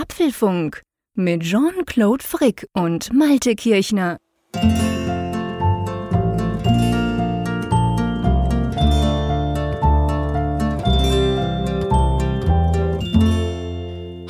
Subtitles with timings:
[0.00, 0.82] Apfelfunk
[1.14, 4.18] mit Jean-Claude Frick und Malte Kirchner.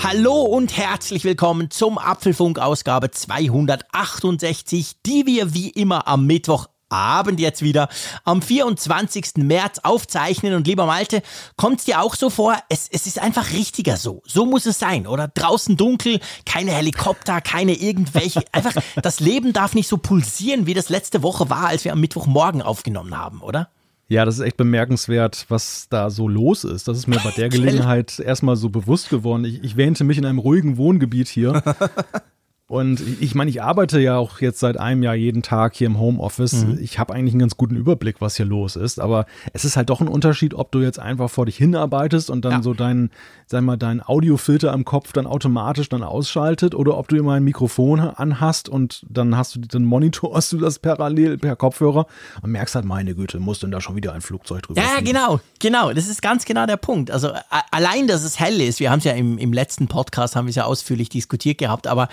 [0.03, 7.41] Hallo und herzlich willkommen zum Apfelfunk Ausgabe 268, die wir wie immer am Mittwoch Abend
[7.41, 7.89] jetzt wieder
[8.25, 9.37] am 24.
[9.37, 10.55] März aufzeichnen.
[10.55, 11.23] Und lieber Malte,
[11.57, 12.57] kommt es dir auch so vor?
[12.69, 14.23] Es, es ist einfach richtiger so.
[14.27, 15.29] So muss es sein, oder?
[15.29, 18.43] Draußen dunkel, keine Helikopter, keine irgendwelche.
[18.53, 22.01] Einfach, das Leben darf nicht so pulsieren, wie das letzte Woche war, als wir am
[22.01, 23.69] Mittwochmorgen aufgenommen haben, oder?
[24.09, 26.89] Ja, das ist echt bemerkenswert, was da so los ist.
[26.89, 29.45] Das ist mir bei der Gelegenheit erstmal so bewusst geworden.
[29.45, 31.63] Ich, ich wähnte mich in einem ruhigen Wohngebiet hier.
[32.69, 35.99] Und ich meine, ich arbeite ja auch jetzt seit einem Jahr jeden Tag hier im
[35.99, 36.67] Homeoffice.
[36.67, 36.79] Mhm.
[36.83, 39.01] Ich habe eigentlich einen ganz guten Überblick, was hier los ist.
[39.01, 42.45] Aber es ist halt doch ein Unterschied, ob du jetzt einfach vor dich hinarbeitest und
[42.45, 42.63] dann ja.
[42.63, 43.11] so deinen,
[43.47, 47.43] sag mal, deinen Audiofilter im Kopf dann automatisch dann ausschaltet oder ob du immer ein
[47.43, 52.07] Mikrofon anhast und dann hast du, dann monitorst du das parallel per Kopfhörer
[52.43, 55.07] und merkst halt, meine Güte, muss denn da schon wieder ein Flugzeug drüber Ja, fliegen.
[55.13, 55.95] genau, genau.
[55.95, 57.11] Das ist ganz genau der Punkt.
[57.11, 57.33] Also
[57.71, 60.51] allein, dass es hell ist, wir haben es ja im, im letzten Podcast, haben wir
[60.51, 62.09] es ja ausführlich diskutiert gehabt, aber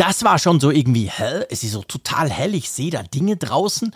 [0.00, 1.46] das war schon so irgendwie hell.
[1.50, 2.54] Es ist so total hell.
[2.54, 3.94] Ich sehe da Dinge draußen.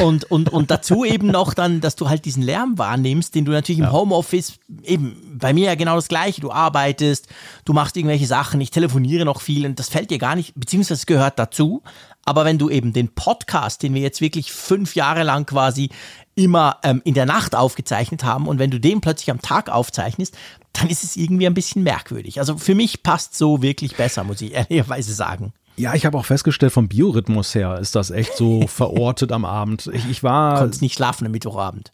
[0.00, 3.52] Und, und, und dazu eben noch dann, dass du halt diesen Lärm wahrnimmst, den du
[3.52, 3.92] natürlich im ja.
[3.92, 6.40] Homeoffice eben bei mir ja genau das Gleiche.
[6.40, 7.28] Du arbeitest,
[7.64, 10.94] du machst irgendwelche Sachen, ich telefoniere noch viel und das fällt dir gar nicht, beziehungsweise
[10.94, 11.84] es gehört dazu.
[12.24, 15.90] Aber wenn du eben den Podcast, den wir jetzt wirklich fünf Jahre lang quasi
[16.34, 20.36] immer ähm, in der Nacht aufgezeichnet haben und wenn du den plötzlich am Tag aufzeichnest,
[20.72, 22.40] dann ist es irgendwie ein bisschen merkwürdig.
[22.40, 25.52] Also für mich passt so wirklich besser, muss ich ehrlicherweise sagen.
[25.76, 29.90] Ja, ich habe auch festgestellt, vom Biorhythmus her ist das echt so verortet am Abend.
[29.92, 30.58] Ich, ich war.
[30.58, 31.92] Konntest nicht schlafen am Mittwochabend.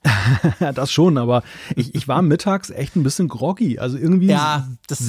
[0.75, 1.42] das schon, aber
[1.77, 3.78] ich, ich war mittags echt ein bisschen groggy.
[3.78, 5.02] Also irgendwie ja, das,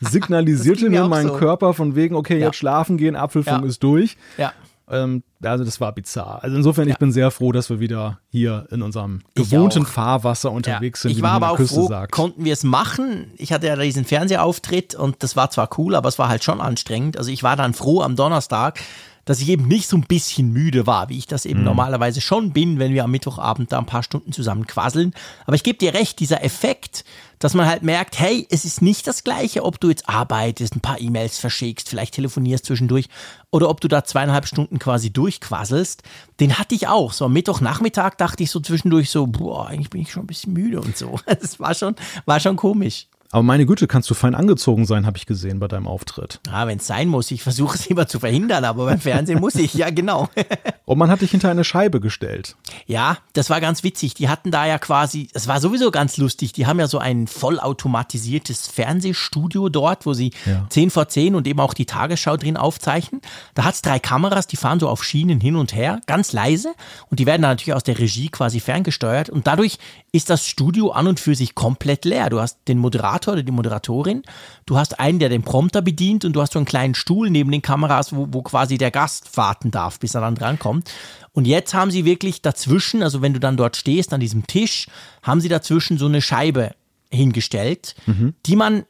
[0.00, 1.34] signalisierte das mir mein so.
[1.34, 2.46] Körper von wegen, okay, ja.
[2.46, 3.68] jetzt schlafen gehen, Apfelfunk ja.
[3.68, 4.16] ist durch.
[4.36, 4.52] Ja.
[4.92, 6.44] Ähm, also das war bizarr.
[6.44, 6.92] Also insofern, ja.
[6.92, 11.08] ich bin sehr froh, dass wir wieder hier in unserem gewohnten Fahrwasser unterwegs ja.
[11.08, 11.16] sind.
[11.16, 12.12] Ich war aber auch Küste froh, sagt.
[12.12, 13.32] konnten wir es machen.
[13.38, 16.60] Ich hatte ja diesen Fernsehauftritt und das war zwar cool, aber es war halt schon
[16.60, 17.16] anstrengend.
[17.16, 18.80] Also ich war dann froh am Donnerstag,
[19.24, 21.66] dass ich eben nicht so ein bisschen müde war, wie ich das eben mhm.
[21.66, 25.14] normalerweise schon bin, wenn wir am Mittwochabend da ein paar Stunden zusammen quasseln.
[25.46, 27.04] Aber ich gebe dir recht, dieser Effekt,
[27.38, 30.80] dass man halt merkt, hey, es ist nicht das Gleiche, ob du jetzt arbeitest, ein
[30.80, 33.08] paar E-Mails verschickst, vielleicht telefonierst zwischendurch
[33.50, 36.02] oder ob du da zweieinhalb Stunden quasi durchquasselst.
[36.40, 37.12] Den hatte ich auch.
[37.12, 40.52] So am Mittwochnachmittag dachte ich so zwischendurch so, boah, eigentlich bin ich schon ein bisschen
[40.52, 41.18] müde und so.
[41.26, 43.08] Das war schon, war schon komisch.
[43.32, 46.38] Aber meine Güte, kannst du fein angezogen sein, habe ich gesehen bei deinem Auftritt.
[46.50, 47.30] Ah, wenn es sein muss.
[47.30, 49.72] Ich versuche es immer zu verhindern, aber beim Fernsehen muss ich.
[49.72, 50.28] Ja, genau.
[50.84, 52.56] Und man hat dich hinter eine Scheibe gestellt.
[52.86, 54.12] Ja, das war ganz witzig.
[54.12, 56.52] Die hatten da ja quasi, es war sowieso ganz lustig.
[56.52, 60.66] Die haben ja so ein vollautomatisiertes Fernsehstudio dort, wo sie ja.
[60.68, 63.22] 10 vor 10 und eben auch die Tagesschau drin aufzeichnen.
[63.54, 66.74] Da hat es drei Kameras, die fahren so auf Schienen hin und her, ganz leise.
[67.08, 69.30] Und die werden dann natürlich aus der Regie quasi ferngesteuert.
[69.30, 69.78] Und dadurch
[70.12, 72.28] ist das Studio an und für sich komplett leer.
[72.28, 74.22] Du hast den Moderator Moderator oder die Moderatorin.
[74.66, 77.50] Du hast einen, der den Prompter bedient und du hast so einen kleinen Stuhl neben
[77.50, 80.90] den Kameras, wo, wo quasi der Gast warten darf, bis er dann drankommt.
[81.32, 84.86] Und jetzt haben sie wirklich dazwischen, also wenn du dann dort stehst an diesem Tisch,
[85.22, 86.74] haben sie dazwischen so eine Scheibe
[87.10, 88.34] hingestellt, mhm.
[88.46, 88.84] die man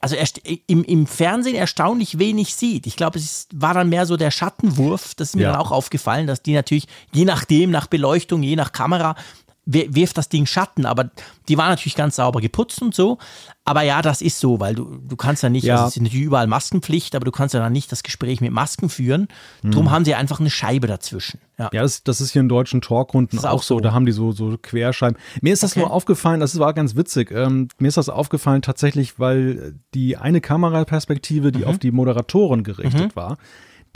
[0.00, 0.16] also
[0.66, 2.86] im, im Fernsehen erstaunlich wenig sieht.
[2.86, 5.14] Ich glaube, es war dann mehr so der Schattenwurf.
[5.14, 5.52] Das ist mir ja.
[5.52, 9.14] dann auch aufgefallen, dass die natürlich je nachdem, nach Beleuchtung, je nach Kamera,
[9.66, 11.10] wirft das Ding Schatten, aber
[11.48, 13.18] die war natürlich ganz sauber geputzt und so.
[13.64, 15.76] Aber ja, das ist so, weil du, du kannst ja nicht, ja.
[15.76, 18.52] also es ist natürlich überall Maskenpflicht, aber du kannst ja dann nicht das Gespräch mit
[18.52, 19.28] Masken führen.
[19.62, 19.70] Hm.
[19.70, 21.40] Drum haben sie einfach eine Scheibe dazwischen.
[21.58, 23.80] Ja, ja das, das ist hier in deutschen Talkrunden auch, auch so.
[23.80, 25.16] Da haben die so, so Querscheiben.
[25.40, 25.80] Mir ist das okay.
[25.80, 27.30] nur aufgefallen, das war ganz witzig.
[27.30, 31.64] Ähm, mir ist das aufgefallen tatsächlich, weil die eine Kameraperspektive, die mhm.
[31.64, 33.16] auf die Moderatoren gerichtet mhm.
[33.16, 33.38] war,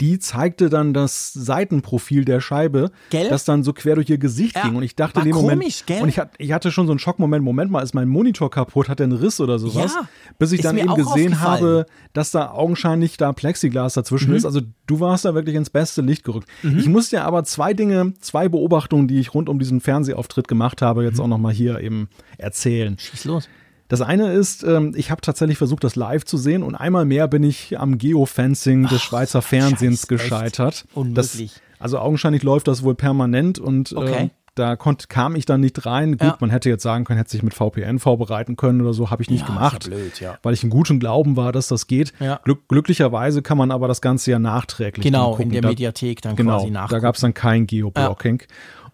[0.01, 3.27] die zeigte dann das Seitenprofil der Scheibe, gell?
[3.29, 4.75] das dann so quer durch ihr Gesicht ja, ging.
[4.75, 6.01] Und ich dachte in dem Moment, komisch, gell?
[6.01, 8.87] und ich, hat, ich hatte schon so einen Schockmoment, Moment mal, ist mein Monitor kaputt,
[8.87, 9.93] hat der einen Riss oder sowas?
[9.93, 10.07] Ja,
[10.37, 14.37] bis ich dann eben gesehen habe, dass da augenscheinlich da Plexiglas dazwischen mhm.
[14.37, 14.45] ist.
[14.45, 16.47] Also du warst da wirklich ins beste Licht gerückt.
[16.63, 16.79] Mhm.
[16.79, 20.81] Ich muss dir aber zwei Dinge, zwei Beobachtungen, die ich rund um diesen Fernsehauftritt gemacht
[20.81, 21.23] habe, jetzt mhm.
[21.23, 22.07] auch nochmal hier eben
[22.37, 22.97] erzählen.
[22.97, 23.49] Schieß los.
[23.89, 27.27] Das eine ist, ähm, ich habe tatsächlich versucht, das live zu sehen und einmal mehr
[27.27, 30.85] bin ich am Geofencing des Schweizer Fernsehens Scheiß, gescheitert.
[30.93, 31.53] Unmöglich.
[31.53, 34.23] Das, also augenscheinlich läuft das wohl permanent und ähm, okay.
[34.25, 36.11] äh, da konnte, kam ich dann nicht rein.
[36.11, 36.37] Gut, ja.
[36.39, 39.29] man hätte jetzt sagen können, hätte sich mit VPN vorbereiten können oder so, habe ich
[39.29, 42.13] nicht ja, gemacht, ja blöd, weil ich in gutem Glauben war, dass das geht.
[42.43, 46.57] Glück, glücklicherweise kann man aber das Ganze ja nachträglich Genau, in der Mediathek dann genau,
[46.57, 46.89] quasi nach.
[46.89, 48.43] Da gab es dann kein Geoblocking.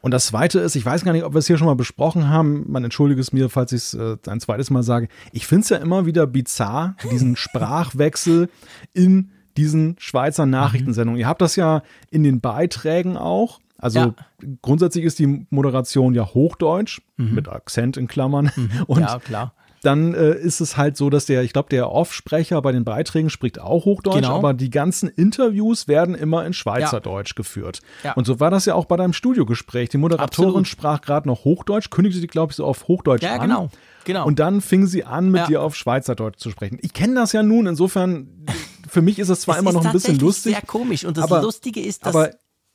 [0.05, 2.29] Und das Zweite ist, ich weiß gar nicht, ob wir es hier schon mal besprochen
[2.29, 5.63] haben, man entschuldige es mir, falls ich es äh, ein zweites Mal sage, ich finde
[5.63, 8.49] es ja immer wieder bizarr, diesen Sprachwechsel
[8.93, 11.17] in diesen Schweizer Nachrichtensendungen.
[11.17, 11.21] Mhm.
[11.21, 11.81] Ihr habt das ja
[12.11, 13.59] in den Beiträgen auch.
[13.79, 14.13] Also ja.
[14.61, 17.33] grundsätzlich ist die Moderation ja Hochdeutsch mhm.
[17.33, 18.51] mit Akzent in Klammern.
[18.55, 18.69] Mhm.
[18.85, 22.61] Und ja, klar dann äh, ist es halt so, dass der, ich glaube, der Off-Sprecher
[22.61, 24.35] bei den Beiträgen spricht auch Hochdeutsch, genau.
[24.35, 27.35] aber die ganzen Interviews werden immer in Schweizerdeutsch ja.
[27.35, 27.81] geführt.
[28.03, 28.13] Ja.
[28.13, 29.89] Und so war das ja auch bei deinem Studiogespräch.
[29.89, 30.67] Die Moderatorin Absolut.
[30.67, 33.41] sprach gerade noch Hochdeutsch, kündigte die, glaube ich, so auf Hochdeutsch ja, an.
[33.41, 33.69] Genau.
[34.05, 34.25] Genau.
[34.25, 36.77] Und dann fing sie an, mit dir auf Schweizerdeutsch zu sprechen.
[36.81, 38.45] Ich kenne das ja nun, insofern,
[38.87, 40.53] für mich ist es zwar es immer noch ein bisschen lustig.
[40.53, 41.05] sehr komisch.
[41.05, 42.31] Und das Lustige ist, dass aber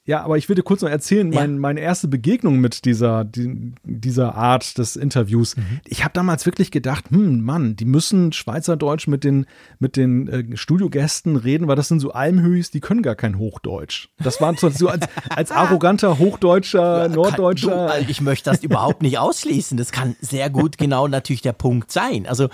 [0.07, 1.41] ja, aber ich will dir kurz noch erzählen, ja.
[1.41, 5.57] mein, meine erste Begegnung mit dieser, die, dieser Art des Interviews.
[5.57, 5.81] Mhm.
[5.87, 9.47] Ich habe damals wirklich gedacht, hm, Mann, die müssen Schweizerdeutsch mit den,
[9.79, 14.09] mit den äh, Studiogästen reden, weil das sind so Almhöhis, die können gar kein Hochdeutsch.
[14.19, 17.89] Das war so, so als, als arroganter Hochdeutscher, ja, Norddeutscher.
[17.89, 19.77] Kann, du, ich möchte das überhaupt nicht ausschließen.
[19.77, 22.27] Das kann sehr gut genau natürlich der Punkt sein.
[22.27, 22.49] Also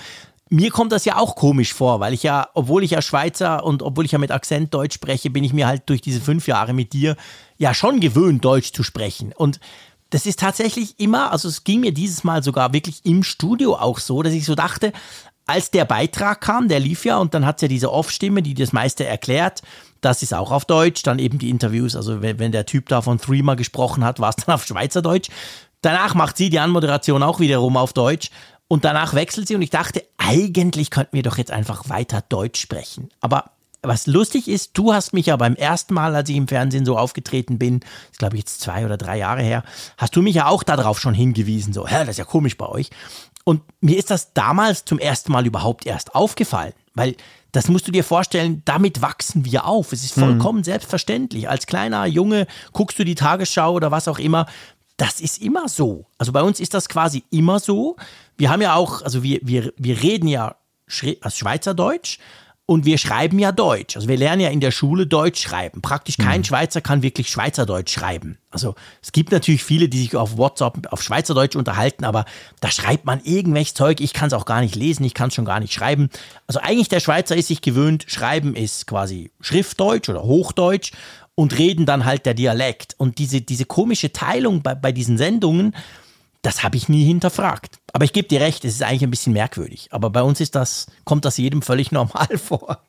[0.48, 3.82] mir kommt das ja auch komisch vor, weil ich ja, obwohl ich ja Schweizer und
[3.82, 6.72] obwohl ich ja mit Akzent Deutsch spreche, bin ich mir halt durch diese fünf Jahre
[6.72, 7.16] mit dir
[7.58, 9.32] ja schon gewöhnt, Deutsch zu sprechen.
[9.32, 9.58] Und
[10.10, 13.98] das ist tatsächlich immer, also es ging mir dieses Mal sogar wirklich im Studio auch
[13.98, 14.92] so, dass ich so dachte,
[15.46, 18.54] als der Beitrag kam, der lief ja und dann hat es ja diese Off-Stimme, die
[18.54, 19.62] das meiste erklärt.
[20.00, 21.96] Das ist auch auf Deutsch, dann eben die Interviews.
[21.96, 25.28] Also wenn, wenn der Typ da von Threema gesprochen hat, war es dann auf Schweizerdeutsch.
[25.82, 28.30] Danach macht sie die Anmoderation auch wiederum auf Deutsch.
[28.68, 32.60] Und danach wechselt sie und ich dachte, eigentlich könnten wir doch jetzt einfach weiter Deutsch
[32.60, 33.08] sprechen.
[33.20, 33.50] Aber
[33.82, 36.98] was lustig ist, du hast mich ja beim ersten Mal, als ich im Fernsehen so
[36.98, 37.80] aufgetreten bin,
[38.10, 39.62] ist glaube ich jetzt zwei oder drei Jahre her,
[39.96, 42.66] hast du mich ja auch darauf schon hingewiesen, so, hä, das ist ja komisch bei
[42.66, 42.90] euch.
[43.44, 47.14] Und mir ist das damals zum ersten Mal überhaupt erst aufgefallen, weil
[47.52, 49.92] das musst du dir vorstellen, damit wachsen wir auf.
[49.92, 50.64] Es ist vollkommen mhm.
[50.64, 51.48] selbstverständlich.
[51.48, 54.46] Als kleiner Junge guckst du die Tagesschau oder was auch immer.
[54.96, 56.06] Das ist immer so.
[56.18, 57.96] Also bei uns ist das quasi immer so
[58.36, 60.56] wir haben ja auch, also wir, wir, wir reden ja
[61.20, 62.18] als Schweizerdeutsch
[62.64, 63.96] und wir schreiben ja Deutsch.
[63.96, 65.82] Also wir lernen ja in der Schule Deutsch schreiben.
[65.82, 66.44] Praktisch kein mhm.
[66.44, 68.38] Schweizer kann wirklich Schweizerdeutsch schreiben.
[68.50, 72.24] Also es gibt natürlich viele, die sich auf WhatsApp auf Schweizerdeutsch unterhalten, aber
[72.60, 74.00] da schreibt man irgendwelches Zeug.
[74.00, 76.10] Ich kann es auch gar nicht lesen, ich kann es schon gar nicht schreiben.
[76.46, 80.92] Also eigentlich der Schweizer ist sich gewöhnt, Schreiben ist quasi Schriftdeutsch oder Hochdeutsch
[81.36, 82.96] und reden dann halt der Dialekt.
[82.98, 85.76] Und diese, diese komische Teilung bei, bei diesen Sendungen,
[86.42, 87.78] das habe ich nie hinterfragt.
[87.92, 89.88] Aber ich gebe dir recht, es ist eigentlich ein bisschen merkwürdig.
[89.92, 92.80] Aber bei uns ist das, kommt das jedem völlig normal vor.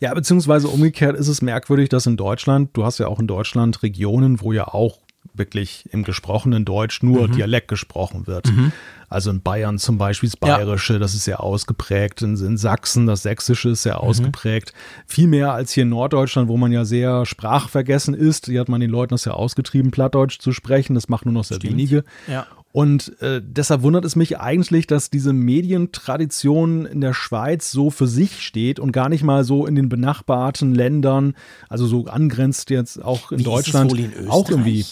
[0.00, 3.82] Ja, beziehungsweise umgekehrt ist es merkwürdig, dass in Deutschland, du hast ja auch in Deutschland
[3.82, 4.98] Regionen, wo ja auch
[5.34, 7.32] wirklich im gesprochenen Deutsch nur mhm.
[7.32, 8.46] Dialekt gesprochen wird.
[8.46, 8.72] Mhm.
[9.08, 10.98] Also in Bayern zum Beispiel das Bayerische, ja.
[10.98, 12.22] das ist sehr ausgeprägt.
[12.22, 14.08] In, in, Sachsen das Sächsische ist sehr mhm.
[14.08, 14.72] ausgeprägt.
[15.06, 18.46] Viel mehr als hier in Norddeutschland, wo man ja sehr sprachvergessen ist.
[18.46, 20.94] Hier hat man den Leuten das ja ausgetrieben, Plattdeutsch zu sprechen.
[20.94, 21.74] Das machen nur noch sehr Stimmt.
[21.74, 22.04] wenige.
[22.26, 22.46] Ja.
[22.74, 28.08] Und äh, deshalb wundert es mich eigentlich, dass diese Medientradition in der Schweiz so für
[28.08, 31.34] sich steht und gar nicht mal so in den benachbarten Ländern,
[31.68, 34.84] also so angrenzt jetzt auch in Wie Deutschland, in auch irgendwie.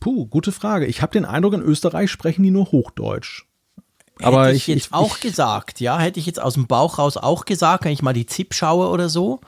[0.00, 0.86] Puh, gute Frage.
[0.86, 3.44] Ich habe den Eindruck, in Österreich sprechen die nur Hochdeutsch.
[4.22, 6.66] Aber hätte ich, ich jetzt ich, auch ich, gesagt, ja, hätte ich jetzt aus dem
[6.66, 9.40] Bauch raus auch gesagt, wenn ich mal die ZIP schaue oder so,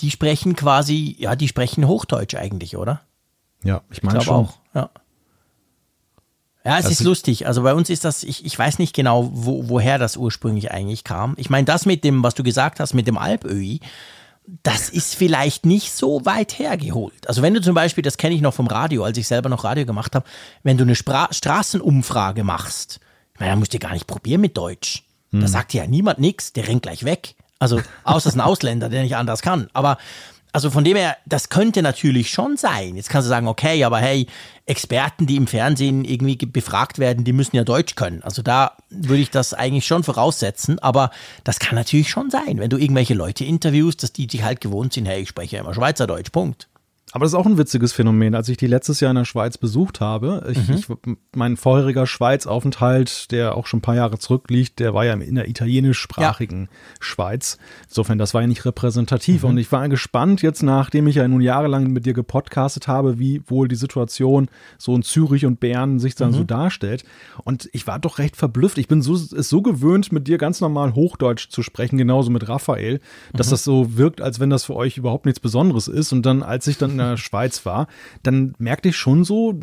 [0.00, 3.00] die sprechen quasi, ja, die sprechen Hochdeutsch eigentlich, oder?
[3.62, 4.34] Ja, ich meine schon.
[4.34, 4.90] auch, ja.
[6.64, 7.46] Ja, es das ist lustig.
[7.46, 11.04] Also bei uns ist das, ich, ich weiß nicht genau, wo, woher das ursprünglich eigentlich
[11.04, 11.34] kam.
[11.36, 13.80] Ich meine, das mit dem, was du gesagt hast, mit dem Alpöhi,
[14.62, 17.28] das ist vielleicht nicht so weit hergeholt.
[17.28, 19.64] Also wenn du zum Beispiel, das kenne ich noch vom Radio, als ich selber noch
[19.64, 20.26] Radio gemacht habe,
[20.62, 23.00] wenn du eine Spra Straßenumfrage machst,
[23.32, 25.04] ich meine, da musst du gar nicht probieren mit Deutsch.
[25.30, 25.40] Hm.
[25.40, 27.34] Da sagt dir ja niemand nichts, der rennt gleich weg.
[27.58, 29.68] Also außer es ist ein Ausländer, der nicht anders kann.
[29.72, 29.96] Aber
[30.54, 32.94] also von dem her, das könnte natürlich schon sein.
[32.94, 34.28] Jetzt kannst du sagen, okay, aber hey,
[34.66, 38.22] Experten, die im Fernsehen irgendwie befragt werden, die müssen ja Deutsch können.
[38.22, 40.78] Also da würde ich das eigentlich schon voraussetzen.
[40.78, 41.10] Aber
[41.42, 44.92] das kann natürlich schon sein, wenn du irgendwelche Leute interviewst, dass die sich halt gewohnt
[44.92, 46.68] sind, hey, ich spreche ja immer Schweizerdeutsch, Punkt.
[47.14, 48.34] Aber das ist auch ein witziges Phänomen.
[48.34, 50.74] Als ich die letztes Jahr in der Schweiz besucht habe, ich, mhm.
[50.74, 50.88] ich,
[51.36, 55.48] mein vorheriger Schweiz-Aufenthalt, der auch schon ein paar Jahre zurückliegt, der war ja in der
[55.48, 56.68] italienischsprachigen ja.
[56.98, 57.58] Schweiz.
[57.86, 59.44] Insofern, das war ja nicht repräsentativ.
[59.44, 59.50] Mhm.
[59.50, 63.42] Und ich war gespannt, jetzt nachdem ich ja nun jahrelang mit dir gepodcastet habe, wie
[63.46, 66.34] wohl die Situation so in Zürich und Bern sich dann mhm.
[66.34, 67.04] so darstellt.
[67.44, 68.76] Und ich war doch recht verblüfft.
[68.76, 72.48] Ich bin so, ist so gewöhnt, mit dir ganz normal Hochdeutsch zu sprechen, genauso mit
[72.48, 72.98] Raphael,
[73.32, 73.50] dass mhm.
[73.52, 76.10] das so wirkt, als wenn das für euch überhaupt nichts Besonderes ist.
[76.10, 77.86] Und dann, als ich dann in der Schweiz war,
[78.22, 79.58] dann merkte ich schon so,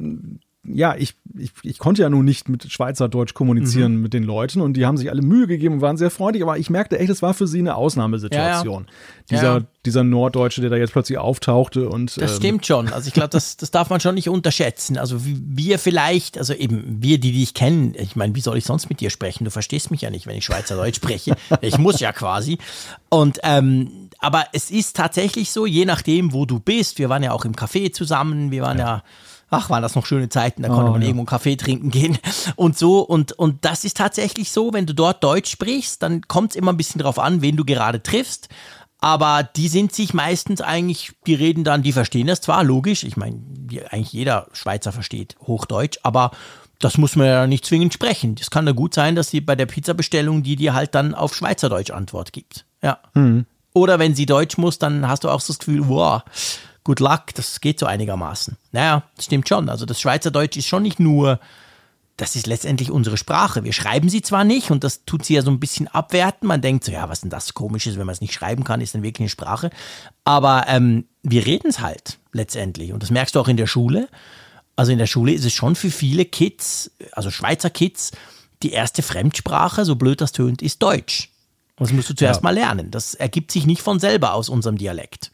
[0.63, 4.01] ja, ich, ich, ich konnte ja nun nicht mit Schweizerdeutsch kommunizieren mhm.
[4.03, 6.59] mit den Leuten und die haben sich alle Mühe gegeben und waren sehr freundlich, aber
[6.59, 8.83] ich merkte echt, es war für sie eine Ausnahmesituation.
[8.83, 9.25] Ja, ja.
[9.29, 9.65] Dieser, ja.
[9.85, 12.15] dieser Norddeutsche, der da jetzt plötzlich auftauchte und.
[12.21, 12.89] Das ähm, stimmt schon.
[12.89, 14.99] Also ich glaube, das, das darf man schon nicht unterschätzen.
[14.99, 18.65] Also wie wir vielleicht, also eben wir, die dich kennen, ich meine, wie soll ich
[18.65, 19.45] sonst mit dir sprechen?
[19.45, 21.35] Du verstehst mich ja nicht, wenn ich Schweizerdeutsch spreche.
[21.61, 22.59] ich muss ja quasi.
[23.09, 26.99] Und ähm, aber es ist tatsächlich so, je nachdem, wo du bist.
[26.99, 29.03] Wir waren ja auch im Café zusammen, wir waren ja
[29.51, 31.07] ach, waren das noch schöne Zeiten, da konnte oh, man ja.
[31.09, 32.17] irgendwo einen Kaffee trinken gehen
[32.55, 33.01] und so.
[33.01, 36.73] Und, und das ist tatsächlich so, wenn du dort Deutsch sprichst, dann kommt es immer
[36.73, 38.49] ein bisschen drauf an, wen du gerade triffst.
[39.03, 43.03] Aber die sind sich meistens eigentlich, die reden dann, die verstehen das zwar, logisch.
[43.03, 43.41] Ich meine,
[43.89, 46.31] eigentlich jeder Schweizer versteht Hochdeutsch, aber
[46.79, 48.35] das muss man ja nicht zwingend sprechen.
[48.35, 51.35] Das kann ja gut sein, dass sie bei der Pizzabestellung die dir halt dann auf
[51.35, 52.65] Schweizerdeutsch Antwort gibt.
[52.83, 52.99] Ja.
[53.13, 53.45] Mhm.
[53.73, 56.21] Oder wenn sie Deutsch muss, dann hast du auch so das Gefühl, wow,
[56.83, 58.57] good luck, das geht so einigermaßen.
[58.71, 59.69] Naja, das stimmt schon.
[59.69, 61.39] Also das Schweizerdeutsch ist schon nicht nur,
[62.17, 63.63] das ist letztendlich unsere Sprache.
[63.63, 66.47] Wir schreiben sie zwar nicht und das tut sie ja so ein bisschen abwerten.
[66.47, 68.93] Man denkt so, ja, was denn das Komisches, wenn man es nicht schreiben kann, ist
[68.93, 69.69] dann wirklich eine Sprache.
[70.23, 74.09] Aber ähm, wir reden es halt letztendlich und das merkst du auch in der Schule.
[74.75, 78.11] Also in der Schule ist es schon für viele Kids, also Schweizer Kids,
[78.63, 81.30] die erste Fremdsprache, so blöd das tönt, ist Deutsch.
[81.81, 82.43] Das musst du zuerst ja.
[82.43, 82.91] mal lernen.
[82.91, 85.31] Das ergibt sich nicht von selber aus unserem Dialekt.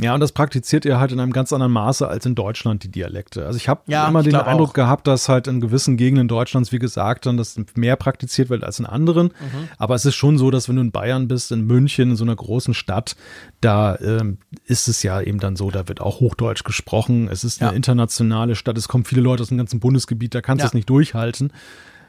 [0.00, 2.90] Ja, und das praktiziert ihr halt in einem ganz anderen Maße als in Deutschland, die
[2.90, 3.44] Dialekte.
[3.44, 4.72] Also ich habe ja, immer den Eindruck auch.
[4.72, 8.78] gehabt, dass halt in gewissen Gegenden Deutschlands, wie gesagt, dann das mehr praktiziert wird als
[8.78, 9.26] in anderen.
[9.26, 9.68] Mhm.
[9.76, 12.24] Aber es ist schon so, dass wenn du in Bayern bist, in München, in so
[12.24, 13.14] einer großen Stadt,
[13.60, 17.28] da ähm, ist es ja eben dann so, da wird auch Hochdeutsch gesprochen.
[17.28, 17.76] Es ist eine ja.
[17.76, 20.68] internationale Stadt, es kommen viele Leute aus dem ganzen Bundesgebiet, da kannst du ja.
[20.68, 21.52] es nicht durchhalten.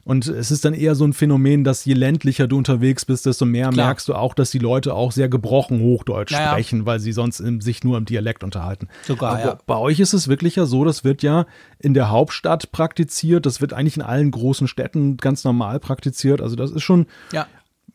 [0.04, 3.46] Und es ist dann eher so ein Phänomen, dass je ländlicher du unterwegs bist, desto
[3.46, 3.88] mehr Klar.
[3.88, 7.40] merkst du auch, dass die Leute auch sehr gebrochen Hochdeutsch ja, sprechen, weil sie sonst
[7.40, 8.88] in, sich nur im Dialekt unterhalten.
[9.06, 9.58] Sogar, Aber ja.
[9.68, 11.46] Bei euch ist es wirklich ja so, das wird ja
[11.80, 16.42] in der Hauptstadt praktiziert, das wird eigentlich in allen großen Städten ganz normal praktiziert.
[16.42, 17.48] Also das ist schon ja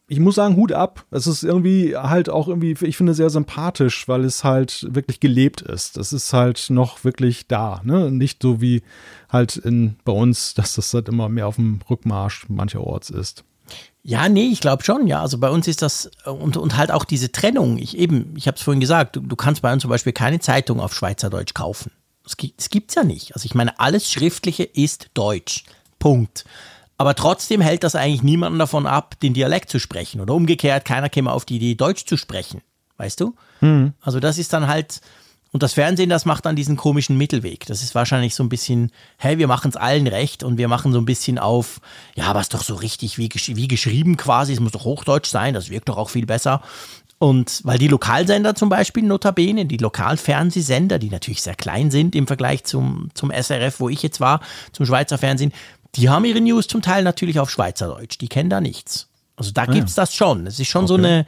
[0.09, 1.05] ich muss sagen, Hut ab.
[1.11, 5.63] Es ist irgendwie halt auch irgendwie, ich finde, sehr sympathisch, weil es halt wirklich gelebt
[5.63, 5.97] ist.
[5.97, 8.11] Es ist halt noch wirklich da, ne?
[8.11, 8.83] Nicht so wie
[9.29, 13.45] halt in, bei uns, dass das halt immer mehr auf dem Rückmarsch mancherorts ist.
[14.05, 15.21] Ja, nee, ich glaube schon, ja.
[15.21, 17.79] Also bei uns ist das und, und halt auch diese Trennung.
[17.79, 20.39] Ich eben, ich habe es vorhin gesagt, du, du, kannst bei uns zum Beispiel keine
[20.39, 21.91] Zeitung auf Schweizerdeutsch kaufen.
[22.23, 23.35] Das, das gibt's ja nicht.
[23.35, 25.65] Also ich meine, alles Schriftliche ist Deutsch.
[25.99, 26.45] Punkt.
[26.99, 30.21] Aber trotzdem hält das eigentlich niemanden davon ab, den Dialekt zu sprechen.
[30.21, 32.63] Oder umgekehrt, keiner käme auf die Idee, Deutsch zu sprechen.
[32.97, 33.35] Weißt du?
[33.61, 33.93] Mhm.
[34.01, 35.01] Also das ist dann halt,
[35.53, 37.67] und das Fernsehen, das macht dann diesen komischen Mittelweg.
[37.67, 40.93] Das ist wahrscheinlich so ein bisschen, hey, wir machen es allen recht und wir machen
[40.93, 41.81] so ein bisschen auf,
[42.15, 45.55] ja, was doch so richtig wie, gesch wie geschrieben quasi, es muss doch Hochdeutsch sein,
[45.55, 46.63] das wirkt doch auch viel besser.
[47.19, 52.27] Und weil die Lokalsender zum Beispiel, notabene, die Lokalfernsehsender, die natürlich sehr klein sind im
[52.27, 54.41] Vergleich zum, zum SRF, wo ich jetzt war,
[54.73, 55.53] zum Schweizer Fernsehen,
[55.97, 58.19] die haben ihre News zum Teil natürlich auf Schweizerdeutsch.
[58.19, 59.09] Die kennen da nichts.
[59.37, 60.47] Also da ah, gibt's das schon.
[60.47, 60.89] Es ist schon okay.
[60.89, 61.27] so eine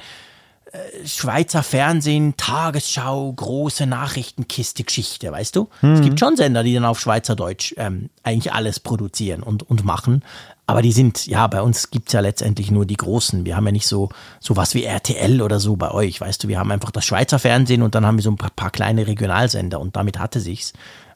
[0.72, 5.68] äh, Schweizer Fernsehen, Tagesschau, große Nachrichtenkiste-Geschichte, weißt du?
[5.82, 5.94] Mhm.
[5.94, 10.22] Es gibt schon Sender, die dann auf Schweizerdeutsch ähm, eigentlich alles produzieren und, und machen.
[10.66, 13.46] Aber die sind, ja, bei uns gibt's ja letztendlich nur die großen.
[13.46, 14.10] Wir haben ja nicht so,
[14.40, 16.48] so was wie RTL oder so bei euch, weißt du?
[16.48, 19.06] Wir haben einfach das Schweizer Fernsehen und dann haben wir so ein paar, paar kleine
[19.06, 20.74] Regionalsender und damit hatte sich's.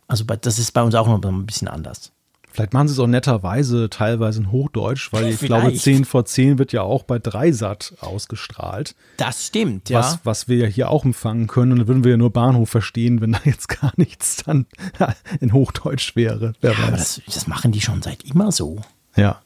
[0.08, 2.12] Also das ist bei uns auch noch ein bisschen anders.
[2.52, 5.62] Vielleicht machen sie es auch netterweise teilweise in Hochdeutsch, weil ich Vielleicht.
[5.62, 8.94] glaube, 10 vor 10 wird ja auch bei Dreisat ausgestrahlt.
[9.16, 10.00] Das stimmt, ja.
[10.00, 11.72] Was, was wir ja hier auch empfangen können.
[11.72, 14.66] Und dann würden wir ja nur Bahnhof verstehen, wenn da jetzt gar nichts dann
[15.40, 16.54] in Hochdeutsch wäre.
[16.60, 16.86] Wer ja, weiß.
[16.88, 18.80] Aber das, das machen die schon seit immer so.
[19.16, 19.41] Ja.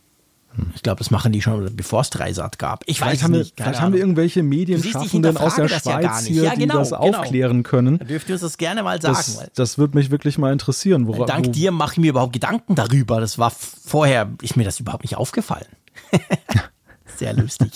[0.74, 2.84] Ich glaube, das machen die schon, bevor es Dreisat gab.
[2.86, 3.56] Ich vielleicht weiß haben nicht.
[3.56, 6.90] Wir, vielleicht haben wir irgendwelche Medienschaffenden aus der Schweiz ja hier, ja, genau, die das
[6.90, 7.00] genau.
[7.02, 7.98] aufklären können.
[7.98, 9.14] Da dürft ihr uns das gerne mal sagen.
[9.16, 11.06] Das, das würde mich wirklich mal interessieren.
[11.06, 13.20] Wora, Dank wo dir mache ich mir überhaupt Gedanken darüber.
[13.20, 15.66] Das war vorher, ist mir das überhaupt nicht aufgefallen.
[17.16, 17.72] Sehr lustig.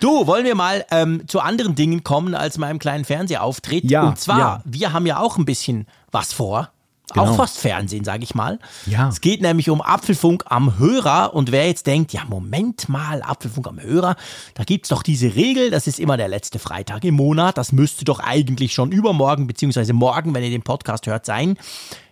[0.00, 3.90] Du, wollen wir mal ähm, zu anderen Dingen kommen als meinem kleinen Fernsehauftritt?
[3.90, 4.08] Ja.
[4.08, 4.62] Und zwar, ja.
[4.64, 6.70] wir haben ja auch ein bisschen was vor.
[7.12, 7.26] Genau.
[7.26, 8.58] Auch fast Fernsehen, sage ich mal.
[8.86, 9.08] Ja.
[9.08, 11.34] Es geht nämlich um Apfelfunk am Hörer.
[11.34, 14.16] Und wer jetzt denkt, ja, Moment mal, Apfelfunk am Hörer,
[14.54, 17.58] da gibt's doch diese Regel, das ist immer der letzte Freitag im Monat.
[17.58, 21.56] Das müsste doch eigentlich schon übermorgen, beziehungsweise morgen, wenn ihr den Podcast hört, sein.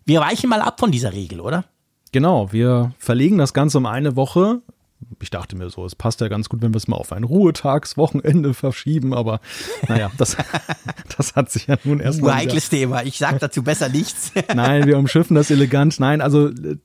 [0.05, 1.65] Wir weichen mal ab von dieser Regel, oder?
[2.13, 4.63] Genau, wir verlegen das Ganze um eine Woche
[5.21, 7.25] ich dachte mir so, es passt ja ganz gut, wenn wir es mal auf ein
[7.25, 9.41] Ruhetagswochenende verschieben, aber
[9.89, 10.37] naja, das,
[11.17, 12.35] das hat sich ja nun erst mal.
[12.35, 14.33] Heikles Thema, ich sag dazu besser nichts.
[14.55, 16.01] Nein, wir umschiffen das elegant.
[16.01, 16.77] Nein, also äh,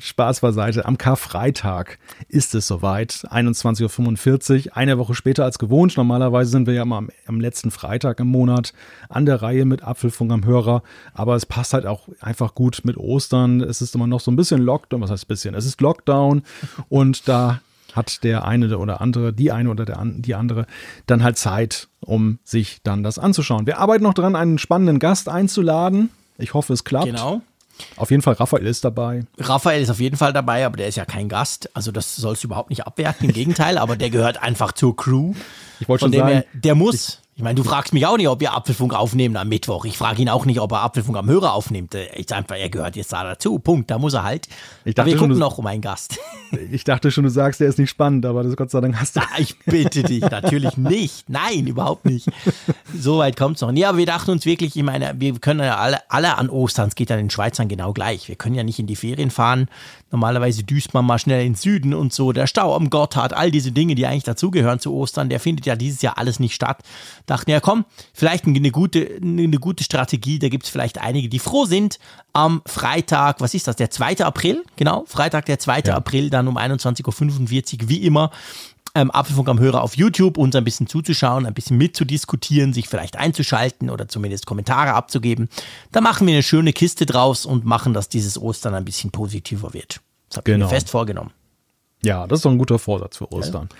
[0.00, 0.84] Spaß beiseite.
[0.84, 1.98] Am Karfreitag
[2.28, 5.96] ist es soweit, 21.45 Uhr, eine Woche später als gewohnt.
[5.96, 8.72] Normalerweise sind wir ja immer am, am letzten Freitag im Monat
[9.08, 10.82] an der Reihe mit Apfelfunk am Hörer,
[11.14, 13.60] aber es passt halt auch einfach gut mit Ostern.
[13.60, 15.54] Es ist immer noch so ein bisschen Lockdown, was heißt bisschen?
[15.54, 16.42] Es ist Lockdown
[16.88, 17.61] und da
[17.92, 20.66] hat der eine oder andere, die eine oder der, die andere
[21.06, 23.66] dann halt Zeit, um sich dann das anzuschauen.
[23.66, 26.10] Wir arbeiten noch dran, einen spannenden Gast einzuladen.
[26.38, 27.06] Ich hoffe, es klappt.
[27.06, 27.42] Genau.
[27.96, 29.24] Auf jeden Fall, Raphael ist dabei.
[29.38, 31.70] Raphael ist auf jeden Fall dabei, aber der ist ja kein Gast.
[31.74, 33.28] Also das sollst du überhaupt nicht abwerten.
[33.28, 35.34] Im Gegenteil, aber der gehört einfach zur Crew.
[35.80, 37.21] Ich wollte schon sagen, er, der muss.
[37.42, 39.84] Ich meine, du fragst mich auch nicht, ob wir Apfelfunk aufnehmen am Mittwoch.
[39.84, 41.92] Ich frage ihn auch nicht, ob er Apfelfunk am Hörer aufnimmt.
[42.14, 43.58] Ich einfach, er gehört jetzt da dazu.
[43.58, 43.90] Punkt.
[43.90, 44.46] Da muss er halt.
[44.84, 46.20] Ich dachte wir gucken schon, noch um einen Gast.
[46.70, 49.16] Ich dachte schon, du sagst, der ist nicht spannend, aber das Gott sei Dank hast
[49.16, 49.20] du.
[49.38, 51.30] Ich bitte dich, natürlich nicht.
[51.30, 52.28] Nein, überhaupt nicht.
[52.94, 53.72] So weit kommt es noch.
[53.72, 56.88] Nee, aber wir dachten uns wirklich, ich meine, wir können ja alle, alle an Ostern,
[56.88, 58.28] es geht ja den Schweizern genau gleich.
[58.28, 59.66] Wir können ja nicht in die Ferien fahren.
[60.10, 62.32] Normalerweise düst man mal schnell in den Süden und so.
[62.32, 65.74] Der Stau am Gotthard, all diese Dinge, die eigentlich dazugehören zu Ostern, der findet ja
[65.74, 66.82] dieses Jahr alles nicht statt.
[67.32, 70.38] Dachten ja, komm, vielleicht eine gute, eine gute Strategie.
[70.38, 71.98] Da gibt es vielleicht einige, die froh sind.
[72.34, 74.18] Am Freitag, was ist das, der 2.
[74.18, 74.62] April?
[74.76, 75.80] Genau, Freitag, der 2.
[75.86, 75.96] Ja.
[75.96, 78.32] April, dann um 21.45 Uhr, wie immer.
[78.94, 83.16] Ähm, Apfelfunk am Hörer auf YouTube, uns ein bisschen zuzuschauen, ein bisschen mitzudiskutieren, sich vielleicht
[83.16, 85.48] einzuschalten oder zumindest Kommentare abzugeben.
[85.90, 89.72] Da machen wir eine schöne Kiste draus und machen, dass dieses Ostern ein bisschen positiver
[89.72, 90.02] wird.
[90.28, 90.66] Das habe genau.
[90.66, 91.30] ich mir fest vorgenommen.
[92.04, 93.70] Ja, das ist doch ein guter Vorsatz für Ostern.
[93.70, 93.76] Ja.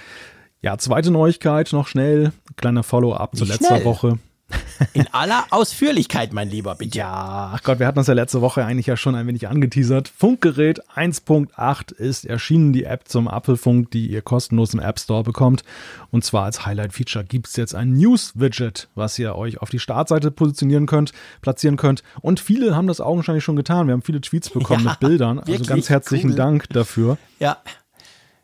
[0.63, 2.33] Ja, zweite Neuigkeit noch schnell.
[2.57, 4.19] Kleiner Follow-up zu letzter Woche.
[4.93, 6.99] In aller Ausführlichkeit, mein Lieber, bitte.
[6.99, 10.09] Ja, ach Gott, wir hatten das ja letzte Woche eigentlich ja schon ein wenig angeteasert.
[10.09, 15.65] Funkgerät 1.8 ist erschienen, die App zum Apfelfunk, die ihr kostenlos im App Store bekommt.
[16.11, 20.31] Und zwar als Highlight-Feature gibt es jetzt ein News-Widget, was ihr euch auf die Startseite
[20.31, 22.03] positionieren könnt, platzieren könnt.
[22.21, 23.87] Und viele haben das augenscheinlich schon getan.
[23.87, 25.41] Wir haben viele Tweets bekommen ja, mit Bildern.
[25.41, 26.37] Also ganz herzlichen cool.
[26.37, 27.19] Dank dafür.
[27.39, 27.59] Ja.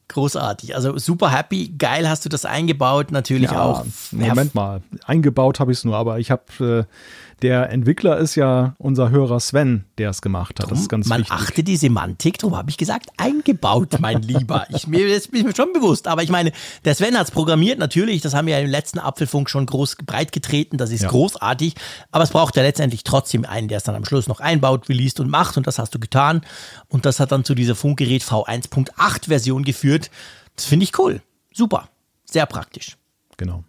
[0.09, 0.75] Großartig.
[0.75, 1.75] Also super happy.
[1.77, 3.85] Geil hast du das eingebaut, natürlich ja, auch.
[4.11, 4.81] Moment mal.
[5.05, 9.39] Eingebaut habe ich es nur, aber ich habe, äh, der Entwickler ist ja unser Hörer
[9.39, 10.67] Sven, der es gemacht hat.
[10.67, 11.31] Drum, das ist ganz man wichtig.
[11.31, 14.67] Man achte die Semantik, darum habe ich gesagt, eingebaut, mein Lieber.
[14.71, 16.09] Ich, mir, das bin ich mir schon bewusst.
[16.09, 16.53] Aber ich meine,
[16.85, 18.23] der Sven hat es programmiert, natürlich.
[18.23, 20.79] Das haben wir ja im letzten Apfelfunk schon groß breit getreten.
[20.79, 21.09] Das ist ja.
[21.09, 21.75] großartig.
[22.11, 25.21] Aber es braucht ja letztendlich trotzdem einen, der es dann am Schluss noch einbaut, released
[25.21, 25.57] und macht.
[25.57, 26.43] Und das hast du getan.
[26.89, 30.11] Und das hat dann zu dieser Funkgerät V1.8 Version geführt.
[30.57, 31.23] Das finde ich cool.
[31.53, 31.89] Super.
[32.25, 32.97] Sehr praktisch.
[33.37, 33.65] Genau.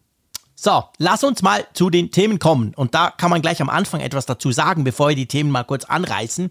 [0.62, 2.74] So, lass uns mal zu den Themen kommen.
[2.76, 5.64] Und da kann man gleich am Anfang etwas dazu sagen, bevor wir die Themen mal
[5.64, 6.50] kurz anreißen.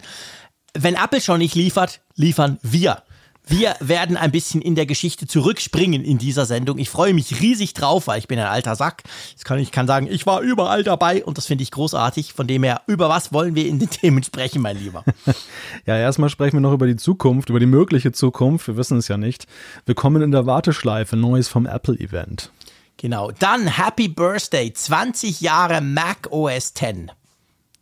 [0.73, 3.03] Wenn Apple schon nicht liefert, liefern wir.
[3.47, 6.79] Wir werden ein bisschen in der Geschichte zurückspringen in dieser Sendung.
[6.79, 9.03] Ich freue mich riesig drauf, weil ich bin ein alter Sack.
[9.35, 12.33] Das kann, ich kann sagen, ich war überall dabei und das finde ich großartig.
[12.33, 15.05] Von dem her, über was wollen wir in den Themen sprechen, mein Lieber?
[15.87, 18.69] ja, erstmal sprechen wir noch über die Zukunft, über die mögliche Zukunft.
[18.69, 19.47] Wir wissen es ja nicht.
[19.85, 22.51] Wir kommen in der Warteschleife, Neues vom Apple-Event.
[22.99, 23.31] Genau.
[23.31, 27.13] Dann Happy Birthday, 20 Jahre Mac OS X.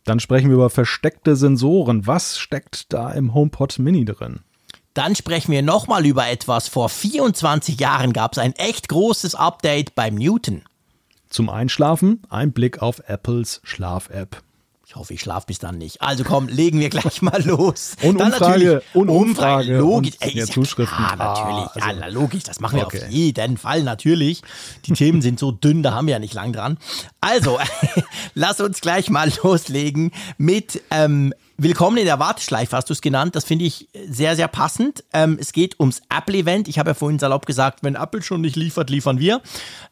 [0.05, 2.07] Dann sprechen wir über versteckte Sensoren.
[2.07, 4.39] Was steckt da im HomePod Mini drin?
[4.93, 6.69] Dann sprechen wir nochmal über etwas.
[6.69, 10.63] Vor 24 Jahren gab es ein echt großes Update beim Newton.
[11.29, 14.41] Zum Einschlafen ein Blick auf Apples Schlaf-App.
[14.97, 16.01] Ich hoffe, ich schlafe bis dann nicht.
[16.01, 17.91] Also komm, legen wir gleich mal los.
[18.01, 20.13] Und dann Umfrage, und Umfrage, Umfrage logisch.
[20.13, 20.97] Und Ey, ja Zuschriften.
[20.97, 21.83] Ja, natürlich.
[21.83, 23.03] Ah, also, ja, logisch, das machen wir okay.
[23.03, 24.41] auf jeden Fall natürlich.
[24.87, 26.79] Die Themen sind so dünn, da haben wir ja nicht lang dran.
[27.21, 27.59] Also,
[28.33, 33.35] lass uns gleich mal loslegen mit ähm, Willkommen in der Warteschleife, hast du es genannt.
[33.35, 35.03] Das finde ich sehr, sehr passend.
[35.13, 36.67] Ähm, es geht ums Apple-Event.
[36.67, 39.41] Ich habe ja vorhin salopp gesagt, wenn Apple schon nicht liefert, liefern wir.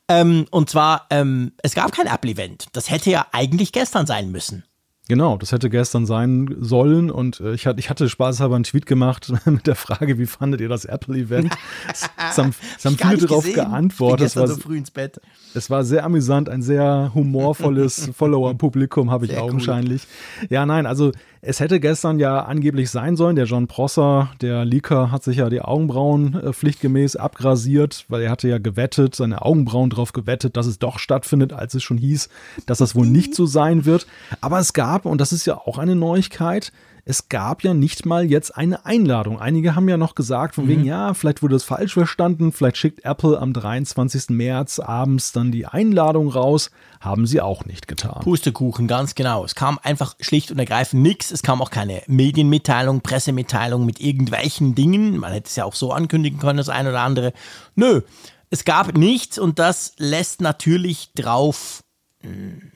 [0.07, 2.67] Ähm, und zwar, ähm, es gab kein Apple-Event.
[2.73, 4.63] Das hätte ja eigentlich gestern sein müssen.
[5.07, 8.87] Genau, das hätte gestern sein sollen und äh, ich, hatte, ich hatte spaßhalber einen Tweet
[8.87, 11.55] gemacht mit der Frage, wie fandet ihr das Apple-Event?
[11.89, 14.27] es haben, es haben viele darauf geantwortet.
[14.27, 15.21] Es war, so früh ins Bett.
[15.53, 20.07] es war sehr amüsant, ein sehr humorvolles Follower-Publikum habe ich sehr augenscheinlich.
[20.41, 20.47] Cool.
[20.49, 21.11] Ja, nein, also
[21.47, 23.35] es hätte gestern ja angeblich sein sollen.
[23.35, 28.31] Der John Prosser, der Leaker, hat sich ja die Augenbrauen äh, pflichtgemäß abgrasiert, weil er
[28.31, 32.29] hatte ja gewettet, seine Augenbrauen drauf gewettet, dass es doch stattfindet, als es schon hieß,
[32.65, 34.07] dass das wohl nicht so sein wird.
[34.41, 36.71] Aber es gab gab, und das ist ja auch eine Neuigkeit,
[37.07, 39.39] es gab ja nicht mal jetzt eine Einladung.
[39.39, 40.69] Einige haben ja noch gesagt, von mhm.
[40.69, 44.29] wegen, ja, vielleicht wurde es falsch verstanden, vielleicht schickt Apple am 23.
[44.29, 46.71] März abends dann die Einladung raus.
[46.99, 48.21] Haben sie auch nicht getan.
[48.23, 49.45] Pustekuchen, ganz genau.
[49.45, 51.29] Es kam einfach schlicht und ergreifend nichts.
[51.29, 55.17] Es kam auch keine Medienmitteilung, Pressemitteilung mit irgendwelchen Dingen.
[55.17, 57.33] Man hätte es ja auch so ankündigen können, das eine oder andere.
[57.75, 58.01] Nö,
[58.49, 61.83] es gab nichts und das lässt natürlich drauf
[62.21, 62.71] hm,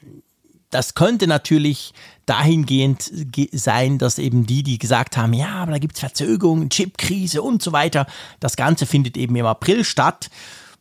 [0.70, 1.94] das könnte natürlich
[2.26, 3.12] dahingehend
[3.52, 7.62] sein, dass eben die, die gesagt haben, ja, aber da gibt es Verzögerungen, Chipkrise und
[7.64, 8.06] so weiter,
[8.40, 10.30] das Ganze findet eben im April statt.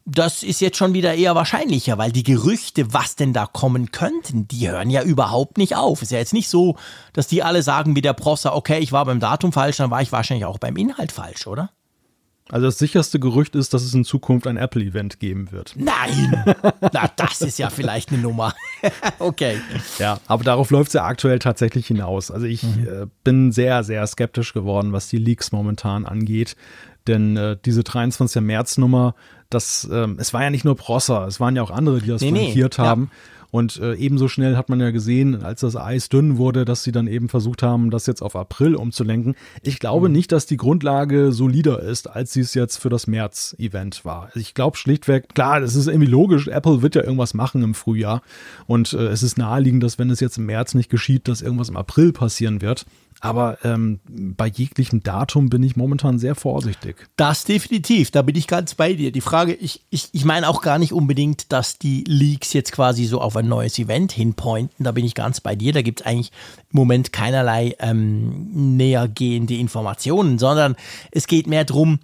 [0.04, 4.48] Das ist jetzt schon wieder eher wahrscheinlicher, weil die Gerüchte, was denn da kommen könnten,
[4.48, 6.00] die hören ja überhaupt nicht auf.
[6.00, 6.76] Ist ja jetzt nicht so,
[7.12, 10.00] dass die alle sagen wie der Prosser, okay, ich war beim Datum falsch, dann war
[10.00, 11.70] ich wahrscheinlich auch beim Inhalt falsch, oder?
[12.50, 15.74] Also das sicherste Gerücht ist, dass es in Zukunft ein Apple-Event geben wird.
[15.76, 16.44] Nein!
[16.92, 18.54] Na, das ist ja vielleicht eine Nummer.
[19.18, 19.60] okay.
[19.98, 22.30] Ja, aber darauf läuft es ja aktuell tatsächlich hinaus.
[22.30, 22.88] Also ich mhm.
[22.88, 26.56] äh, bin sehr, sehr skeptisch geworden, was die Leaks momentan angeht.
[27.06, 28.42] Denn äh, diese 23.
[28.42, 29.14] März-Nummer,
[29.50, 32.20] das, äh, es war ja nicht nur Prosser, es waren ja auch andere, die das
[32.20, 32.54] nee, nee.
[32.76, 33.10] haben.
[33.10, 33.37] Ja.
[33.50, 36.92] Und äh, ebenso schnell hat man ja gesehen, als das Eis dünn wurde, dass sie
[36.92, 39.36] dann eben versucht haben, das jetzt auf April umzulenken.
[39.62, 40.14] Ich glaube mhm.
[40.14, 44.26] nicht, dass die Grundlage solider ist, als sie es jetzt für das März-Event war.
[44.26, 47.74] Also ich glaube schlichtweg, klar, das ist irgendwie logisch, Apple wird ja irgendwas machen im
[47.74, 48.22] Frühjahr.
[48.66, 51.70] Und äh, es ist naheliegend, dass wenn es jetzt im März nicht geschieht, dass irgendwas
[51.70, 52.84] im April passieren wird.
[53.20, 57.08] Aber ähm, bei jeglichem Datum bin ich momentan sehr vorsichtig.
[57.16, 59.10] Das definitiv, da bin ich ganz bei dir.
[59.10, 63.06] Die Frage, ich, ich, ich meine auch gar nicht unbedingt, dass die Leaks jetzt quasi
[63.06, 64.84] so auf ein neues Event hinpointen.
[64.84, 65.72] Da bin ich ganz bei dir.
[65.72, 66.30] Da gibt es eigentlich
[66.72, 70.76] im Moment keinerlei ähm, nähergehende Informationen, sondern
[71.10, 71.98] es geht mehr darum,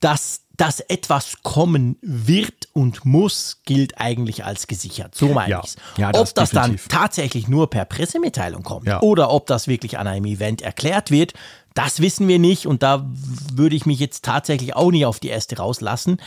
[0.00, 5.14] dass dass etwas kommen wird und muss, gilt eigentlich als gesichert.
[5.14, 5.76] So meine ja, ich's.
[5.96, 6.88] Ja, das ob das definitiv.
[6.88, 9.00] dann tatsächlich nur per Pressemitteilung kommt ja.
[9.02, 11.34] oder ob das wirklich an einem Event erklärt wird,
[11.74, 13.06] das wissen wir nicht und da
[13.52, 16.18] würde ich mich jetzt tatsächlich auch nicht auf die erste rauslassen.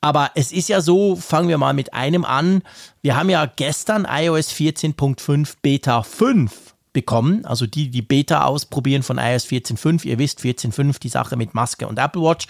[0.00, 2.62] Aber es ist ja so, fangen wir mal mit einem an.
[3.02, 7.44] Wir haben ja gestern iOS 14.5 Beta 5 bekommen.
[7.44, 10.06] Also die, die Beta ausprobieren von iOS 14.5.
[10.06, 12.46] Ihr wisst, 14.5, die Sache mit Maske und Apple Watch.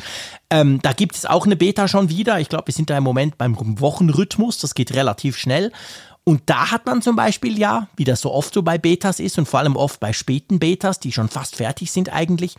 [0.50, 2.40] Ähm, da gibt es auch eine Beta schon wieder.
[2.40, 4.58] Ich glaube, wir sind da im Moment beim Wochenrhythmus.
[4.58, 5.72] Das geht relativ schnell.
[6.24, 9.38] Und da hat man zum Beispiel ja, wie das so oft so bei Betas ist
[9.38, 12.56] und vor allem oft bei späten Betas, die schon fast fertig sind eigentlich,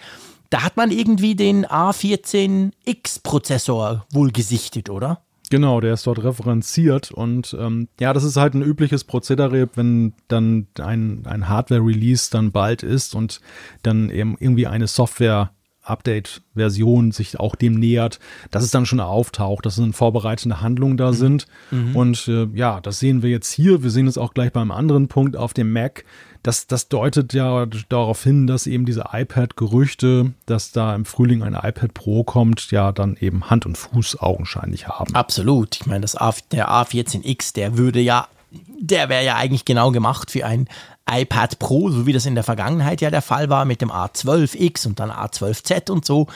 [0.49, 5.21] da hat man irgendwie den A14X-Prozessor wohl gesichtet, oder?
[5.49, 10.13] Genau, der ist dort referenziert und ähm, ja, das ist halt ein übliches Prozedere, wenn
[10.27, 13.41] dann ein, ein Hardware-Release dann bald ist und
[13.81, 15.51] dann eben irgendwie eine Software
[15.89, 18.19] Update-Version sich auch dem nähert,
[18.51, 21.15] dass es dann schon auftaucht, dass es vorbereitende Handlungen da mhm.
[21.15, 21.47] sind.
[21.71, 21.95] Mhm.
[21.95, 23.83] Und äh, ja, das sehen wir jetzt hier.
[23.83, 26.03] Wir sehen es auch gleich beim anderen Punkt auf dem Mac
[26.43, 31.53] das, das deutet ja darauf hin, dass eben diese iPad-Gerüchte, dass da im Frühling ein
[31.53, 35.15] iPad Pro kommt, ja dann eben Hand und Fuß augenscheinlich haben.
[35.15, 35.75] Absolut.
[35.81, 40.31] Ich meine, das A, der A14X, der würde ja, der wäre ja eigentlich genau gemacht
[40.31, 40.69] für ein
[41.11, 44.87] iPad Pro, so wie das in der Vergangenheit ja der Fall war mit dem A12X
[44.87, 46.27] und dann A12Z und so.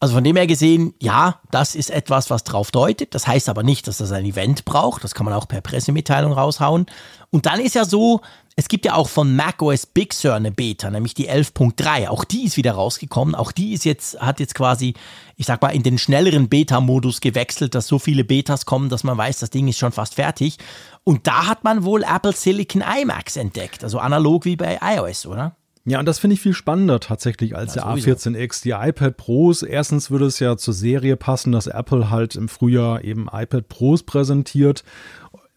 [0.00, 3.14] Also von dem her gesehen, ja, das ist etwas, was drauf deutet.
[3.14, 5.02] Das heißt aber nicht, dass das ein Event braucht.
[5.04, 6.86] Das kann man auch per Pressemitteilung raushauen.
[7.30, 8.20] Und dann ist ja so,
[8.58, 12.08] es gibt ja auch von macOS Big Sur eine Beta, nämlich die 11.3.
[12.08, 13.36] Auch die ist wieder rausgekommen.
[13.36, 14.94] Auch die ist jetzt, hat jetzt quasi,
[15.36, 19.16] ich sag mal, in den schnelleren Beta-Modus gewechselt, dass so viele Betas kommen, dass man
[19.16, 20.58] weiß, das Ding ist schon fast fertig.
[21.08, 25.56] Und da hat man wohl Apple Silicon iMacs entdeckt, also analog wie bei iOS, oder?
[25.86, 28.62] Ja, und das finde ich viel spannender tatsächlich als ja, der A14X.
[28.62, 33.04] Die iPad Pros, erstens würde es ja zur Serie passen, dass Apple halt im Frühjahr
[33.04, 34.84] eben iPad Pros präsentiert.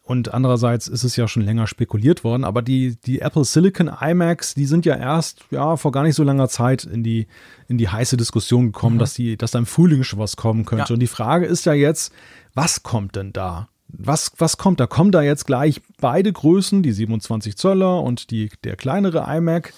[0.04, 4.54] Und andererseits ist es ja schon länger spekuliert worden, aber die, die Apple Silicon iMacs,
[4.54, 7.28] die sind ja erst ja, vor gar nicht so langer Zeit in die,
[7.68, 9.00] in die heiße Diskussion gekommen, mhm.
[9.00, 10.94] dass, die, dass da im Frühling schon was kommen könnte.
[10.94, 10.94] Ja.
[10.94, 12.14] Und die Frage ist ja jetzt,
[12.54, 13.68] was kommt denn da?
[13.94, 14.88] Was, was kommt da?
[14.88, 19.74] Kommen da jetzt gleich beide Größen, die 27 Zöller und die, der kleinere iMac?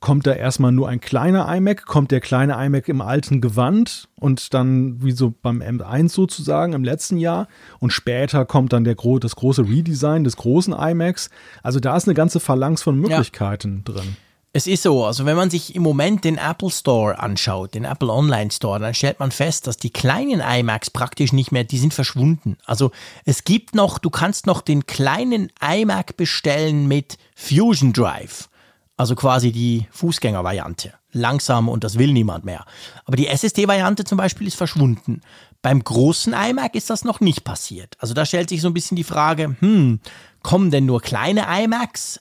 [0.00, 4.54] kommt da erstmal nur ein kleiner iMac, kommt der kleine iMac im alten Gewand und
[4.54, 7.48] dann wie so beim M1 sozusagen im letzten Jahr
[7.80, 11.30] und später kommt dann der, das große Redesign des großen iMacs.
[11.62, 13.92] Also da ist eine ganze Phalanx von Möglichkeiten ja.
[13.92, 14.16] drin.
[14.54, 18.10] Es ist so, also wenn man sich im Moment den Apple Store anschaut, den Apple
[18.10, 21.92] Online Store, dann stellt man fest, dass die kleinen iMacs praktisch nicht mehr, die sind
[21.92, 22.56] verschwunden.
[22.64, 22.90] Also
[23.26, 28.48] es gibt noch, du kannst noch den kleinen iMac bestellen mit Fusion Drive.
[28.96, 30.94] Also quasi die Fußgängervariante.
[31.12, 32.64] Langsam und das will niemand mehr.
[33.04, 35.20] Aber die SSD-Variante zum Beispiel ist verschwunden.
[35.60, 37.96] Beim großen iMac ist das noch nicht passiert.
[37.98, 40.00] Also da stellt sich so ein bisschen die Frage, hm,
[40.42, 42.18] kommen denn nur kleine iMacs?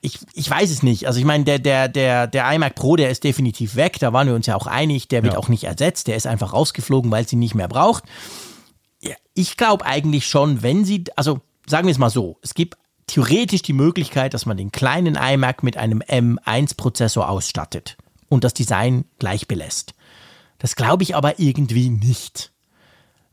[0.00, 1.06] Ich, ich weiß es nicht.
[1.06, 3.98] Also ich meine, der, der, der, der iMac Pro, der ist definitiv weg.
[3.98, 5.08] Da waren wir uns ja auch einig.
[5.08, 5.38] Der wird ja.
[5.38, 6.06] auch nicht ersetzt.
[6.06, 8.04] Der ist einfach rausgeflogen, weil sie ihn nicht mehr braucht.
[9.00, 12.76] Ja, ich glaube eigentlich schon, wenn sie, also sagen wir es mal so, es gibt
[13.06, 17.96] theoretisch die Möglichkeit, dass man den kleinen iMac mit einem M1-Prozessor ausstattet
[18.28, 19.94] und das Design gleich belässt.
[20.58, 22.52] Das glaube ich aber irgendwie nicht.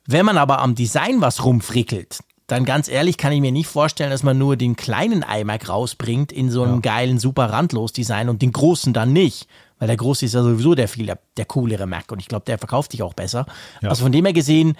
[0.08, 4.12] Wenn man aber am Design was rumfrickelt, dann ganz ehrlich kann ich mir nicht vorstellen,
[4.12, 6.80] dass man nur den kleinen iMac rausbringt in so einem ja.
[6.82, 9.48] geilen, super randlos Design und den großen dann nicht.
[9.80, 12.58] Weil der große ist ja sowieso der viel, der coolere Mac und ich glaube, der
[12.58, 13.46] verkauft sich auch besser.
[13.82, 13.90] Ja.
[13.90, 14.78] Also von dem her gesehen,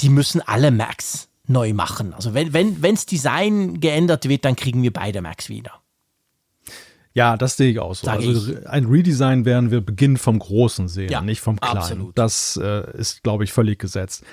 [0.00, 2.14] die müssen alle Macs neu machen.
[2.14, 5.72] Also wenn, wenn, wenns Design geändert wird, dann kriegen wir beide Macs wieder.
[7.12, 8.06] Ja, das sehe ich auch so.
[8.06, 8.68] Sag also ich.
[8.68, 11.78] ein Redesign werden wir Beginn vom Großen sehen, ja, nicht vom Kleinen.
[11.78, 12.18] Absolut.
[12.18, 14.24] Das äh, ist, glaube ich, völlig gesetzt.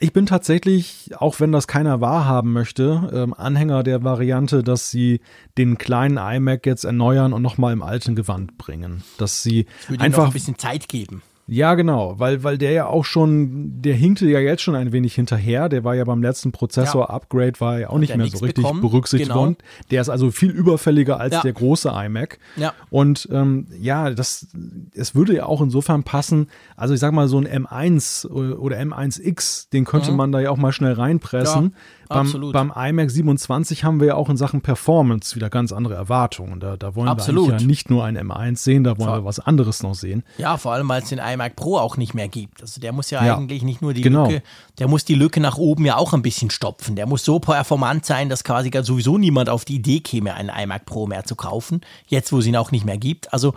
[0.00, 5.20] Ich bin tatsächlich, auch wenn das keiner wahrhaben möchte, ähm, Anhänger der Variante, dass sie
[5.56, 9.04] den kleinen iMac jetzt erneuern und nochmal im alten Gewand bringen.
[9.18, 9.66] Dass sie
[9.98, 11.22] einfach ein bisschen Zeit geben.
[11.46, 15.14] Ja, genau, weil, weil der ja auch schon, der hinkte ja jetzt schon ein wenig
[15.14, 15.68] hinterher.
[15.68, 18.80] Der war ja beim letzten Prozessor-Upgrade, war ja auch nicht mehr so richtig bekommen.
[18.80, 19.40] berücksichtigt genau.
[19.40, 19.56] worden.
[19.90, 21.42] Der ist also viel überfälliger als ja.
[21.42, 22.38] der große iMac.
[22.56, 22.72] Ja.
[22.88, 24.46] Und ähm, ja, das,
[24.94, 26.48] es würde ja auch insofern passen.
[26.76, 30.16] Also ich sag mal, so ein M1 oder M1X, den könnte mhm.
[30.16, 31.64] man da ja auch mal schnell reinpressen.
[31.64, 31.70] Ja.
[32.08, 36.60] Beim, beim, iMac 27 haben wir ja auch in Sachen Performance wieder ganz andere Erwartungen.
[36.60, 37.48] Da, da wollen Absolut.
[37.48, 40.22] wir ja nicht nur ein M1 sehen, da wollen vor, wir was anderes noch sehen.
[40.38, 42.62] Ja, vor allem, weil es den iMac Pro auch nicht mehr gibt.
[42.62, 44.26] Also der muss ja, ja eigentlich nicht nur die genau.
[44.26, 44.42] Lücke,
[44.78, 46.96] der muss die Lücke nach oben ja auch ein bisschen stopfen.
[46.96, 50.86] Der muss so performant sein, dass quasi sowieso niemand auf die Idee käme, einen iMac
[50.86, 51.80] Pro mehr zu kaufen.
[52.06, 53.32] Jetzt, wo es ihn auch nicht mehr gibt.
[53.32, 53.54] Also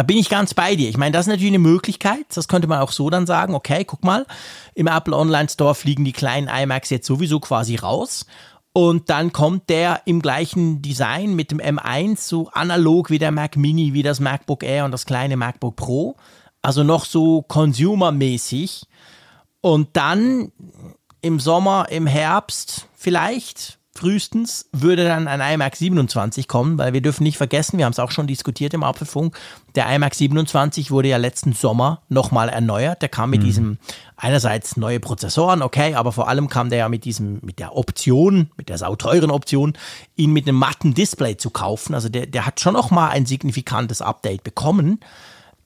[0.00, 0.88] da bin ich ganz bei dir.
[0.88, 2.24] Ich meine, das ist natürlich eine Möglichkeit.
[2.34, 4.24] Das könnte man auch so dann sagen, okay, guck mal,
[4.74, 8.24] im Apple Online Store fliegen die kleinen iMacs jetzt sowieso quasi raus.
[8.72, 13.58] Und dann kommt der im gleichen Design mit dem M1 so analog wie der Mac
[13.58, 16.16] Mini, wie das MacBook Air und das kleine MacBook Pro.
[16.62, 18.86] Also noch so consumermäßig.
[19.60, 20.50] Und dann
[21.20, 27.24] im Sommer, im Herbst vielleicht frühestens würde dann ein iMac 27 kommen, weil wir dürfen
[27.24, 29.36] nicht vergessen, wir haben es auch schon diskutiert im Apfelfunk,
[29.74, 33.02] der iMac 27 wurde ja letzten Sommer nochmal erneuert.
[33.02, 33.44] Der kam mit mhm.
[33.44, 33.78] diesem
[34.16, 38.50] einerseits neue Prozessoren, okay, aber vor allem kam der ja mit diesem, mit der Option,
[38.56, 39.74] mit der sauteuren Option,
[40.16, 41.94] ihn mit einem matten Display zu kaufen.
[41.94, 45.00] Also der, der hat schon nochmal ein signifikantes Update bekommen.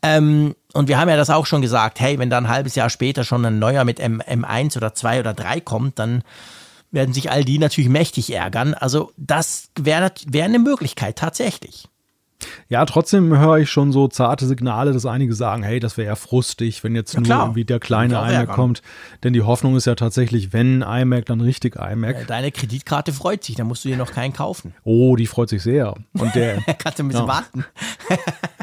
[0.02, 2.90] Ähm, und wir haben ja das auch schon gesagt, hey, wenn da ein halbes Jahr
[2.90, 6.22] später schon ein neuer mit M, M1 oder 2 oder 3 kommt, dann
[6.94, 8.74] werden sich all die natürlich mächtig ärgern.
[8.74, 11.88] Also das wäre wär eine Möglichkeit tatsächlich.
[12.68, 16.16] Ja, trotzdem höre ich schon so zarte Signale, dass einige sagen, hey, das wäre ja
[16.16, 17.44] frustig, wenn jetzt ja, nur klar.
[17.44, 18.82] irgendwie der kleine iMac kommt.
[19.22, 22.26] Denn die Hoffnung ist ja tatsächlich, wenn iMac, dann richtig iMac.
[22.26, 24.74] Deine Kreditkarte freut sich, da musst du dir noch keinen kaufen.
[24.82, 25.94] Oh, die freut sich sehr.
[26.12, 27.28] Und der kannst du ein bisschen ja.
[27.28, 27.64] warten.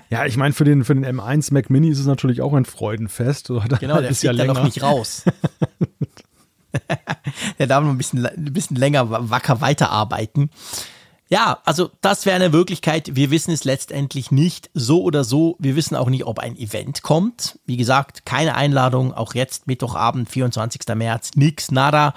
[0.09, 2.65] ja, ich meine, für den, für den M1 Mac Mini ist es natürlich auch ein
[2.65, 3.47] Freudenfest.
[3.47, 3.69] Genau,
[4.01, 4.53] der ist ja länger.
[4.53, 5.23] noch nicht raus.
[7.59, 10.49] der darf noch ein bisschen, ein bisschen länger wacker weiterarbeiten.
[11.31, 13.15] Ja, also das wäre eine Wirklichkeit.
[13.15, 15.55] Wir wissen es letztendlich nicht so oder so.
[15.59, 17.57] Wir wissen auch nicht, ob ein Event kommt.
[17.65, 19.13] Wie gesagt, keine Einladung.
[19.13, 20.81] Auch jetzt Mittwochabend, 24.
[20.93, 22.13] März, nix, nada.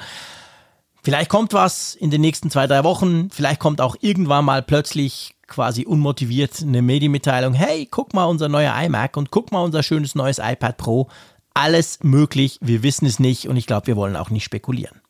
[1.04, 3.30] Vielleicht kommt was in den nächsten zwei, drei Wochen.
[3.30, 7.54] Vielleicht kommt auch irgendwann mal plötzlich quasi unmotiviert eine Medienmitteilung.
[7.54, 11.08] Hey, guck mal unser neuer iMac und guck mal unser schönes neues iPad Pro
[11.54, 12.58] alles möglich.
[12.60, 15.00] Wir wissen es nicht und ich glaube, wir wollen auch nicht spekulieren.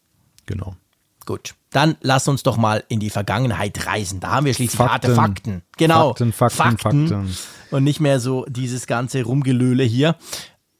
[0.47, 0.77] Genau.
[1.27, 4.21] Gut, dann lass uns doch mal in die Vergangenheit reisen.
[4.21, 4.93] Da haben wir schließlich Fakten.
[4.93, 5.63] harte Fakten.
[5.79, 6.09] Genau.
[6.09, 7.37] Fakten, Fakten, Fakten, Fakten.
[7.71, 10.17] Und nicht mehr so dieses ganze Rumgelöle hier.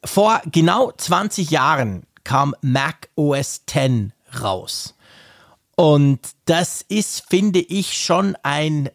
[0.05, 4.95] Vor genau 20 Jahren kam Mac OS X raus.
[5.77, 8.91] Und das ist, finde ich, schon ein,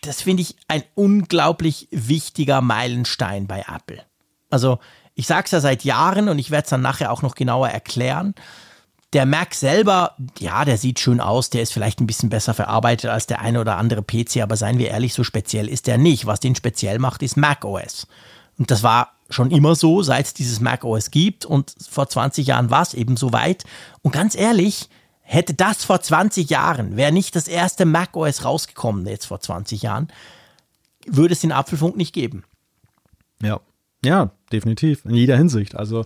[0.00, 4.02] das finde ich ein unglaublich wichtiger Meilenstein bei Apple.
[4.50, 4.78] Also
[5.14, 7.68] ich sage es ja seit Jahren und ich werde es dann nachher auch noch genauer
[7.68, 8.34] erklären.
[9.12, 13.10] Der Mac selber, ja, der sieht schön aus, der ist vielleicht ein bisschen besser verarbeitet
[13.10, 16.26] als der eine oder andere PC, aber seien wir ehrlich, so speziell ist der nicht.
[16.26, 18.08] Was den speziell macht, ist Mac OS.
[18.58, 22.46] Und das war schon immer so, seit es dieses Mac OS gibt und vor 20
[22.46, 23.64] Jahren war es eben so weit.
[24.02, 24.88] Und ganz ehrlich,
[25.20, 29.82] hätte das vor 20 Jahren, wäre nicht das erste Mac OS rausgekommen, jetzt vor 20
[29.82, 30.08] Jahren,
[31.06, 32.44] würde es den Apfelfunk nicht geben.
[33.40, 33.60] Ja.
[34.04, 35.04] Ja, definitiv.
[35.04, 35.76] In jeder Hinsicht.
[35.76, 36.04] Also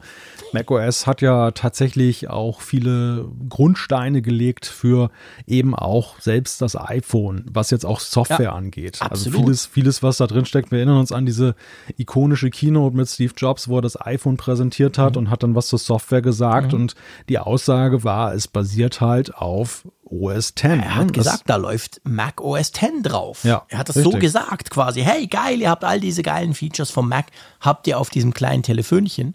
[0.53, 5.11] macOS hat ja tatsächlich auch viele Grundsteine gelegt für
[5.47, 9.01] eben auch selbst das iPhone, was jetzt auch Software ja, angeht.
[9.01, 9.35] Also absolut.
[9.35, 10.71] Also vieles, vieles, was da drin steckt.
[10.71, 11.55] Wir erinnern uns an diese
[11.97, 15.19] ikonische Keynote mit Steve Jobs, wo er das iPhone präsentiert hat mhm.
[15.19, 16.73] und hat dann was zur Software gesagt.
[16.73, 16.81] Mhm.
[16.81, 16.95] Und
[17.29, 20.65] die Aussage war, es basiert halt auf OS X.
[20.65, 21.13] Er hat ne?
[21.13, 23.45] gesagt, da läuft Mac OS X drauf.
[23.45, 24.13] Ja, er hat das richtig.
[24.13, 25.03] so gesagt quasi.
[25.03, 27.27] Hey, geil, ihr habt all diese geilen Features vom Mac,
[27.61, 29.35] habt ihr auf diesem kleinen Telefönchen.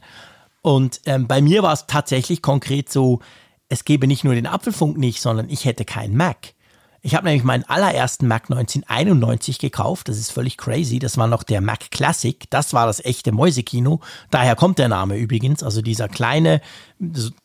[0.61, 3.19] Und ähm, bei mir war es tatsächlich konkret so,
[3.69, 6.53] es gäbe nicht nur den Apfelfunk nicht, sondern ich hätte keinen Mac.
[7.05, 10.07] Ich habe nämlich meinen allerersten Mac 1991 gekauft.
[10.07, 10.99] Das ist völlig crazy.
[10.99, 12.49] Das war noch der Mac Classic.
[12.49, 13.99] Das war das echte Mäusekino.
[14.31, 15.63] Daher kommt der Name übrigens.
[15.63, 16.61] Also dieser kleine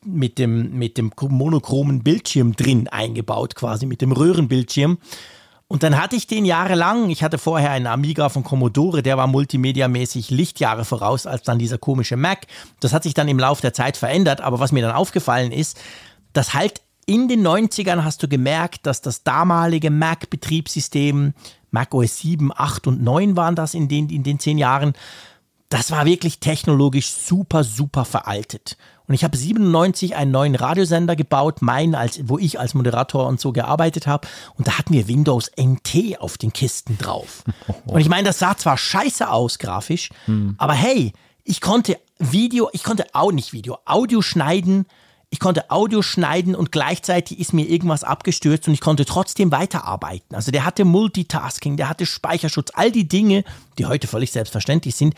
[0.04, 4.98] mit dem, mit dem monochromen Bildschirm drin eingebaut, quasi mit dem Röhrenbildschirm.
[5.70, 7.10] Und dann hatte ich den jahrelang.
[7.10, 11.76] Ich hatte vorher einen Amiga von Commodore, der war multimediamäßig Lichtjahre voraus als dann dieser
[11.76, 12.46] komische Mac.
[12.80, 14.40] Das hat sich dann im Laufe der Zeit verändert.
[14.40, 15.78] Aber was mir dann aufgefallen ist,
[16.32, 21.34] dass halt in den 90ern hast du gemerkt, dass das damalige Mac-Betriebssystem,
[21.70, 24.94] Mac OS 7, 8 und 9 waren das in den, in den zehn Jahren,
[25.68, 28.78] das war wirklich technologisch super, super veraltet.
[29.08, 33.40] Und ich habe 97 einen neuen Radiosender gebaut, meinen, als, wo ich als Moderator und
[33.40, 34.28] so gearbeitet habe.
[34.56, 37.42] Und da hatten wir Windows NT auf den Kisten drauf.
[37.86, 40.54] Und ich meine, das sah zwar scheiße aus grafisch, hm.
[40.58, 41.12] aber hey,
[41.44, 44.84] ich konnte Video, ich konnte auch nicht Video, Audio schneiden,
[45.30, 50.34] ich konnte Audio schneiden und gleichzeitig ist mir irgendwas abgestürzt und ich konnte trotzdem weiterarbeiten.
[50.34, 53.44] Also der hatte Multitasking, der hatte Speicherschutz, all die Dinge,
[53.78, 55.14] die heute völlig selbstverständlich sind,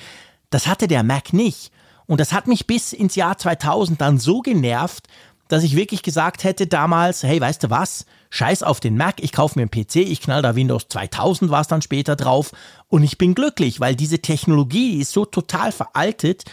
[0.50, 1.70] das hatte der Mac nicht.
[2.10, 5.06] Und das hat mich bis ins Jahr 2000 dann so genervt,
[5.46, 8.04] dass ich wirklich gesagt hätte damals, hey, weißt du was?
[8.30, 11.60] Scheiß auf den Mac, ich kaufe mir einen PC, ich knall da Windows 2000 war
[11.60, 12.50] es dann später drauf
[12.88, 16.46] und ich bin glücklich, weil diese Technologie ist so total veraltet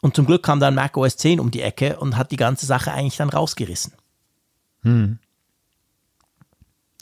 [0.00, 2.66] und zum Glück kam dann Mac OS 10 um die Ecke und hat die ganze
[2.66, 3.92] Sache eigentlich dann rausgerissen.
[4.82, 5.20] Hm.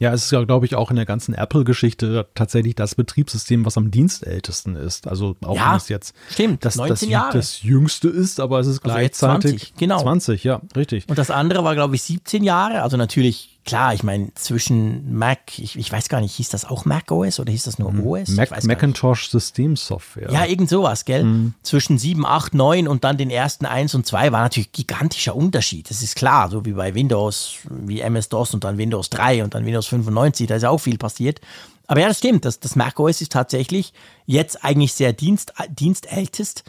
[0.03, 3.77] Ja, es ist ja, glaube ich, auch in der ganzen Apple-Geschichte tatsächlich das Betriebssystem, was
[3.77, 5.07] am dienstältesten ist.
[5.07, 8.67] Also auch ja, wenn es jetzt stimmt, das, 19 das, das jüngste ist, aber es
[8.67, 10.03] ist also gleichzeitig 20, genau.
[10.03, 11.09] 20, ja, richtig.
[11.09, 12.83] Und das andere war, glaube ich, 17 Jahre.
[12.83, 16.85] Also natürlich klar, ich meine, zwischen Mac, ich, ich weiß gar nicht, hieß das auch
[16.85, 18.07] Mac OS oder hieß das nur mhm.
[18.07, 18.29] OS?
[18.29, 20.31] Mac, Macintosh Systemsoftware.
[20.33, 21.25] Ja, irgend sowas, gell?
[21.25, 21.55] Mhm.
[21.63, 25.91] Zwischen 7, 8, 9 und dann den ersten 1 und 2 war natürlich gigantischer Unterschied.
[25.91, 29.65] Das ist klar, so wie bei Windows, wie MS-DOS und dann Windows 3 und dann
[29.65, 31.41] Windows 95, da ist ja auch viel passiert.
[31.87, 33.93] Aber ja, das stimmt, das, das Mac OS ist tatsächlich
[34.27, 36.65] jetzt eigentlich sehr dienst, dienstältest.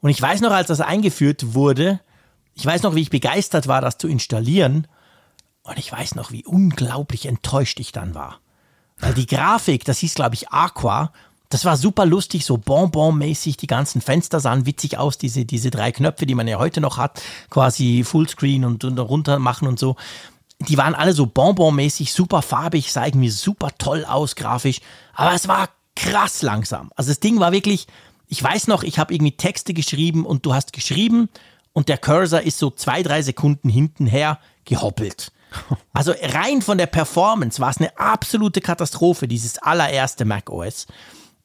[0.00, 2.00] Und ich weiß noch, als das eingeführt wurde,
[2.54, 4.86] ich weiß noch, wie ich begeistert war, das zu installieren.
[5.68, 8.40] Und ich weiß noch, wie unglaublich enttäuscht ich dann war.
[8.98, 11.12] Weil die Grafik, das hieß, glaube ich, Aqua,
[11.50, 13.56] das war super lustig, so Bonbon-mäßig.
[13.56, 16.98] Die ganzen Fenster sahen witzig aus, diese, diese drei Knöpfe, die man ja heute noch
[16.98, 19.96] hat, quasi Fullscreen und, und runter machen und so.
[20.60, 24.80] Die waren alle so Bonbon-mäßig, super farbig, sah irgendwie super toll aus, grafisch.
[25.14, 26.90] Aber es war krass langsam.
[26.96, 27.86] Also das Ding war wirklich,
[28.26, 31.28] ich weiß noch, ich habe irgendwie Texte geschrieben und du hast geschrieben
[31.72, 35.32] und der Cursor ist so zwei, drei Sekunden hintenher gehoppelt.
[35.92, 40.86] Also rein von der Performance war es eine absolute Katastrophe, dieses allererste Mac OS.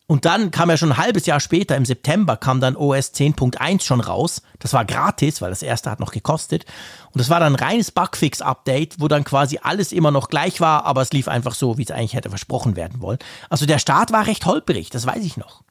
[0.06, 3.82] Und dann kam ja schon ein halbes Jahr später, im September, kam dann OS 10.1
[3.82, 4.42] schon raus.
[4.60, 6.66] Das war gratis, weil das erste hat noch gekostet.
[7.12, 10.86] Und das war dann ein reines Bugfix-Update, wo dann quasi alles immer noch gleich war,
[10.86, 13.18] aber es lief einfach so, wie es eigentlich hätte versprochen werden wollen.
[13.50, 15.64] Also der Start war recht holperig, das weiß ich noch.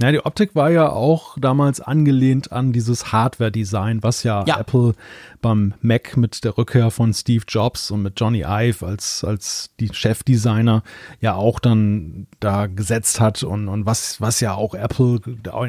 [0.00, 4.94] Ja, die Optik war ja auch damals angelehnt an dieses Hardware-Design, was ja, ja, Apple
[5.42, 9.90] beim Mac mit der Rückkehr von Steve Jobs und mit Johnny Ive als, als die
[9.92, 10.82] Chefdesigner
[11.20, 15.20] ja auch dann da gesetzt hat und, und was, was ja auch Apple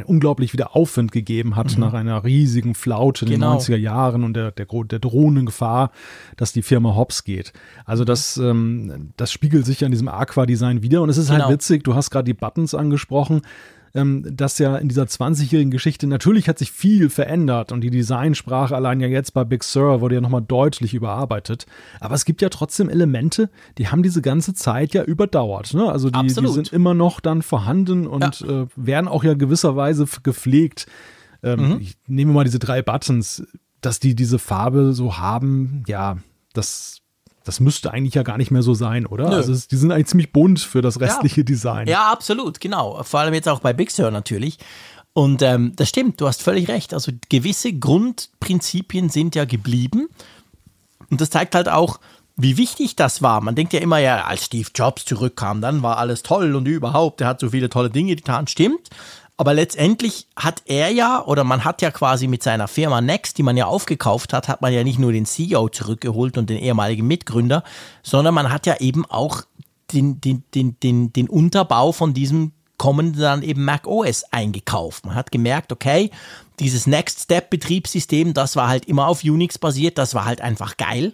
[0.05, 1.81] unglaublich wieder Aufwind gegeben hat mhm.
[1.81, 3.57] nach einer riesigen Flaute in genau.
[3.57, 5.91] den 90er Jahren und der, der, der drohenden Gefahr,
[6.37, 7.51] dass die Firma hops geht.
[7.85, 11.49] Also das, ähm, das spiegelt sich an diesem Aqua-Design wieder und es ist halt genau.
[11.49, 13.41] halt witzig, du hast gerade die Buttons angesprochen
[13.95, 18.75] ähm, dass ja in dieser 20-jährigen Geschichte natürlich hat sich viel verändert und die Designsprache
[18.75, 21.65] allein ja jetzt bei Big Sur wurde ja nochmal deutlich überarbeitet.
[21.99, 25.73] Aber es gibt ja trotzdem Elemente, die haben diese ganze Zeit ja überdauert.
[25.73, 25.89] Ne?
[25.91, 28.63] Also die, die, sind immer noch dann vorhanden und ja.
[28.63, 30.87] äh, werden auch ja gewisserweise gepflegt.
[31.43, 31.77] Ähm, mhm.
[31.79, 33.45] Ich nehme mal diese drei Buttons,
[33.81, 36.17] dass die diese Farbe so haben, ja,
[36.53, 37.02] das
[37.43, 39.29] das müsste eigentlich ja gar nicht mehr so sein, oder?
[39.29, 39.35] Nö.
[39.35, 41.45] Also die sind eigentlich ziemlich bunt für das restliche ja.
[41.45, 41.87] Design.
[41.87, 43.03] Ja, absolut, genau.
[43.03, 44.59] Vor allem jetzt auch bei Big Sur natürlich.
[45.13, 46.93] Und ähm, das stimmt, du hast völlig recht.
[46.93, 50.09] Also gewisse Grundprinzipien sind ja geblieben.
[51.09, 51.99] Und das zeigt halt auch,
[52.35, 53.41] wie wichtig das war.
[53.41, 57.21] Man denkt ja immer, ja, als Steve Jobs zurückkam, dann war alles toll und überhaupt,
[57.21, 58.47] er hat so viele tolle Dinge getan.
[58.47, 58.89] Stimmt.
[59.35, 63.43] Aber letztendlich hat er ja, oder man hat ja quasi mit seiner Firma Next, die
[63.43, 67.07] man ja aufgekauft hat, hat man ja nicht nur den CEO zurückgeholt und den ehemaligen
[67.07, 67.63] Mitgründer,
[68.03, 69.43] sondern man hat ja eben auch
[69.91, 75.05] den, den, den, den, den Unterbau von diesem kommenden dann eben Mac OS eingekauft.
[75.05, 76.11] Man hat gemerkt, okay,
[76.59, 80.77] dieses Next Step Betriebssystem, das war halt immer auf Unix basiert, das war halt einfach
[80.77, 81.13] geil.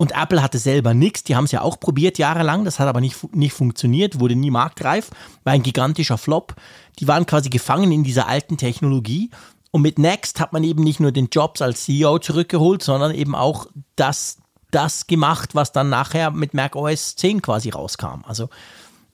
[0.00, 3.02] Und Apple hatte selber nichts, die haben es ja auch probiert jahrelang, das hat aber
[3.02, 5.10] nicht, nicht funktioniert, wurde nie marktreif,
[5.44, 6.54] war ein gigantischer Flop.
[6.98, 9.28] Die waren quasi gefangen in dieser alten Technologie.
[9.72, 13.34] Und mit Next hat man eben nicht nur den Jobs als CEO zurückgeholt, sondern eben
[13.34, 14.38] auch das,
[14.70, 18.24] das gemacht, was dann nachher mit Mac OS 10 quasi rauskam.
[18.26, 18.48] Also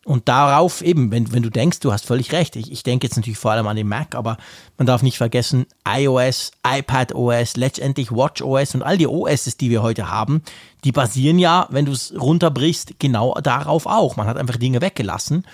[0.06, 3.16] und darauf eben, wenn, wenn du denkst, du hast völlig recht, ich, ich denke jetzt
[3.16, 4.36] natürlich vor allem an den Mac, aber
[4.78, 10.08] man darf nicht vergessen, iOS, iPadOS, letztendlich WatchOS und all die OSs, die wir heute
[10.08, 10.42] haben,
[10.84, 14.14] die basieren ja, wenn du es runterbrichst, genau darauf auch.
[14.14, 15.44] Man hat einfach Dinge weggelassen.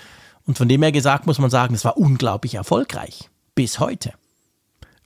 [0.47, 3.31] Und von dem her gesagt muss man sagen, es war unglaublich erfolgreich.
[3.55, 4.13] Bis heute.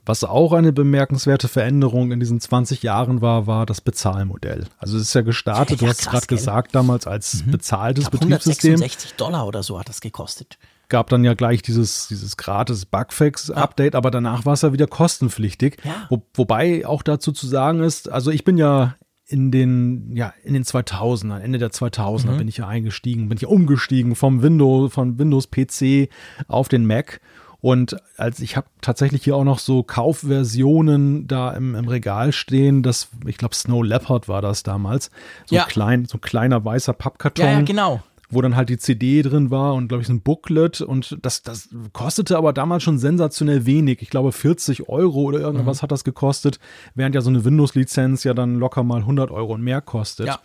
[0.07, 4.65] Was auch eine bemerkenswerte Veränderung in diesen 20 Jahren war, war das Bezahlmodell.
[4.77, 7.51] Also es ist ja gestartet, ja, du hast gerade gesagt, damals als mhm.
[7.51, 8.75] bezahltes ich glaub, Betriebssystem.
[8.75, 10.57] 166 Dollar oder so hat das gekostet.
[10.87, 13.97] Gab dann ja gleich dieses, dieses gratis Bugfix-Update, ja.
[13.97, 15.79] aber danach war es ja wieder kostenpflichtig.
[15.83, 16.05] Ja.
[16.09, 18.95] Wo, wobei auch dazu zu sagen ist, also ich bin ja
[19.25, 22.37] in den, ja, in den 2000ern, Ende der 2000er mhm.
[22.37, 26.09] bin ich ja eingestiegen, bin ich ja umgestiegen vom Windows, von Windows PC
[26.47, 27.19] auf den Mac
[27.67, 32.81] und als ich habe tatsächlich hier auch noch so Kaufversionen da im, im Regal stehen,
[32.81, 35.11] das, ich glaube, Snow Leopard war das damals.
[35.47, 35.65] So ja.
[35.65, 37.45] klein, so ein kleiner weißer Pappkarton.
[37.45, 40.19] Ja, ja, genau wo dann halt die CD drin war und glaube ich so ein
[40.19, 44.01] Booklet und das, das kostete aber damals schon sensationell wenig.
[44.01, 45.81] Ich glaube 40 Euro oder irgendwas mhm.
[45.83, 46.59] hat das gekostet,
[46.93, 50.27] während ja so eine Windows-Lizenz ja dann locker mal 100 Euro und mehr kostet.
[50.27, 50.39] Ja.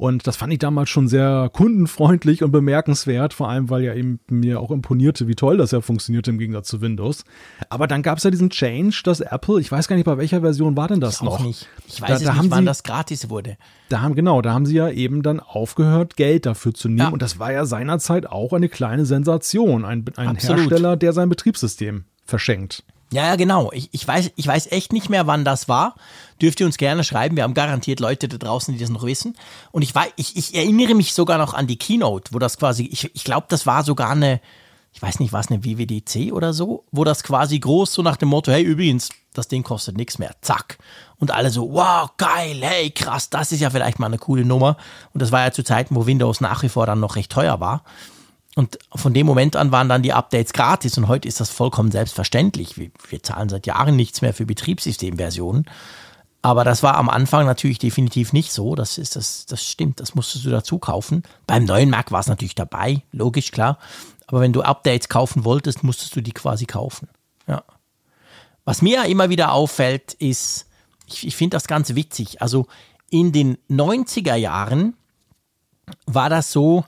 [0.00, 4.18] Und das fand ich damals schon sehr kundenfreundlich und bemerkenswert, vor allem weil ja eben
[4.30, 7.22] mir auch imponierte, wie toll das ja funktionierte im Gegensatz zu Windows.
[7.68, 10.40] Aber dann gab es ja diesen Change, dass Apple, ich weiß gar nicht, bei welcher
[10.40, 11.44] Version war denn das ich noch?
[11.44, 11.68] Nicht.
[11.86, 13.58] Ich weiß da, da nicht, wann sie, das gratis wurde.
[13.90, 17.00] Da haben, genau, da haben sie ja eben dann aufgehört, Geld dafür zu nehmen.
[17.00, 17.08] Ja.
[17.08, 19.84] Und das war ja seinerzeit auch eine kleine Sensation.
[19.84, 22.84] Ein, ein Hersteller, der sein Betriebssystem verschenkt.
[23.12, 23.72] Ja, ja, genau.
[23.72, 25.96] Ich, ich, weiß, ich weiß echt nicht mehr, wann das war.
[26.40, 27.36] Dürft ihr uns gerne schreiben.
[27.36, 29.36] Wir haben garantiert Leute da draußen, die das noch wissen.
[29.72, 32.84] Und ich, weiß, ich, ich erinnere mich sogar noch an die Keynote, wo das quasi,
[32.84, 34.40] ich, ich glaube, das war sogar eine,
[34.92, 38.16] ich weiß nicht, war es eine WWDC oder so, wo das quasi groß so nach
[38.16, 40.34] dem Motto, hey, übrigens, das Ding kostet nichts mehr.
[40.40, 40.78] Zack.
[41.18, 44.76] Und alle so, wow, geil, hey, krass, das ist ja vielleicht mal eine coole Nummer.
[45.12, 47.60] Und das war ja zu Zeiten, wo Windows nach wie vor dann noch recht teuer
[47.60, 47.82] war.
[48.60, 51.90] Und von dem Moment an waren dann die Updates gratis und heute ist das vollkommen
[51.90, 52.76] selbstverständlich.
[52.76, 55.64] Wir, wir zahlen seit Jahren nichts mehr für Betriebssystemversionen.
[56.42, 58.74] Aber das war am Anfang natürlich definitiv nicht so.
[58.74, 59.98] Das ist das, das stimmt.
[59.98, 61.22] Das musstest du dazu kaufen.
[61.46, 63.78] Beim neuen Mac war es natürlich dabei, logisch, klar.
[64.26, 67.08] Aber wenn du Updates kaufen wolltest, musstest du die quasi kaufen.
[67.46, 67.62] Ja.
[68.66, 70.66] Was mir immer wieder auffällt, ist,
[71.06, 72.42] ich, ich finde das ganz witzig.
[72.42, 72.66] Also
[73.08, 74.92] in den 90er Jahren
[76.04, 76.84] war das so,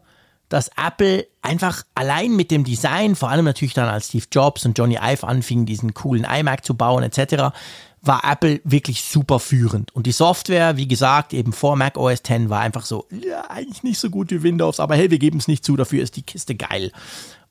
[0.53, 4.77] dass Apple einfach allein mit dem Design, vor allem natürlich dann als Steve Jobs und
[4.77, 7.55] Johnny Ive anfingen, diesen coolen iMac zu bauen etc.,
[8.03, 9.95] war Apple wirklich super führend.
[9.95, 13.83] Und die Software, wie gesagt, eben vor Mac OS X war einfach so, ja, eigentlich
[13.83, 16.23] nicht so gut wie Windows, aber hey, wir geben es nicht zu, dafür ist die
[16.23, 16.91] Kiste geil.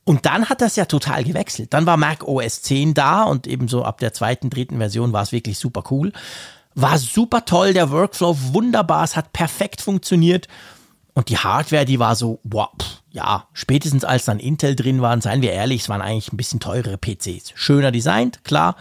[0.03, 1.73] Und dann hat das ja total gewechselt.
[1.73, 5.23] Dann war Mac OS 10 da und eben so ab der zweiten, dritten Version war
[5.23, 6.11] es wirklich super cool.
[6.75, 10.47] War super toll, der Workflow wunderbar, es hat perfekt funktioniert.
[11.13, 15.21] Und die Hardware, die war so, boah, pff, ja, spätestens als dann Intel drin waren,
[15.21, 17.51] seien wir ehrlich, es waren eigentlich ein bisschen teurere PCs.
[17.55, 18.77] Schöner designt, klar,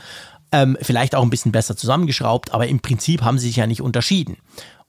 [0.53, 3.83] ähm, vielleicht auch ein bisschen besser zusammengeschraubt, aber im Prinzip haben sie sich ja nicht
[3.83, 4.37] unterschieden.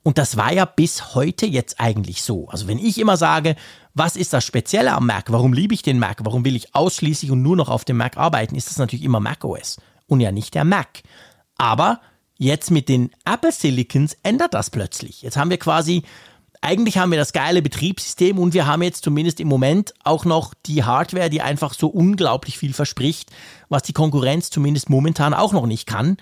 [0.03, 2.47] Und das war ja bis heute jetzt eigentlich so.
[2.49, 3.55] Also wenn ich immer sage,
[3.93, 5.31] was ist das Spezielle am Mac?
[5.31, 6.19] Warum liebe ich den Mac?
[6.23, 8.55] Warum will ich ausschließlich und nur noch auf dem Mac arbeiten?
[8.55, 9.77] Ist das natürlich immer Mac OS
[10.07, 11.03] und ja nicht der Mac.
[11.57, 12.01] Aber
[12.37, 15.21] jetzt mit den Apple Silicons ändert das plötzlich.
[15.21, 16.03] Jetzt haben wir quasi
[16.61, 20.53] eigentlich haben wir das geile Betriebssystem und wir haben jetzt zumindest im Moment auch noch
[20.67, 23.31] die Hardware, die einfach so unglaublich viel verspricht,
[23.67, 26.17] was die Konkurrenz zumindest momentan auch noch nicht kann.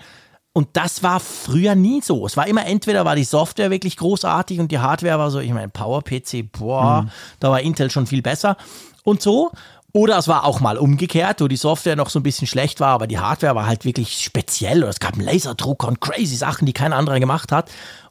[0.52, 2.26] Und das war früher nie so.
[2.26, 5.52] Es war immer entweder war die Software wirklich großartig und die Hardware war so, ich
[5.52, 7.10] meine, PowerPC, boah, mhm.
[7.38, 8.56] da war Intel schon viel besser
[9.04, 9.52] und so.
[9.92, 12.90] Oder es war auch mal umgekehrt, wo die Software noch so ein bisschen schlecht war,
[12.90, 14.82] aber die Hardware war halt wirklich speziell.
[14.82, 17.70] Oder es gab einen Laserdrucker und crazy Sachen, die kein anderer gemacht hat.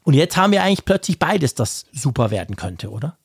[0.09, 3.19] Und jetzt haben wir eigentlich plötzlich beides, das super werden könnte, oder?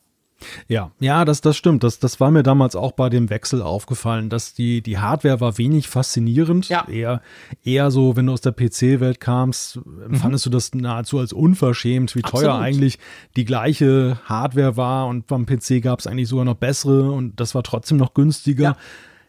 [0.69, 1.83] Ja, ja, das, das stimmt.
[1.83, 5.57] Das, das war mir damals auch bei dem Wechsel aufgefallen, dass die, die Hardware war
[5.57, 6.69] wenig faszinierend.
[6.69, 6.87] Ja.
[6.87, 7.23] Eher,
[7.65, 10.51] eher so, wenn du aus der PC-Welt kamst, empfandest mhm.
[10.51, 12.45] du das nahezu als unverschämt, wie Absolut.
[12.45, 12.99] teuer eigentlich
[13.35, 17.55] die gleiche Hardware war und beim PC gab es eigentlich sogar noch bessere und das
[17.55, 18.63] war trotzdem noch günstiger.
[18.63, 18.77] Ja.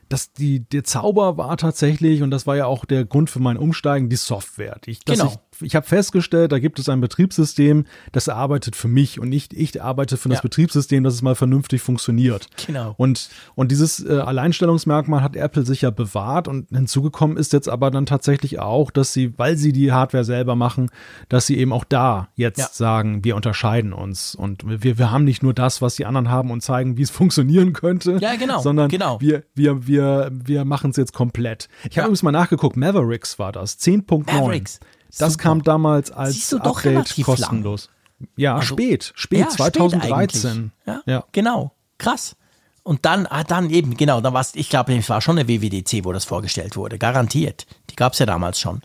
[0.10, 3.56] dass die, der Zauber war tatsächlich, und das war ja auch der Grund für mein
[3.56, 4.78] Umsteigen, die Software.
[4.86, 5.28] Ich, genau.
[5.28, 9.54] ich ich habe festgestellt, da gibt es ein Betriebssystem, das arbeitet für mich und nicht
[9.54, 12.48] ich arbeite für das Betriebssystem, dass es mal vernünftig funktioniert.
[12.66, 12.94] Genau.
[12.98, 18.06] Und, und dieses äh, Alleinstellungsmerkmal hat Apple sicher bewahrt und hinzugekommen ist jetzt aber dann
[18.06, 20.90] tatsächlich auch, dass sie, weil sie die Hardware selber machen,
[21.30, 22.68] dass sie eben auch da jetzt ja.
[22.72, 26.52] sagen, wir unterscheiden uns und wir, wir haben nicht nur das, was die anderen haben
[26.52, 29.20] und zeigen, wie es funktionieren könnte, ja, genau, sondern genau.
[29.22, 31.68] wir, wir, wir, wir machen es jetzt komplett.
[31.90, 32.04] Ich ja.
[32.04, 34.32] habe übrigens mal nachgeguckt, Mavericks war das, 10.9.
[34.32, 34.80] Mavericks.
[35.18, 35.44] Das Super.
[35.44, 37.90] kam damals als Update kostenlos.
[38.20, 38.30] Lang.
[38.38, 40.52] Ja, also, spät, spät, ja, 2013.
[40.52, 41.72] Spät ja, ja, genau.
[41.98, 42.36] Krass.
[42.84, 45.48] Und dann, ah, dann eben, genau, dann war es, ich glaube, es war schon eine
[45.48, 47.00] WWDC, wo das vorgestellt wurde.
[47.00, 47.66] Garantiert.
[47.90, 48.82] Die gab es ja damals schon.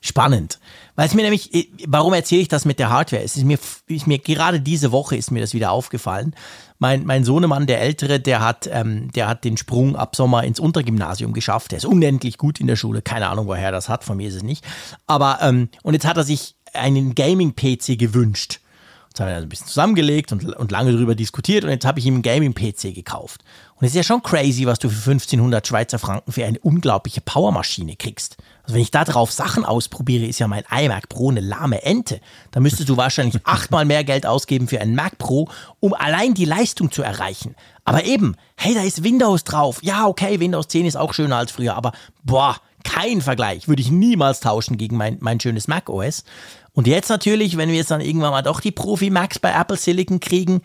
[0.00, 0.58] Spannend.
[0.94, 3.22] Weil es mir nämlich, äh, warum erzähle ich das mit der Hardware?
[3.22, 3.58] Es ist mir,
[3.88, 6.34] ist mir gerade diese Woche ist mir das wieder aufgefallen.
[6.78, 10.60] Mein, mein Sohnemann, der Ältere, der hat, ähm, der hat den Sprung ab Sommer ins
[10.60, 11.72] Untergymnasium geschafft.
[11.72, 13.02] Der ist unendlich gut in der Schule.
[13.02, 14.04] Keine Ahnung, woher das hat.
[14.04, 14.64] Von mir ist es nicht.
[15.06, 18.60] Aber, ähm, und jetzt hat er sich einen Gaming-PC gewünscht.
[19.08, 22.04] Jetzt haben wir ein bisschen zusammengelegt und, und lange darüber diskutiert und jetzt habe ich
[22.04, 23.42] ihm einen Gaming-PC gekauft.
[23.76, 27.22] Und es ist ja schon crazy, was du für 1500 Schweizer Franken für eine unglaubliche
[27.22, 28.36] Powermaschine kriegst.
[28.66, 32.20] Also wenn ich da drauf Sachen ausprobiere, ist ja mein iMac Pro eine lahme Ente.
[32.50, 35.48] Da müsstest du wahrscheinlich achtmal mehr Geld ausgeben für einen Mac Pro,
[35.78, 37.54] um allein die Leistung zu erreichen.
[37.84, 39.78] Aber eben, hey, da ist Windows drauf.
[39.82, 41.92] Ja, okay, Windows 10 ist auch schöner als früher, aber
[42.24, 43.68] boah, kein Vergleich.
[43.68, 46.24] Würde ich niemals tauschen gegen mein, mein schönes Mac OS.
[46.72, 50.18] Und jetzt natürlich, wenn wir jetzt dann irgendwann mal doch die Profi-Macs bei Apple Silicon
[50.18, 50.62] kriegen,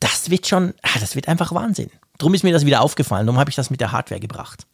[0.00, 1.90] das wird schon, ah, das wird einfach Wahnsinn.
[2.18, 4.66] Drum ist mir das wieder aufgefallen, darum habe ich das mit der Hardware gebracht.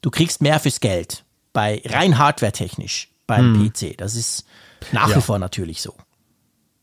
[0.00, 3.70] Du kriegst mehr fürs Geld, bei rein hardware-technisch beim hm.
[3.70, 3.96] PC.
[3.96, 4.46] Das ist
[4.92, 5.16] nach ja.
[5.16, 5.94] wie vor natürlich so.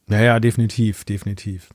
[0.08, 1.70] Naja, definitiv, definitiv.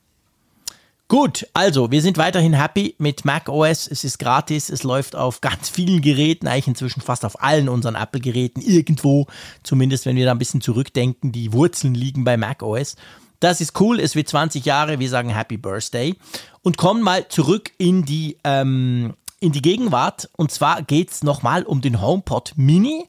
[1.07, 3.87] Gut, also wir sind weiterhin happy mit Mac OS.
[3.87, 7.95] Es ist gratis, es läuft auf ganz vielen Geräten, eigentlich inzwischen fast auf allen unseren
[7.95, 9.27] Apple-Geräten irgendwo.
[9.63, 12.97] Zumindest wenn wir da ein bisschen zurückdenken, die Wurzeln liegen bei Mac OS.
[13.39, 16.15] Das ist cool, es wird 20 Jahre, wir sagen Happy Birthday.
[16.63, 19.13] Und kommen mal zurück in die, ähm,
[19.45, 20.31] in die Gegenwart.
[20.37, 23.07] Und zwar geht es nochmal um den HomePod Mini.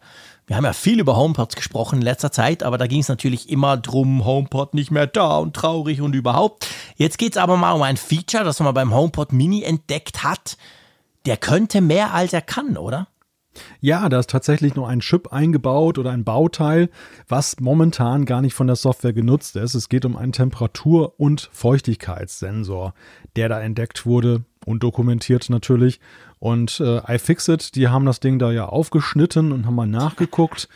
[0.47, 3.49] Wir haben ja viel über HomePods gesprochen in letzter Zeit, aber da ging es natürlich
[3.49, 6.67] immer drum, HomePod nicht mehr da und traurig und überhaupt.
[6.97, 10.57] Jetzt geht es aber mal um ein Feature, das man beim HomePod Mini entdeckt hat.
[11.25, 13.07] Der könnte mehr als er kann, oder?
[13.79, 16.89] Ja, da ist tatsächlich noch ein Chip eingebaut oder ein Bauteil,
[17.27, 19.75] was momentan gar nicht von der Software genutzt ist.
[19.75, 22.93] Es geht um einen Temperatur- und Feuchtigkeitssensor,
[23.35, 25.99] der da entdeckt wurde und dokumentiert natürlich
[26.39, 30.67] und äh, iFixit, die haben das Ding da ja aufgeschnitten und haben mal nachgeguckt.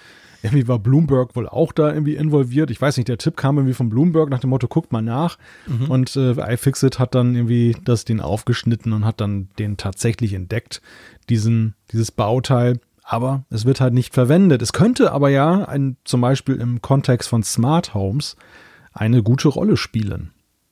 [0.42, 2.72] Irgendwie war Bloomberg wohl auch da irgendwie involviert.
[2.72, 5.38] Ich weiß nicht, der Tipp kam irgendwie von Bloomberg nach dem Motto, guckt mal nach.
[5.68, 5.92] Mhm.
[5.92, 10.82] Und äh, iFixit hat dann irgendwie das Ding aufgeschnitten und hat dann den tatsächlich entdeckt,
[11.28, 12.80] diesen, dieses Bauteil.
[13.04, 14.62] Aber es wird halt nicht verwendet.
[14.62, 18.38] Es könnte aber ja ein, zum Beispiel im Kontext von Smart Homes
[18.94, 20.32] eine gute Rolle spielen.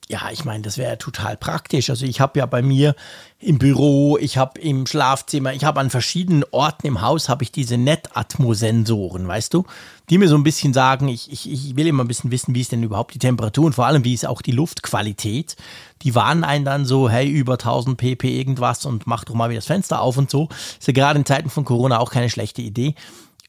[0.10, 1.90] Ja, ich meine, das wäre total praktisch.
[1.90, 2.96] Also ich habe ja bei mir
[3.40, 7.52] im Büro, ich habe im Schlafzimmer, ich habe an verschiedenen Orten im Haus habe ich
[7.52, 9.66] diese Netatmo-Sensoren, weißt du,
[10.10, 12.62] die mir so ein bisschen sagen, ich, ich, ich will immer ein bisschen wissen, wie
[12.62, 15.58] ist denn überhaupt die Temperatur und vor allem, wie ist auch die Luftqualität.
[16.04, 19.58] Die warnen einen dann so, hey, über 1000 pp irgendwas und mach doch mal wieder
[19.58, 20.48] das Fenster auf und so.
[20.80, 22.96] Ist ja gerade in Zeiten von Corona auch keine schlechte Idee.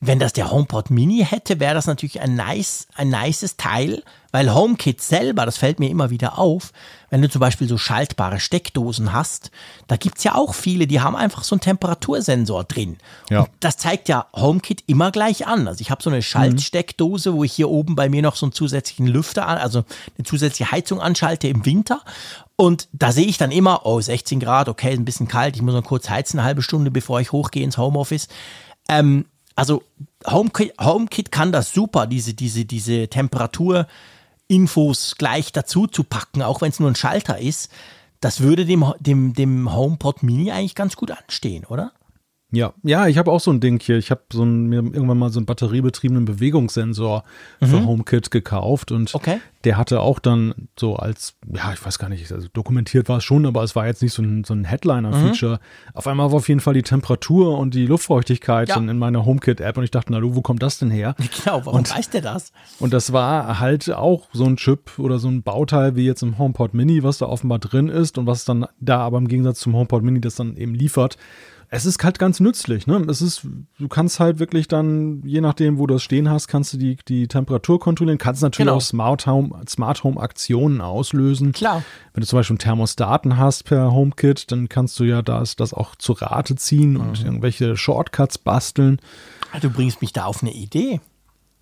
[0.01, 4.55] Wenn das der HomePod Mini hätte, wäre das natürlich ein nice, ein nices Teil, weil
[4.55, 6.73] HomeKit selber, das fällt mir immer wieder auf,
[7.11, 9.51] wenn du zum Beispiel so schaltbare Steckdosen hast,
[9.89, 12.99] da gibt's ja auch viele, die haben einfach so einen Temperatursensor drin.
[13.31, 13.41] Ja.
[13.41, 15.67] Und das zeigt ja HomeKit immer gleich an.
[15.67, 18.53] Also ich habe so eine Schaltsteckdose, wo ich hier oben bei mir noch so einen
[18.53, 19.85] zusätzlichen Lüfter, an, also
[20.17, 22.03] eine zusätzliche Heizung anschalte im Winter.
[22.55, 25.75] Und da sehe ich dann immer, oh, 16 Grad, okay, ein bisschen kalt, ich muss
[25.75, 28.29] noch kurz heizen, eine halbe Stunde, bevor ich hochgehe ins Homeoffice.
[28.89, 29.25] Ähm,
[29.59, 29.83] also
[30.25, 36.71] HomeKit, HomeKit kann das super, diese, diese, diese Temperaturinfos gleich dazu zu packen, auch wenn
[36.71, 37.73] es nur ein Schalter ist.
[38.21, 41.91] Das würde dem, dem, dem HomePod Mini eigentlich ganz gut anstehen, oder?
[42.51, 43.99] Ja, ja, ich habe auch so ein Ding hier.
[43.99, 47.25] Ich habe so ein, mir irgendwann mal so einen batteriebetriebenen Bewegungssensor
[47.61, 47.67] mhm.
[47.67, 49.39] für HomeKit gekauft und okay.
[49.65, 53.25] der hatte auch dann so als, ja, ich weiß gar nicht, also dokumentiert war es
[53.25, 55.57] schon, aber es war jetzt nicht so ein, so ein Headliner-Feature.
[55.57, 55.93] Mhm.
[55.93, 58.77] Auf einmal war auf jeden Fall die Temperatur und die Luftfeuchtigkeit ja.
[58.77, 61.15] in meiner HomeKit-App und ich dachte, na du, wo kommt das denn her?
[61.45, 62.53] Genau, warum und, weiß der das?
[62.81, 66.39] Und das war halt auch so ein Chip oder so ein Bauteil wie jetzt im
[66.39, 69.75] HomePod Mini, was da offenbar drin ist und was dann da aber im Gegensatz zum
[69.75, 71.19] HomePod Mini das dann eben liefert
[71.71, 72.97] Es ist halt ganz nützlich, ne?
[73.11, 73.43] Es ist,
[73.79, 76.97] du kannst halt wirklich dann, je nachdem, wo du es stehen hast, kannst du die,
[77.09, 78.79] die Temperatur kontrollieren, kannst natürlich genau.
[78.79, 81.53] auch Smart Home, Smart Home Aktionen auslösen.
[81.53, 81.83] Klar.
[82.15, 85.75] Wenn du zum Beispiel einen Thermostaten hast per HomeKit, dann kannst du ja das, das
[85.75, 87.01] auch zu Rate ziehen mhm.
[87.01, 88.99] und irgendwelche Shortcuts basteln.
[89.53, 91.01] Ah, du bringst mich da auf eine Idee.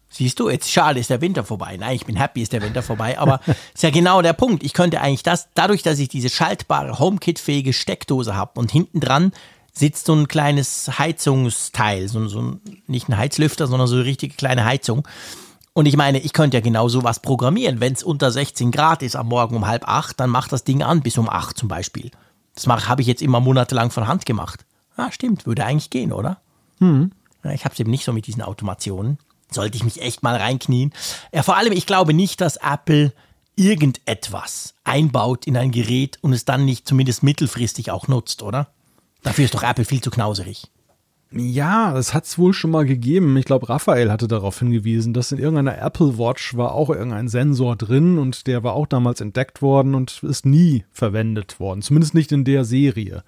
[0.08, 1.76] Siehst du, jetzt schade ist der Winter vorbei.
[1.76, 3.18] Nein, ich bin happy, ist der Winter vorbei.
[3.18, 3.40] Aber
[3.74, 4.62] ist ja genau der Punkt.
[4.62, 9.32] Ich könnte eigentlich das, dadurch, dass ich diese schaltbare HomeKit-fähige Steckdose habe und hinten dran
[9.76, 12.56] sitzt so ein kleines Heizungsteil, so, so
[12.86, 15.06] nicht ein Heizlüfter, sondern so eine richtige kleine Heizung.
[15.74, 17.78] Und ich meine, ich könnte ja genau sowas programmieren.
[17.80, 20.82] Wenn es unter 16 Grad ist am Morgen um halb acht, dann macht das Ding
[20.82, 22.10] an bis um acht zum Beispiel.
[22.54, 24.64] Das habe ich jetzt immer monatelang von Hand gemacht.
[24.96, 26.38] Ah, stimmt, würde eigentlich gehen, oder?
[26.78, 27.12] Hm.
[27.44, 29.18] Ja, ich habe es eben nicht so mit diesen Automationen.
[29.50, 30.94] Sollte ich mich echt mal reinknien.
[31.32, 33.12] Ja, vor allem, ich glaube nicht, dass Apple
[33.56, 38.68] irgendetwas einbaut in ein Gerät und es dann nicht zumindest mittelfristig auch nutzt, oder?
[39.26, 40.70] Dafür ist doch Apple viel zu knauserig.
[41.32, 43.36] Ja, das hat es wohl schon mal gegeben.
[43.36, 47.74] Ich glaube, Raphael hatte darauf hingewiesen, dass in irgendeiner Apple Watch war auch irgendein Sensor
[47.74, 51.82] drin und der war auch damals entdeckt worden und ist nie verwendet worden.
[51.82, 53.24] Zumindest nicht in der Serie.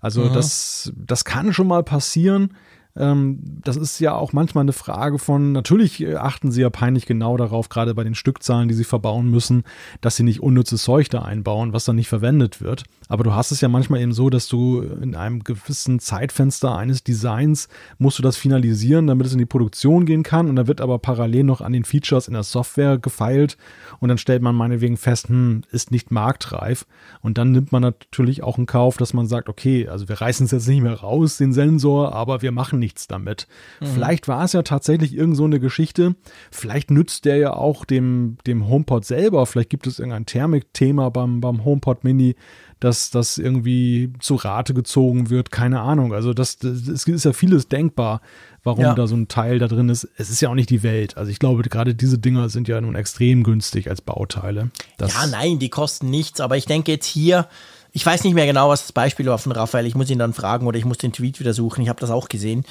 [0.00, 2.54] Also das, das kann schon mal passieren.
[2.96, 7.06] Ähm, das ist ja auch manchmal eine Frage von, natürlich äh, achten sie ja peinlich
[7.06, 9.64] genau darauf, gerade bei den Stückzahlen, die sie verbauen müssen,
[10.00, 12.84] dass sie nicht unnützes Zeug da einbauen, was dann nicht verwendet wird.
[13.08, 17.02] Aber du hast es ja manchmal eben so, dass du in einem gewissen Zeitfenster eines
[17.02, 17.68] Designs
[17.98, 20.48] musst du das finalisieren, damit es in die Produktion gehen kann.
[20.48, 23.58] Und da wird aber parallel noch an den Features in der Software gefeilt.
[23.98, 26.86] Und dann stellt man meinetwegen fest, hm, ist nicht marktreif.
[27.20, 30.46] Und dann nimmt man natürlich auch in Kauf, dass man sagt, okay, also wir reißen
[30.46, 33.48] es jetzt nicht mehr raus, den Sensor, aber wir machen nichts damit.
[33.80, 33.86] Mhm.
[33.86, 36.14] Vielleicht war es ja tatsächlich irgend so eine Geschichte.
[36.50, 39.46] Vielleicht nützt der ja auch dem, dem HomePod selber.
[39.46, 42.36] Vielleicht gibt es irgendein Thermik-Thema beim, beim HomePod Mini,
[42.80, 45.50] dass das irgendwie zu Rate gezogen wird.
[45.50, 46.12] Keine Ahnung.
[46.12, 48.20] Also das, das ist ja vieles denkbar,
[48.62, 48.94] warum ja.
[48.94, 50.06] da so ein Teil da drin ist.
[50.16, 51.16] Es ist ja auch nicht die Welt.
[51.16, 54.70] Also ich glaube, gerade diese Dinger sind ja nun extrem günstig als Bauteile.
[54.98, 56.40] Das ja, nein, die kosten nichts.
[56.40, 57.48] Aber ich denke jetzt hier,
[57.96, 59.86] ich weiß nicht mehr genau, was das Beispiel war von Raphael.
[59.86, 61.80] Ich muss ihn dann fragen oder ich muss den Tweet wieder suchen.
[61.80, 62.64] Ich habe das auch gesehen.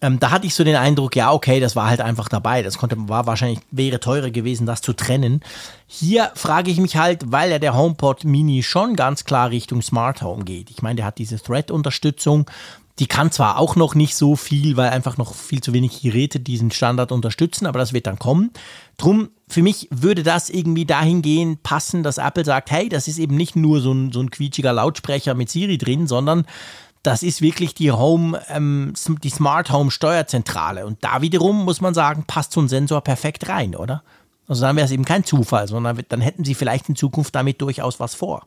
[0.00, 2.62] Ähm, da hatte ich so den Eindruck, ja, okay, das war halt einfach dabei.
[2.62, 5.42] Das konnte, war wahrscheinlich, wäre teurer gewesen, das zu trennen.
[5.86, 10.22] Hier frage ich mich halt, weil ja der HomePod Mini schon ganz klar Richtung Smart
[10.22, 10.70] Home geht.
[10.70, 12.50] Ich meine, der hat diese Thread-Unterstützung.
[12.98, 16.40] Die kann zwar auch noch nicht so viel, weil einfach noch viel zu wenig Geräte
[16.40, 18.50] diesen Standard unterstützen, aber das wird dann kommen.
[18.96, 23.36] Drum, für mich würde das irgendwie dahingehend passen, dass Apple sagt, hey, das ist eben
[23.36, 26.46] nicht nur so ein, so ein quietschiger Lautsprecher mit Siri drin, sondern
[27.02, 30.86] das ist wirklich die Home, ähm, die Smart Home Steuerzentrale.
[30.86, 34.02] Und da wiederum muss man sagen, passt so ein Sensor perfekt rein, oder?
[34.48, 37.60] Also dann wäre es eben kein Zufall, sondern dann hätten sie vielleicht in Zukunft damit
[37.60, 38.46] durchaus was vor.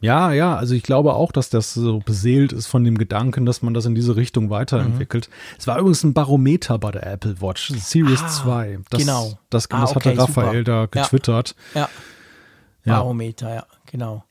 [0.00, 3.62] Ja, ja, also ich glaube auch, dass das so beseelt ist von dem Gedanken, dass
[3.62, 5.28] man das in diese Richtung weiterentwickelt.
[5.28, 5.56] Mhm.
[5.58, 8.78] Es war übrigens ein Barometer bei der Apple Watch, Series ah, 2.
[8.90, 9.38] Das, genau.
[9.48, 10.86] Das, das ah, okay, hatte Raphael super.
[10.86, 11.54] da getwittert.
[11.74, 11.88] Ja.
[12.84, 12.98] ja.
[12.98, 14.24] Barometer, ja, genau.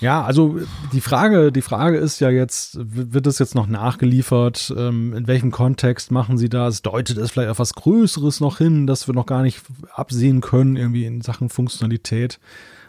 [0.00, 0.58] Ja, also
[0.92, 4.72] die Frage, die Frage ist ja jetzt, wird es jetzt noch nachgeliefert?
[4.76, 6.82] Ähm, in welchem Kontext machen sie das?
[6.82, 9.60] Deutet es vielleicht auf was Größeres noch hin, das wir noch gar nicht
[9.94, 12.40] absehen können, irgendwie in Sachen Funktionalität?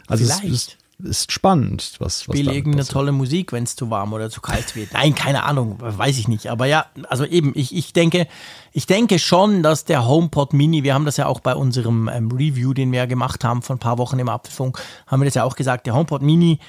[0.06, 0.44] Also vielleicht.
[0.44, 4.40] es ist, ist spannend, was, was irgendeine tolle Musik, wenn es zu warm oder zu
[4.40, 4.92] kalt wird.
[4.92, 6.48] Nein, keine Ahnung, weiß ich nicht.
[6.48, 8.28] Aber ja, also eben, ich, ich denke,
[8.72, 12.30] ich denke schon, dass der HomePod Mini, wir haben das ja auch bei unserem ähm,
[12.30, 15.34] Review, den wir ja gemacht haben vor ein paar Wochen im Apfelfunk, haben wir das
[15.34, 16.60] ja auch gesagt, der HomePod Mini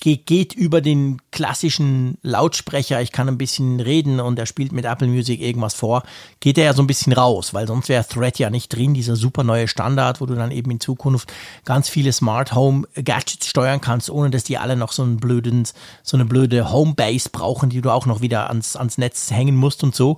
[0.00, 5.08] geht über den klassischen Lautsprecher, ich kann ein bisschen reden und er spielt mit Apple
[5.08, 6.04] Music irgendwas vor,
[6.40, 9.16] geht er ja so ein bisschen raus, weil sonst wäre Thread ja nicht drin, dieser
[9.16, 11.32] super neue Standard, wo du dann eben in Zukunft
[11.64, 15.66] ganz viele Smart Home Gadgets steuern kannst, ohne dass die alle noch so einen blöden,
[16.02, 19.82] so eine blöde Homebase brauchen, die du auch noch wieder ans, ans Netz hängen musst
[19.82, 20.16] und so.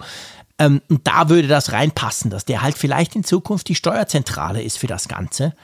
[0.58, 4.76] Ähm, und da würde das reinpassen, dass der halt vielleicht in Zukunft die Steuerzentrale ist
[4.76, 5.54] für das Ganze.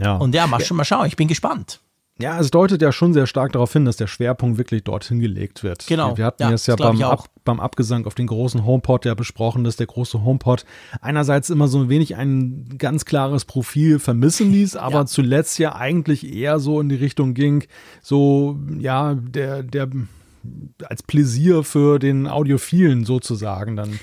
[0.00, 0.16] Ja.
[0.16, 0.74] Und ja, mal, ja.
[0.74, 1.78] mal schauen, ich bin gespannt.
[2.20, 5.62] Ja, es deutet ja schon sehr stark darauf hin, dass der Schwerpunkt wirklich dorthin gelegt
[5.62, 5.86] wird.
[5.86, 6.16] Genau.
[6.16, 9.64] Wir hatten ja, es ja beim, Ab, beim Abgesang auf den großen HomePod ja besprochen,
[9.64, 10.64] dass der große HomePod
[11.00, 15.06] einerseits immer so ein wenig ein ganz klares Profil vermissen ließ, aber ja.
[15.06, 17.64] zuletzt ja eigentlich eher so in die Richtung ging,
[18.02, 19.88] so, ja, der, der,
[20.84, 23.98] als Pläsier für den Audiophilen sozusagen dann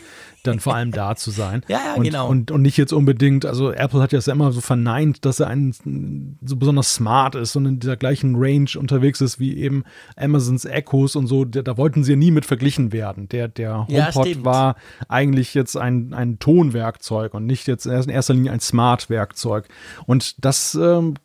[0.48, 1.62] dann vor allem da zu sein.
[1.68, 2.28] Ja, ja, und, genau.
[2.30, 6.38] Und, und nicht jetzt unbedingt, also Apple hat ja immer so verneint, dass er ein,
[6.44, 9.84] so besonders smart ist und in dieser gleichen Range unterwegs ist wie eben
[10.16, 11.46] Amazons Echos und so.
[11.46, 13.30] Da, da wollten sie ja nie mit verglichen werden.
[13.30, 14.76] Der, der HomePod ja, war
[15.08, 19.68] eigentlich jetzt ein, ein Tonwerkzeug und nicht jetzt in erster Linie ein Smart-Werkzeug.
[20.06, 21.16] Und das ähm,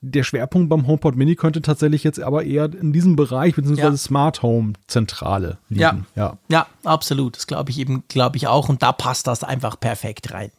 [0.00, 3.96] der Schwerpunkt beim HomePod Mini könnte tatsächlich jetzt aber eher in diesem Bereich beziehungsweise ja.
[3.96, 5.80] Smart Home Zentrale liegen.
[5.80, 6.38] Ja, ja.
[6.48, 7.36] ja absolut.
[7.36, 8.68] Das glaube ich eben, glaube ich auch.
[8.68, 10.50] Und da passt das einfach perfekt rein.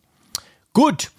[0.73, 1.11] Gut.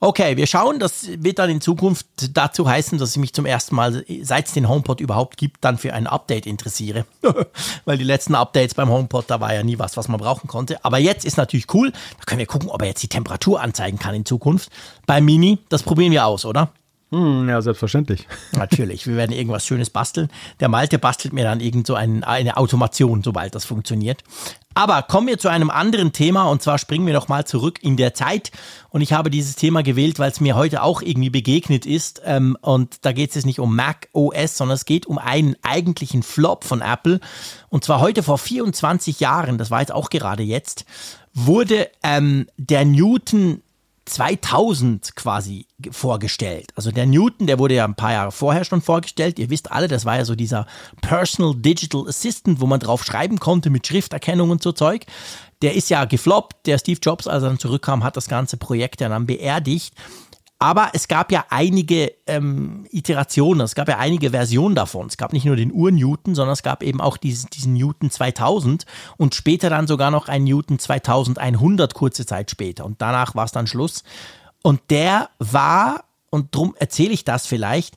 [0.00, 0.78] Okay, wir schauen.
[0.78, 4.52] Das wird dann in Zukunft dazu heißen, dass ich mich zum ersten Mal, seit es
[4.52, 7.04] den HomePod überhaupt gibt, dann für ein Update interessiere.
[7.84, 10.84] Weil die letzten Updates beim HomePod, da war ja nie was, was man brauchen konnte.
[10.84, 11.90] Aber jetzt ist natürlich cool.
[11.90, 14.70] Da können wir gucken, ob er jetzt die Temperatur anzeigen kann in Zukunft.
[15.06, 16.70] Beim Mini, das probieren wir aus, oder?
[17.10, 18.26] Hm, ja, selbstverständlich.
[18.52, 20.28] Natürlich, wir werden irgendwas Schönes basteln.
[20.60, 24.22] Der Malte bastelt mir dann irgend so ein, eine Automation, sobald das funktioniert.
[24.74, 28.12] Aber kommen wir zu einem anderen Thema und zwar springen wir nochmal zurück in der
[28.12, 28.52] Zeit.
[28.90, 32.20] Und ich habe dieses Thema gewählt, weil es mir heute auch irgendwie begegnet ist.
[32.26, 35.56] Ähm, und da geht es jetzt nicht um Mac OS, sondern es geht um einen
[35.62, 37.20] eigentlichen Flop von Apple.
[37.70, 40.84] Und zwar heute vor 24 Jahren, das war jetzt auch gerade jetzt,
[41.32, 43.62] wurde ähm, der Newton
[44.08, 46.72] 2000 quasi vorgestellt.
[46.74, 49.38] Also der Newton, der wurde ja ein paar Jahre vorher schon vorgestellt.
[49.38, 50.66] Ihr wisst alle, das war ja so dieser
[51.00, 55.06] Personal Digital Assistant, wo man drauf schreiben konnte mit Schrifterkennung und so Zeug.
[55.62, 56.66] Der ist ja gefloppt.
[56.66, 59.94] Der Steve Jobs, als er dann zurückkam, hat das ganze Projekt ja dann beerdigt.
[60.60, 65.06] Aber es gab ja einige ähm, Iterationen, es gab ja einige Versionen davon.
[65.06, 68.84] Es gab nicht nur den Ur-Newton, sondern es gab eben auch diesen, diesen Newton 2000
[69.16, 72.84] und später dann sogar noch einen Newton 2100 kurze Zeit später.
[72.84, 74.02] Und danach war es dann Schluss.
[74.62, 77.96] Und der war, und darum erzähle ich das vielleicht,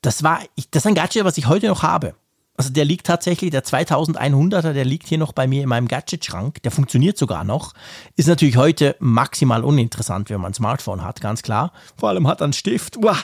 [0.00, 0.40] das war,
[0.72, 2.16] das ist ein Gadget, was ich heute noch habe.
[2.62, 6.62] Also der liegt tatsächlich, der 2100er, der liegt hier noch bei mir in meinem Gadget-Schrank.
[6.62, 7.74] Der funktioniert sogar noch.
[8.14, 11.72] Ist natürlich heute maximal uninteressant, wenn man ein Smartphone hat, ganz klar.
[11.96, 12.98] Vor allem hat er einen Stift.
[12.98, 13.18] Uah.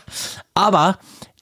[0.55, 0.99] Aber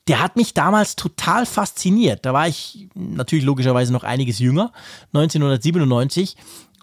[0.08, 2.26] der hat mich damals total fasziniert.
[2.26, 4.72] Da war ich natürlich logischerweise noch einiges jünger,
[5.14, 6.36] 1997.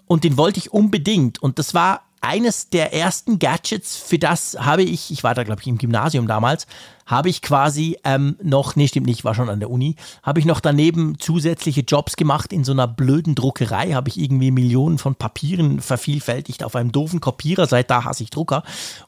[0.08, 1.40] Und den wollte ich unbedingt.
[1.40, 5.60] Und das war eines der ersten Gadgets, für das habe ich, ich war da glaube
[5.60, 6.66] ich im Gymnasium damals,
[7.06, 10.46] habe ich quasi ähm, noch, nee stimmt nicht, war schon an der Uni, habe ich
[10.46, 15.14] noch daneben zusätzliche Jobs gemacht in so einer blöden Druckerei, habe ich irgendwie Millionen von
[15.14, 18.62] Papieren vervielfältigt auf einem doofen Kopierer, seit da hasse ich Drucker,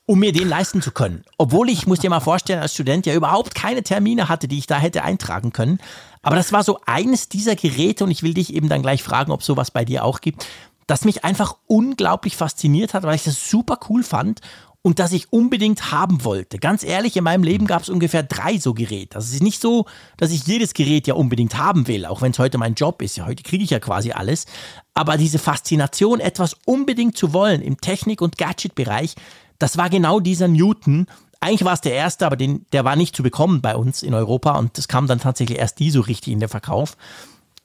[0.04, 1.24] um mir den leisten zu können.
[1.38, 4.66] Obwohl ich, muss dir mal vorstellen, als Student ja überhaupt keine Termine hatte, die ich
[4.66, 5.78] da hätte eintragen können.
[6.22, 9.30] Aber das war so eines dieser Geräte und ich will dich eben dann gleich fragen,
[9.30, 10.46] ob sowas bei dir auch gibt,
[10.86, 14.40] das mich einfach unglaublich fasziniert hat, weil ich das super cool fand
[14.82, 16.58] und das ich unbedingt haben wollte.
[16.58, 19.16] Ganz ehrlich, in meinem Leben gab es ungefähr drei so Geräte.
[19.16, 22.32] Also es ist nicht so, dass ich jedes Gerät ja unbedingt haben will, auch wenn
[22.32, 23.16] es heute mein Job ist.
[23.16, 24.46] Ja, heute kriege ich ja quasi alles.
[24.94, 29.14] Aber diese Faszination, etwas unbedingt zu wollen im Technik- und Gadget-Bereich,
[29.58, 31.06] das war genau dieser Newton.
[31.40, 34.14] Eigentlich war es der erste, aber den, der war nicht zu bekommen bei uns in
[34.14, 36.96] Europa und das kam dann tatsächlich erst die so richtig in den Verkauf.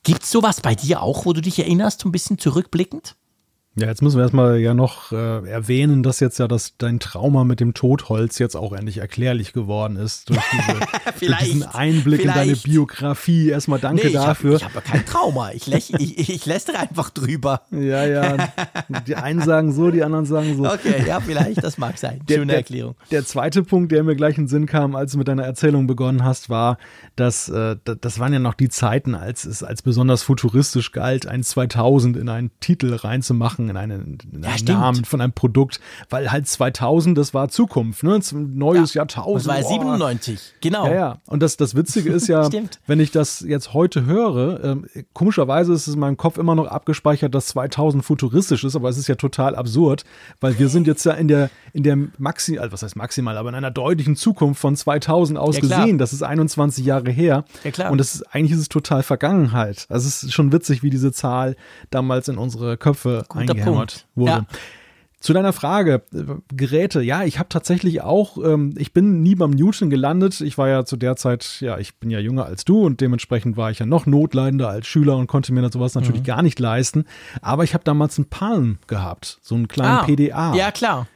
[0.03, 3.15] Gibt es sowas bei dir auch, wo du dich erinnerst, so ein bisschen zurückblickend?
[3.75, 7.45] Ja, jetzt müssen wir erstmal ja noch äh, erwähnen, dass jetzt ja das, dein Trauma
[7.45, 10.29] mit dem Totholz jetzt auch endlich erklärlich geworden ist.
[10.29, 10.79] Durch, diese,
[11.25, 12.37] durch diesen Einblick vielleicht.
[12.37, 13.47] in deine Biografie.
[13.47, 14.55] Erstmal danke nee, dafür.
[14.55, 15.51] Hab, ich habe kein Trauma.
[15.53, 17.61] Ich, läch, ich, ich lästere einfach drüber.
[17.71, 18.49] Ja, ja.
[19.07, 20.65] Die einen sagen so, die anderen sagen so.
[20.69, 22.19] Okay, ja, vielleicht, das mag sein.
[22.29, 22.95] Schöne der, Erklärung.
[23.09, 25.43] Der, der, zweite Punkt, der mir gleich in den Sinn kam, als du mit deiner
[25.43, 26.77] Erzählung begonnen hast, war,
[27.15, 31.41] dass äh, das waren ja noch die Zeiten, als es als besonders futuristisch galt, ein
[31.41, 35.79] 2000 in einen Titel reinzumachen machen in einen, in einen ja, Namen von einem Produkt,
[36.09, 38.19] weil halt 2000, das war Zukunft, ne?
[38.33, 39.49] Neues ja, Jahrtausend.
[39.49, 40.87] Das war 97, genau.
[40.87, 41.17] Ja, ja.
[41.27, 42.49] Und das, das Witzige ist ja,
[42.87, 46.67] wenn ich das jetzt heute höre, äh, komischerweise ist es in meinem Kopf immer noch
[46.67, 50.03] abgespeichert, dass 2000 futuristisch ist, aber es ist ja total absurd,
[50.39, 53.49] weil wir sind jetzt ja in der, in der Maxi, also was heißt maximal, aber
[53.49, 55.97] in einer deutlichen Zukunft von 2000 aus ja, gesehen.
[55.97, 57.45] Das ist 21 Jahre her.
[57.63, 57.91] Ja, klar.
[57.91, 59.85] Und das ist, eigentlich ist es total Vergangenheit.
[59.89, 61.55] Also es ist schon witzig, wie diese Zahl
[61.89, 64.31] damals in unsere Köpfe eingehämmert wurde.
[64.31, 64.45] Ja.
[65.21, 69.51] Zu deiner Frage, äh, Geräte, ja, ich habe tatsächlich auch, ähm, ich bin nie beim
[69.51, 70.41] Newton gelandet.
[70.41, 73.55] Ich war ja zu der Zeit, ja, ich bin ja jünger als du und dementsprechend
[73.55, 76.25] war ich ja noch notleidender als Schüler und konnte mir sowas natürlich mhm.
[76.25, 77.05] gar nicht leisten.
[77.43, 80.55] Aber ich habe damals einen Palm gehabt, so einen kleinen ah, PDA.
[80.55, 81.07] Ja, klar.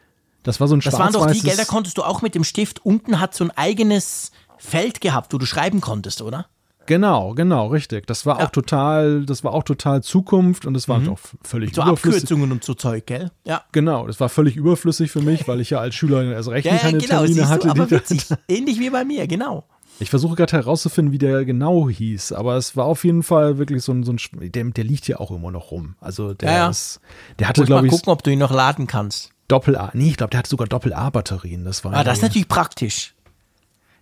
[0.44, 2.86] Das war so ein Das waren doch die Gelder, konntest du auch mit dem Stift,
[2.86, 6.46] unten hat so ein eigenes Feld gehabt, wo du schreiben konntest, oder?
[6.86, 8.08] Genau, genau, richtig.
[8.08, 8.46] Das war ja.
[8.46, 11.10] auch total, das war auch total Zukunft und es war mhm.
[11.10, 12.24] auch völlig so überflüssig.
[12.24, 13.32] Abkürzungen und so Zeug, gell?
[13.46, 13.64] Ja.
[13.72, 16.78] Genau, das war völlig überflüssig für mich, weil ich ja als Schüler erst recht ja,
[16.78, 17.68] keine genau, Termine hatte.
[17.68, 18.26] Du, aber witzig.
[18.48, 19.66] Ähnlich wie bei mir, genau.
[20.00, 23.82] Ich versuche gerade herauszufinden, wie der genau hieß, aber es war auf jeden Fall wirklich
[23.82, 24.20] so ein, so ein
[24.52, 25.96] der, der liegt hier auch immer noch rum.
[26.02, 26.70] Also der ja, ja.
[26.70, 27.00] ist,
[27.40, 27.92] der hatte, glaube ich.
[27.92, 29.32] Mal gucken, ob du ihn noch laden kannst.
[29.48, 31.64] Doppel-A, nee, ich glaube, der hatte sogar Doppel-A-Batterien.
[31.64, 31.94] Das war.
[31.94, 33.15] Ah, das ist natürlich praktisch.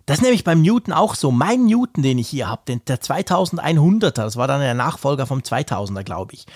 [0.06, 1.30] Das ist nämlich beim Newton auch so.
[1.30, 6.02] Mein Newton, den ich hier habe, der 2100er, das war dann der Nachfolger vom 2000er,
[6.02, 6.46] glaube ich.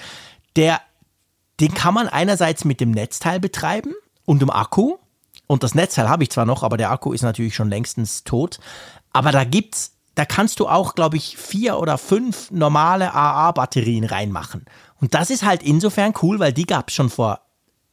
[0.56, 0.80] Der,
[1.60, 3.94] den kann man einerseits mit dem Netzteil betreiben
[4.26, 4.96] und dem Akku.
[5.46, 8.60] Und das Netzteil habe ich zwar noch, aber der Akku ist natürlich schon längstens tot.
[9.12, 14.66] Aber da gibt's, da kannst du auch, glaube ich, vier oder fünf normale AA-Batterien reinmachen.
[15.00, 17.40] Und das ist halt insofern cool, weil die gab es schon vor,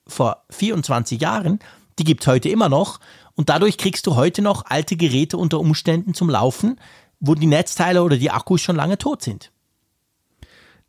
[0.05, 1.59] vor 24 Jahren.
[1.97, 2.99] Die gibt es heute immer noch.
[3.35, 6.79] Und dadurch kriegst du heute noch alte Geräte unter Umständen zum Laufen,
[7.19, 9.51] wo die Netzteile oder die Akkus schon lange tot sind.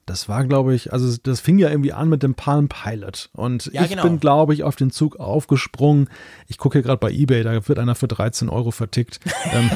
[0.07, 3.29] Das war, glaube ich, also das fing ja irgendwie an mit dem Palm Pilot.
[3.33, 4.05] Und ja, ich genau.
[4.05, 6.09] bin, glaube ich, auf den Zug aufgesprungen.
[6.47, 9.21] Ich gucke hier gerade bei Ebay, da wird einer für 13 Euro vertickt.
[9.53, 9.71] Ähm,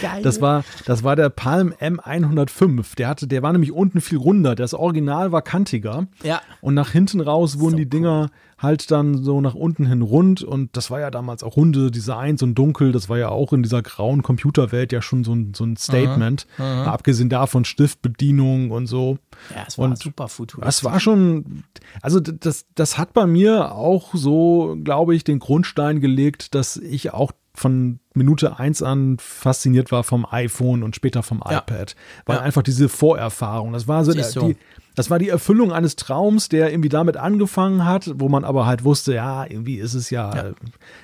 [0.00, 0.22] Geil.
[0.22, 2.96] Das war, das war der Palm M105.
[2.96, 4.54] Der hatte, der war nämlich unten viel runder.
[4.54, 6.06] Das Original war kantiger.
[6.22, 6.40] Ja.
[6.60, 10.00] Und nach hinten raus wurden so die Dinger cool halt dann so nach unten hin
[10.00, 13.52] rund und das war ja damals auch runde Designs und dunkel, das war ja auch
[13.52, 16.46] in dieser grauen Computerwelt ja schon so ein, so ein Statement.
[16.56, 16.92] Aha, aha.
[16.92, 19.18] Abgesehen davon Stiftbedienung und so.
[19.54, 20.66] Ja, es war und super futuristisch.
[20.66, 21.64] Das war schon,
[22.00, 27.12] also das, das hat bei mir auch so, glaube ich, den Grundstein gelegt, dass ich
[27.12, 31.58] auch von Minute eins an fasziniert war vom iPhone und später vom ja.
[31.58, 31.96] iPad.
[32.24, 32.42] Weil ja.
[32.42, 34.48] einfach diese Vorerfahrung, das war so, der, so.
[34.48, 34.56] Die,
[34.94, 38.82] das war die Erfüllung eines Traums, der irgendwie damit angefangen hat, wo man aber halt
[38.82, 40.52] wusste, ja, irgendwie ist es ja, ja.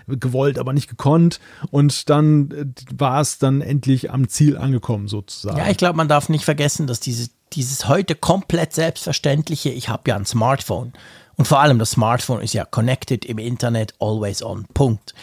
[0.07, 1.40] gewollt, aber nicht gekonnt.
[1.70, 2.64] Und dann äh,
[2.96, 5.59] war es dann endlich am Ziel angekommen, sozusagen.
[5.59, 10.11] Ja, ich glaube, man darf nicht vergessen, dass diese, dieses heute komplett selbstverständliche, ich habe
[10.11, 10.94] ja ein Smartphone.
[11.36, 14.66] Und vor allem das Smartphone ist ja connected im Internet, always on.
[14.72, 15.14] Punkt.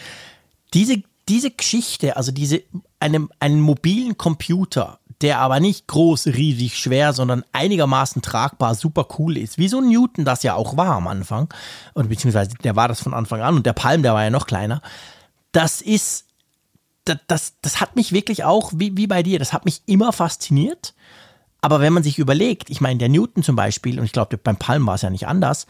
[0.74, 2.62] Diese, diese Geschichte, also diese,
[2.98, 9.36] einem, einen mobilen Computer der aber nicht groß, riesig, schwer, sondern einigermaßen tragbar, super cool
[9.36, 9.58] ist.
[9.58, 11.52] Wie so Newton das ja auch war am Anfang.
[11.94, 14.46] Oder beziehungsweise der war das von Anfang an und der Palm, der war ja noch
[14.46, 14.80] kleiner.
[15.52, 16.24] Das ist,
[17.04, 20.12] das, das, das hat mich wirklich auch, wie, wie bei dir, das hat mich immer
[20.12, 20.94] fasziniert.
[21.60, 24.56] Aber wenn man sich überlegt, ich meine, der Newton zum Beispiel, und ich glaube, beim
[24.56, 25.66] Palm war es ja nicht anders,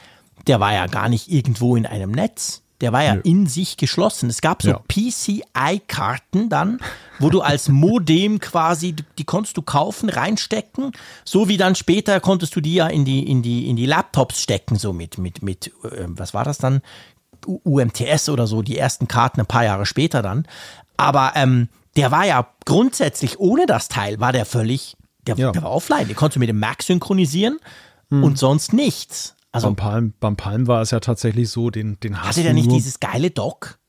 [0.46, 3.20] der war ja gar nicht irgendwo in einem Netz der war ja Nö.
[3.24, 4.31] in sich geschlossen.
[4.31, 4.81] Es gab so ja.
[4.89, 6.81] PCI-Karten dann,
[7.18, 10.93] wo du als Modem quasi, die konntest du kaufen, reinstecken,
[11.24, 14.41] so wie dann später konntest du die ja in die, in die, in die Laptops
[14.41, 16.81] stecken, so mit, mit, mit, äh, was war das dann?
[17.47, 20.47] UMTS oder so, die ersten Karten ein paar Jahre später dann.
[20.97, 25.53] Aber ähm, der war ja grundsätzlich ohne das Teil, war der völlig, der, ja.
[25.53, 26.07] der war offline.
[26.07, 27.59] Den konntest du mit dem Mac synchronisieren
[28.11, 28.22] hm.
[28.22, 29.35] und sonst nichts.
[29.53, 32.55] Also beim Palm, beim Palm war es ja tatsächlich so, den, den hast Hatte der
[32.55, 33.80] nicht dieses geile Dock?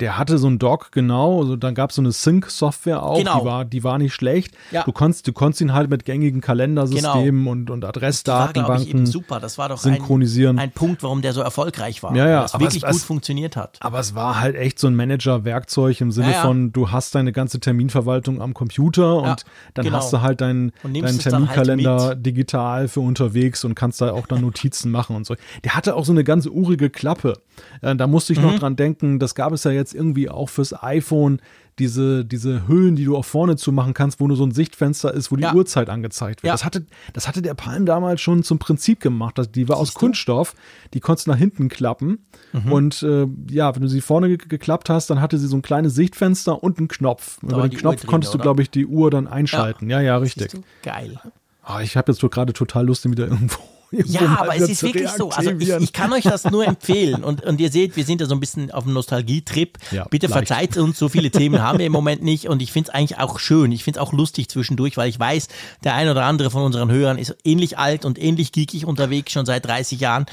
[0.00, 1.40] Der hatte so ein Dock, genau.
[1.40, 3.40] Also dann gab es so eine Sync-Software auch, genau.
[3.40, 4.54] die, war, die war nicht schlecht.
[4.70, 4.82] Ja.
[4.84, 7.50] Du, konntest, du konntest ihn halt mit gängigen Kalendersystemen genau.
[7.50, 9.40] und, und Adressdatenbanken super.
[9.40, 10.58] Das war doch synchronisieren.
[10.58, 12.14] Ein, ein, Punkt, warum der so erfolgreich war.
[12.16, 12.42] Ja, ja.
[12.42, 13.78] Das wirklich es, gut es, funktioniert hat.
[13.80, 16.42] Aber es war halt echt so ein Manager-Werkzeug im Sinne ja, ja.
[16.42, 19.98] von, du hast deine ganze Terminverwaltung am Computer und dann genau.
[19.98, 24.40] hast du halt deinen, deinen Terminkalender halt digital für unterwegs und kannst da auch dann
[24.40, 25.36] Notizen machen und so.
[25.62, 27.34] Der hatte auch so eine ganz urige Klappe.
[27.82, 28.46] Äh, da musste ich mhm.
[28.46, 31.40] noch dran denken, das gab es ja jetzt irgendwie auch fürs iPhone
[31.78, 35.32] diese, diese Hüllen, die du auch vorne zumachen kannst, wo nur so ein Sichtfenster ist,
[35.32, 35.54] wo die ja.
[35.54, 36.48] Uhrzeit angezeigt wird.
[36.48, 36.54] Ja.
[36.54, 39.40] Das, hatte, das hatte der Palm damals schon zum Prinzip gemacht.
[39.54, 39.98] Die war Siehst aus du?
[39.98, 40.54] Kunststoff,
[40.94, 42.26] die konntest nach hinten klappen.
[42.52, 42.72] Mhm.
[42.72, 45.62] Und äh, ja, wenn du sie vorne ge geklappt hast, dann hatte sie so ein
[45.62, 47.38] kleines Sichtfenster und einen Knopf.
[47.42, 48.38] Da Über den Knopf drin, konntest oder?
[48.38, 49.90] du, glaube ich, die Uhr dann einschalten.
[49.90, 50.52] Ja, ja, ja richtig.
[50.82, 51.18] Geil.
[51.66, 53.58] Oh, ich habe jetzt gerade total Lust, wieder irgendwo
[53.90, 55.30] ja, aber es ist wirklich so.
[55.30, 57.24] Also ich, ich, kann euch das nur empfehlen.
[57.24, 59.78] Und, und ihr seht, wir sind ja so ein bisschen auf einem Nostalgietrip.
[59.90, 60.48] Ja, Bitte leicht.
[60.48, 62.48] verzeiht uns, so viele Themen haben wir im Moment nicht.
[62.48, 63.72] Und ich finde es eigentlich auch schön.
[63.72, 65.48] Ich finde es auch lustig zwischendurch, weil ich weiß,
[65.84, 69.46] der ein oder andere von unseren Hörern ist ähnlich alt und ähnlich geekig unterwegs, schon
[69.46, 70.26] seit 30 Jahren.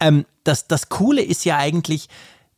[0.00, 2.08] Ähm, das, das Coole ist ja eigentlich,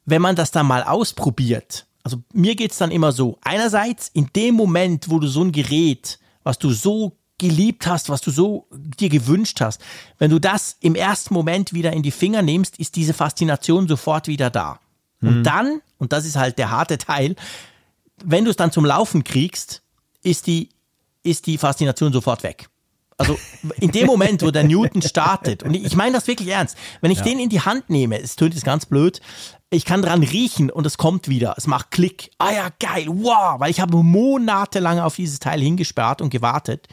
[0.05, 1.87] wenn man das dann mal ausprobiert.
[2.03, 3.39] Also mir geht es dann immer so.
[3.43, 8.21] Einerseits in dem Moment, wo du so ein Gerät, was du so geliebt hast, was
[8.21, 9.81] du so dir gewünscht hast,
[10.19, 14.29] wenn du das im ersten Moment wieder in die Finger nimmst, ist diese Faszination sofort
[14.29, 14.79] wieder da.
[15.21, 15.29] Mhm.
[15.29, 17.35] Und dann, und das ist halt der harte Teil,
[18.23, 19.83] wenn du es dann zum Laufen kriegst,
[20.23, 20.69] ist die,
[21.23, 22.69] ist die Faszination sofort weg.
[23.17, 23.39] Also
[23.77, 27.19] in dem Moment, wo der Newton startet, und ich meine das wirklich ernst, wenn ich
[27.19, 27.25] ja.
[27.25, 29.21] den in die Hand nehme, es tönt jetzt ganz blöd,
[29.71, 31.55] ich kann dran riechen und es kommt wieder.
[31.57, 32.31] Es macht Klick.
[32.39, 36.89] Ah ja, geil, wow, weil ich habe monatelang auf dieses Teil hingesperrt und gewartet.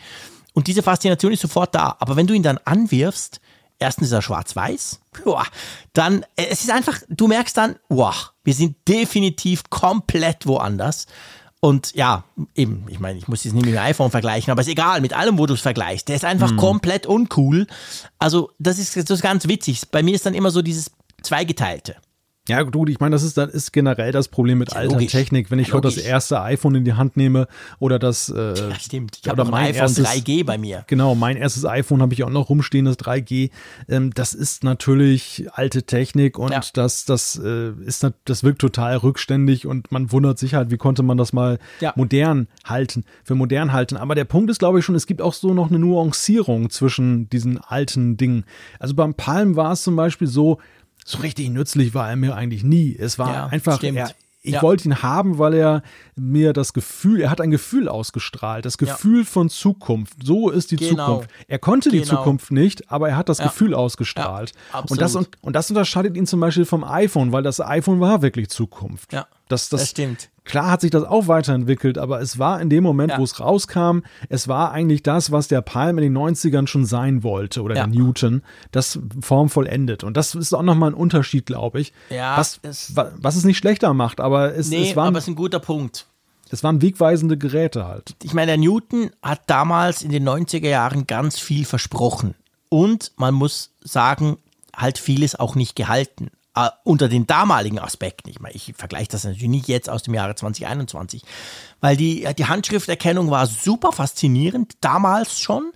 [0.57, 1.97] Und diese Faszination ist sofort da.
[1.99, 3.41] Aber wenn du ihn dann anwirfst,
[3.77, 4.99] erstens ist er schwarz-weiß,
[5.93, 11.05] dann, es ist einfach, du merkst dann, wow, wir sind definitiv komplett woanders.
[11.59, 12.23] Und ja,
[12.55, 15.13] eben, ich meine, ich muss jetzt nicht mit dem iPhone vergleichen, aber ist egal, mit
[15.13, 16.07] allem, wo du es vergleichst.
[16.07, 16.57] Der ist einfach mhm.
[16.57, 17.67] komplett uncool.
[18.17, 19.83] Also, das ist, das ist ganz witzig.
[19.91, 20.89] Bei mir ist dann immer so dieses
[21.21, 21.97] Zweigeteilte.
[22.47, 25.11] Ja, gut, ich meine, das ist, das ist generell das Problem mit ja, alter logisch.
[25.11, 25.51] Technik.
[25.51, 27.47] Wenn ich ja, heute das erste iPhone in die Hand nehme
[27.79, 28.29] oder das.
[28.29, 29.19] Äh, ja, stimmt.
[29.21, 30.85] Ich habe mein iPhone erstes, 3G bei mir.
[30.87, 33.51] Genau, mein erstes iPhone habe ich auch noch rumstehen, das 3G.
[33.89, 36.61] Ähm, das ist natürlich alte Technik und ja.
[36.73, 41.03] das, das, äh, ist, das wirkt total rückständig und man wundert sich halt, wie konnte
[41.03, 41.59] man das mal
[41.95, 43.97] modern halten, für modern halten.
[43.97, 47.29] Aber der Punkt ist, glaube ich, schon, es gibt auch so noch eine Nuancierung zwischen
[47.29, 48.45] diesen alten Dingen.
[48.79, 50.59] Also beim Palm war es zum Beispiel so,
[51.07, 52.93] so richtig nützlich war er mir eigentlich nie.
[52.93, 54.61] Es war ja, einfach, er, ich ja.
[54.61, 55.83] wollte ihn haben, weil er
[56.15, 59.25] mir das Gefühl, er hat ein Gefühl ausgestrahlt, das Gefühl ja.
[59.25, 60.17] von Zukunft.
[60.23, 61.05] So ist die genau.
[61.07, 61.29] Zukunft.
[61.47, 62.03] Er konnte genau.
[62.03, 63.37] die Zukunft nicht, aber er hat das.
[63.37, 64.51] Gefühl ausgestrahlt.
[64.89, 68.21] und, das, und, und das unterscheidet ihn zum Beispiel vom iPhone, weil das iPhone war
[68.21, 69.13] wirklich Zukunft.
[69.13, 69.27] Ja.
[69.47, 70.29] Das, das, das stimmt.
[70.43, 73.17] Klar hat sich das auch weiterentwickelt, aber es war in dem Moment, ja.
[73.17, 77.21] wo es rauskam, es war eigentlich das, was der Palm in den 90ern schon sein
[77.21, 77.85] wollte oder ja.
[77.85, 78.41] der Newton,
[78.71, 80.05] das Form vollendet.
[80.05, 81.91] Und das ist auch nochmal ein Unterschied, glaube ich.
[82.09, 85.07] Ja, was, es, was es nicht schlechter macht, aber es, nee, es war.
[85.07, 86.05] aber es ist ein guter Punkt.
[86.49, 88.15] Es waren wegweisende Geräte halt.
[88.23, 92.35] Ich meine, der Newton hat damals in den 90er Jahren ganz viel versprochen.
[92.69, 94.37] Und man muss sagen,
[94.75, 96.29] halt vieles auch nicht gehalten.
[96.57, 98.31] Uh, unter den damaligen Aspekten.
[98.31, 101.21] Ich meine, ich vergleiche das natürlich nicht jetzt aus dem Jahre 2021,
[101.81, 105.71] weil die, die Handschrifterkennung war super faszinierend, damals schon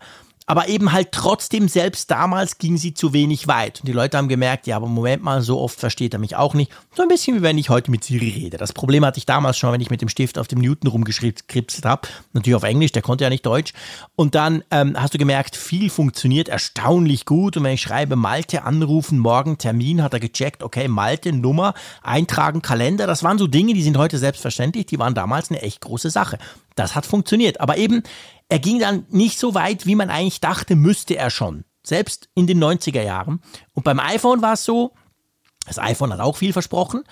[0.47, 3.79] aber eben halt trotzdem, selbst damals ging sie zu wenig weit.
[3.79, 6.53] Und die Leute haben gemerkt, ja, aber Moment mal, so oft versteht er mich auch
[6.53, 6.71] nicht.
[6.95, 8.57] So ein bisschen wie wenn ich heute mit Siri rede.
[8.57, 11.85] Das Problem hatte ich damals schon, wenn ich mit dem Stift auf dem Newton rumgeschripselt
[11.85, 12.07] habe.
[12.33, 13.73] Natürlich auf Englisch, der konnte ja nicht Deutsch.
[14.15, 17.55] Und dann ähm, hast du gemerkt, viel funktioniert erstaunlich gut.
[17.55, 22.61] Und wenn ich schreibe, Malte anrufen, morgen Termin, hat er gecheckt, okay, Malte, Nummer, eintragen,
[22.61, 23.07] Kalender.
[23.07, 24.87] Das waren so Dinge, die sind heute selbstverständlich.
[24.87, 26.39] Die waren damals eine echt große Sache.
[26.75, 27.61] Das hat funktioniert.
[27.61, 28.03] Aber eben,
[28.51, 31.63] er ging dann nicht so weit, wie man eigentlich dachte, müsste er schon.
[31.83, 33.41] Selbst in den 90er Jahren.
[33.71, 34.93] Und beim iPhone war es so,
[35.65, 37.03] das iPhone hat auch viel versprochen,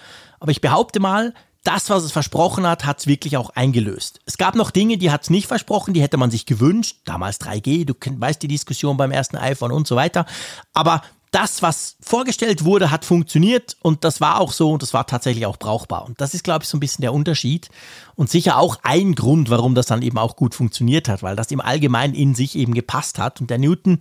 [0.41, 1.33] aber ich behaupte mal,
[1.63, 4.19] das, was es versprochen hat, hat es wirklich auch eingelöst.
[4.25, 6.97] Es gab noch Dinge, die hat es nicht versprochen, die hätte man sich gewünscht.
[7.05, 10.25] Damals 3G, du weißt die Diskussion beim ersten iPhone und so weiter.
[10.73, 11.01] Aber
[11.31, 15.45] das, was vorgestellt wurde, hat funktioniert und das war auch so und das war tatsächlich
[15.45, 16.05] auch brauchbar.
[16.05, 17.69] Und das ist, glaube ich, so ein bisschen der Unterschied
[18.15, 21.51] und sicher auch ein Grund, warum das dann eben auch gut funktioniert hat, weil das
[21.51, 23.41] im Allgemeinen in sich eben gepasst hat.
[23.41, 23.99] Und der Newton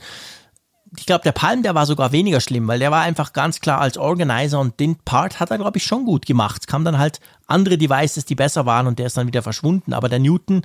[0.98, 3.80] ich glaube, der Palm, der war sogar weniger schlimm, weil der war einfach ganz klar
[3.80, 6.62] als Organizer und den Part hat er, glaube ich, schon gut gemacht.
[6.62, 9.92] Es kamen dann halt andere Devices, die besser waren und der ist dann wieder verschwunden.
[9.94, 10.62] Aber der Newton,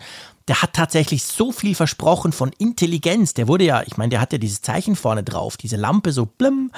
[0.48, 3.34] der hat tatsächlich so viel versprochen von Intelligenz.
[3.36, 6.26] Der wurde ja, ich meine, der hat ja dieses Zeichen vorne drauf, diese Lampe so
[6.26, 6.72] blim.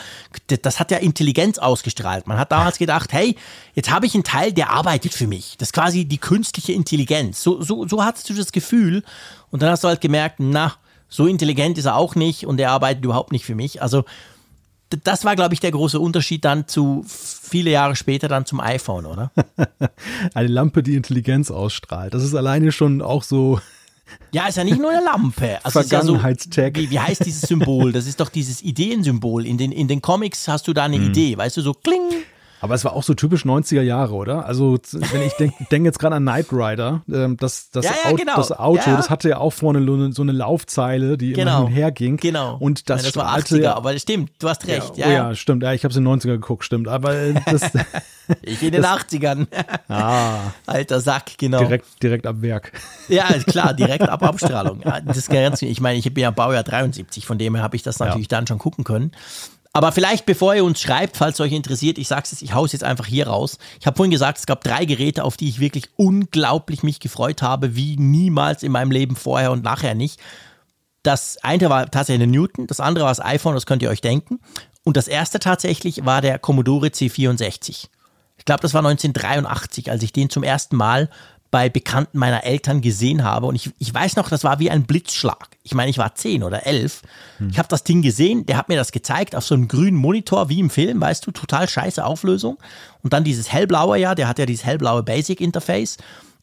[0.62, 2.28] Das hat ja Intelligenz ausgestrahlt.
[2.28, 3.36] Man hat damals gedacht, hey,
[3.74, 5.56] jetzt habe ich einen Teil, der arbeitet für mich.
[5.58, 7.42] Das ist quasi die künstliche Intelligenz.
[7.42, 9.04] So, so, so hattest du das Gefühl.
[9.50, 10.74] Und dann hast du halt gemerkt, na,
[11.16, 13.82] so intelligent ist er auch nicht und er arbeitet überhaupt nicht für mich.
[13.82, 14.04] Also
[15.04, 19.06] das war, glaube ich, der große Unterschied dann zu viele Jahre später dann zum iPhone,
[19.06, 19.32] oder?
[20.34, 22.14] Eine Lampe, die Intelligenz ausstrahlt.
[22.14, 23.60] Das ist alleine schon auch so.
[24.32, 25.58] Ja, ist ja nicht nur eine Lampe.
[25.64, 26.78] Also Vergangenheitstag.
[26.78, 27.92] Ja so, wie, wie, heißt dieses Symbol?
[27.92, 29.48] Das ist doch dieses Ideensymbol.
[29.48, 31.08] In den, in den Comics hast du da eine hm.
[31.08, 32.24] Idee, weißt du, so kling.
[32.66, 34.48] Aber es war auch so typisch 90er Jahre, oder?
[34.48, 38.10] Also, wenn ich denke denk jetzt gerade an Knight Rider, ähm, das, das, ja, ja,
[38.10, 38.36] Auto, genau.
[38.36, 38.98] das Auto, ja.
[38.98, 41.42] das hatte ja auch vorne so eine Laufzeile, die genau.
[41.42, 42.18] immer hin und her ging.
[42.18, 42.58] Genau.
[42.58, 44.98] Und das, ja, das war 80er, aber das stimmt, du hast recht.
[44.98, 45.62] Ja, oh ja, stimmt.
[45.62, 46.88] Ja, ich habe es in den 90er geguckt, stimmt.
[46.88, 47.72] Aber äh, das.
[48.42, 49.48] ich in den das, 80ern.
[49.88, 50.52] Ah.
[50.66, 51.60] Alter Sack, genau.
[51.60, 52.72] Direkt, direkt ab Werk.
[53.08, 54.82] Ja, klar, direkt ab Abstrahlung.
[55.06, 58.00] Das ganz, ich meine, ich bin ja Baujahr 73, von dem her habe ich das
[58.00, 59.12] natürlich dann schon gucken können.
[59.76, 62.86] Aber vielleicht, bevor ihr uns schreibt, falls euch interessiert, ich sag's jetzt, ich hau's jetzt
[62.86, 63.58] einfach hier raus.
[63.78, 67.42] Ich habe vorhin gesagt, es gab drei Geräte, auf die ich wirklich unglaublich mich gefreut
[67.42, 70.22] habe, wie niemals in meinem Leben vorher und nachher nicht.
[71.04, 74.00] Das eine war tatsächlich eine Newton, das andere war das iPhone, das könnt ihr euch
[74.00, 74.40] denken.
[74.86, 77.90] Und das erste tatsächlich war der Commodore C64.
[78.38, 81.10] Ich glaube, das war 1983, als ich den zum ersten Mal
[81.56, 83.46] bei Bekannten meiner Eltern gesehen habe.
[83.46, 85.48] Und ich, ich weiß noch, das war wie ein Blitzschlag.
[85.64, 87.02] Ich meine, ich war zehn oder elf.
[87.38, 87.48] Hm.
[87.50, 90.50] Ich habe das Ding gesehen, der hat mir das gezeigt auf so einem grünen Monitor,
[90.50, 92.58] wie im Film, weißt du, total scheiße Auflösung.
[93.04, 95.96] Und dann dieses hellblaue, ja, der hat ja dieses hellblaue Basic Interface.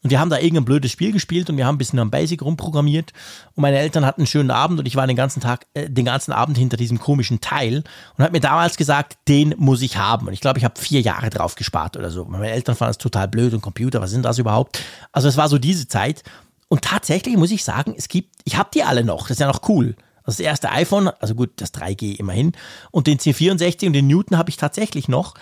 [0.03, 2.43] Und wir haben da irgendein blödes Spiel gespielt und wir haben ein bisschen am Basic
[2.43, 3.13] rumprogrammiert.
[3.55, 6.05] Und meine Eltern hatten einen schönen Abend und ich war den ganzen Tag, äh, den
[6.05, 7.85] ganzen Abend hinter diesem komischen Teil
[8.17, 10.27] und hat mir damals gesagt, den muss ich haben.
[10.27, 12.25] Und ich glaube, ich habe vier Jahre drauf gespart oder so.
[12.25, 14.83] Meine Eltern fanden es total blöd und Computer, was sind das überhaupt?
[15.13, 16.25] Also es war so diese Zeit.
[16.69, 19.23] Und tatsächlich muss ich sagen, es gibt, ich habe die alle noch.
[19.23, 19.95] Das ist ja noch cool.
[20.25, 22.53] Also das erste iPhone, also gut, das 3G immerhin.
[22.91, 25.35] Und den C64 und den Newton habe ich tatsächlich noch.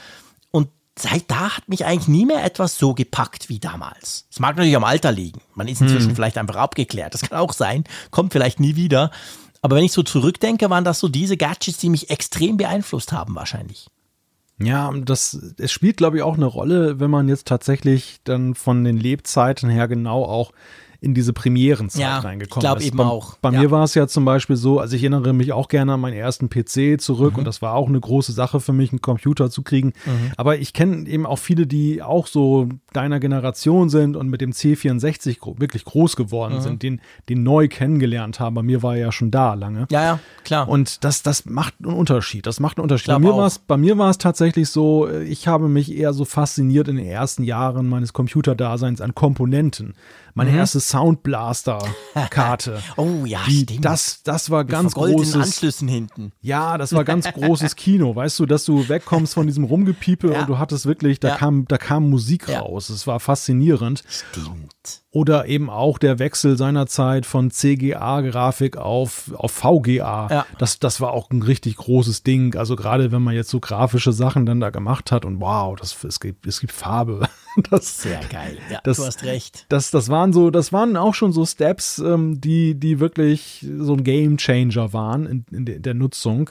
[0.99, 4.27] Seit da hat mich eigentlich nie mehr etwas so gepackt wie damals.
[4.31, 5.41] Es mag natürlich am Alter liegen.
[5.55, 6.17] Man ist inzwischen hm.
[6.17, 7.15] vielleicht einfach abgeklärt.
[7.15, 7.85] Das kann auch sein.
[8.11, 9.11] Kommt vielleicht nie wieder.
[9.63, 13.35] Aber wenn ich so zurückdenke, waren das so diese Gadgets, die mich extrem beeinflusst haben,
[13.35, 13.89] wahrscheinlich.
[14.59, 18.85] Ja, das, es spielt, glaube ich, auch eine Rolle, wenn man jetzt tatsächlich dann von
[18.85, 20.53] den Lebzeiten her genau auch
[21.01, 23.37] in diese Premierenzeit ja, reingekommen ich glaube eben bei, auch.
[23.39, 23.61] Bei ja.
[23.61, 26.17] mir war es ja zum Beispiel so, also ich erinnere mich auch gerne an meinen
[26.17, 27.41] ersten PC zurück mhm.
[27.41, 29.95] und das war auch eine große Sache für mich, einen Computer zu kriegen.
[30.05, 30.33] Mhm.
[30.37, 34.51] Aber ich kenne eben auch viele, die auch so deiner Generation sind und mit dem
[34.51, 36.61] C64 wirklich groß geworden mhm.
[36.61, 38.55] sind, den, den neu kennengelernt haben.
[38.55, 39.87] Bei mir war er ja schon da lange.
[39.91, 40.69] Ja, ja, klar.
[40.69, 42.47] Und das, das macht einen Unterschied.
[42.47, 43.09] Das macht einen Unterschied.
[43.09, 46.97] Bei mir, bei mir war es tatsächlich so, ich habe mich eher so fasziniert in
[46.97, 49.95] den ersten Jahren meines Computerdaseins an Komponenten
[50.35, 50.59] meine mhm.
[50.59, 52.83] erste Soundblaster-Karte.
[52.97, 53.85] oh ja, die, stimmt.
[53.85, 55.37] Das, das war Mit ganz großes.
[55.37, 56.33] Anschlüssen hinten.
[56.41, 58.15] Ja, das war ganz großes Kino.
[58.15, 60.41] Weißt du, dass du wegkommst von diesem Rumgepiepe ja.
[60.41, 61.37] und du hattest wirklich, da ja.
[61.37, 62.61] kam, da kam Musik ja.
[62.61, 62.91] raus.
[62.91, 64.05] Es war faszinierend.
[64.09, 65.03] Stimmt.
[65.13, 70.29] Oder eben auch der Wechsel seinerzeit von CGA-Grafik auf, auf VGA.
[70.31, 70.47] Ja.
[70.59, 72.55] Das, das war auch ein richtig großes Ding.
[72.55, 76.05] Also gerade wenn man jetzt so grafische Sachen dann da gemacht hat und wow, das,
[76.05, 77.29] es, gibt, es gibt Farbe.
[77.69, 78.59] Das, Sehr geil.
[78.71, 79.67] Ja, das, du hast recht.
[79.71, 83.95] Das, das waren so, das waren auch schon so Steps, ähm, die, die wirklich so
[83.95, 86.51] ein Game Changer waren in, in der, der Nutzung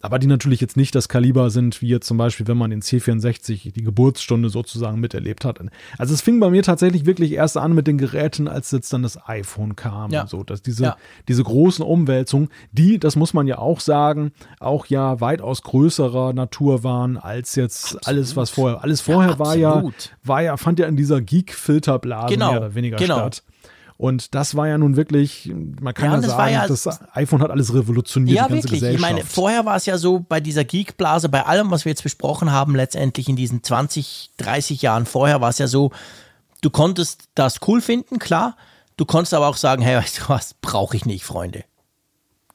[0.00, 2.80] aber die natürlich jetzt nicht das Kaliber sind, wie jetzt zum Beispiel, wenn man den
[2.80, 5.58] C64 die Geburtsstunde sozusagen miterlebt hat.
[5.98, 9.02] Also es fing bei mir tatsächlich wirklich erst an mit den Geräten, als jetzt dann
[9.02, 10.22] das iPhone kam ja.
[10.22, 10.96] und so, dass diese, ja.
[11.28, 16.82] diese großen Umwälzungen, die, das muss man ja auch sagen, auch ja weitaus größerer Natur
[16.82, 18.08] waren als jetzt absolut.
[18.08, 19.82] alles, was vorher, alles vorher ja, war ja,
[20.24, 22.50] war ja, fand ja in dieser Geek-Filterblase genau.
[22.52, 23.18] mehr oder weniger genau.
[23.18, 23.42] statt.
[24.00, 27.50] Und das war ja nun wirklich, man kann ja, ja sagen, ja, das iPhone hat
[27.50, 28.80] alles revolutioniert, ja, die ganze wirklich.
[28.80, 29.10] Gesellschaft.
[29.10, 32.02] Ich meine, vorher war es ja so, bei dieser Geekblase, bei allem, was wir jetzt
[32.02, 35.90] besprochen haben, letztendlich in diesen 20, 30 Jahren vorher, war es ja so,
[36.62, 38.56] du konntest das cool finden, klar.
[38.96, 41.64] Du konntest aber auch sagen, hey, weißt du was, brauche ich nicht, Freunde.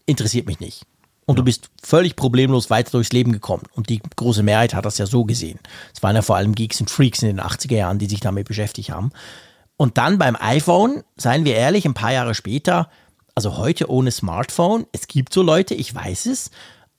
[0.07, 0.81] Interessiert mich nicht.
[1.27, 1.41] Und ja.
[1.41, 3.65] du bist völlig problemlos weiter durchs Leben gekommen.
[3.75, 5.59] Und die große Mehrheit hat das ja so gesehen.
[5.93, 8.47] Es waren ja vor allem Geeks und Freaks in den 80er Jahren, die sich damit
[8.47, 9.11] beschäftigt haben.
[9.77, 12.89] Und dann beim iPhone, seien wir ehrlich, ein paar Jahre später,
[13.35, 16.51] also heute ohne Smartphone, es gibt so Leute, ich weiß es,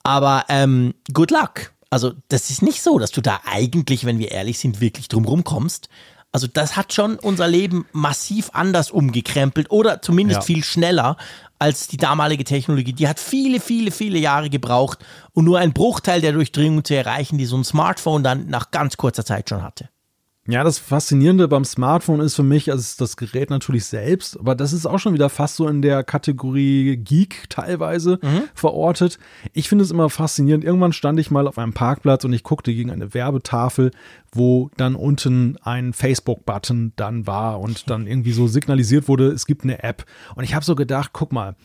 [0.03, 1.73] aber ähm, good luck.
[1.89, 5.43] Also das ist nicht so, dass du da eigentlich, wenn wir ehrlich sind, wirklich drumrum
[5.43, 5.89] kommst.
[6.31, 10.45] Also das hat schon unser Leben massiv anders umgekrempelt oder zumindest ja.
[10.45, 11.17] viel schneller
[11.57, 12.93] als die damalige Technologie.
[12.93, 14.99] Die hat viele, viele, viele Jahre gebraucht
[15.33, 18.97] und nur ein Bruchteil der Durchdringung zu erreichen, die so ein Smartphone dann nach ganz
[18.97, 19.89] kurzer Zeit schon hatte.
[20.49, 24.71] Ja, das Faszinierende beim Smartphone ist für mich, also das Gerät natürlich selbst, aber das
[24.71, 28.43] ist auch schon wieder fast so in der Kategorie Geek teilweise mhm.
[28.53, 29.19] verortet.
[29.51, 30.63] Ich finde es immer faszinierend.
[30.63, 33.91] Irgendwann stand ich mal auf einem Parkplatz und ich guckte gegen eine Werbetafel,
[34.31, 39.65] wo dann unten ein Facebook-Button dann war und dann irgendwie so signalisiert wurde, es gibt
[39.65, 40.05] eine App.
[40.35, 41.55] Und ich habe so gedacht, guck mal,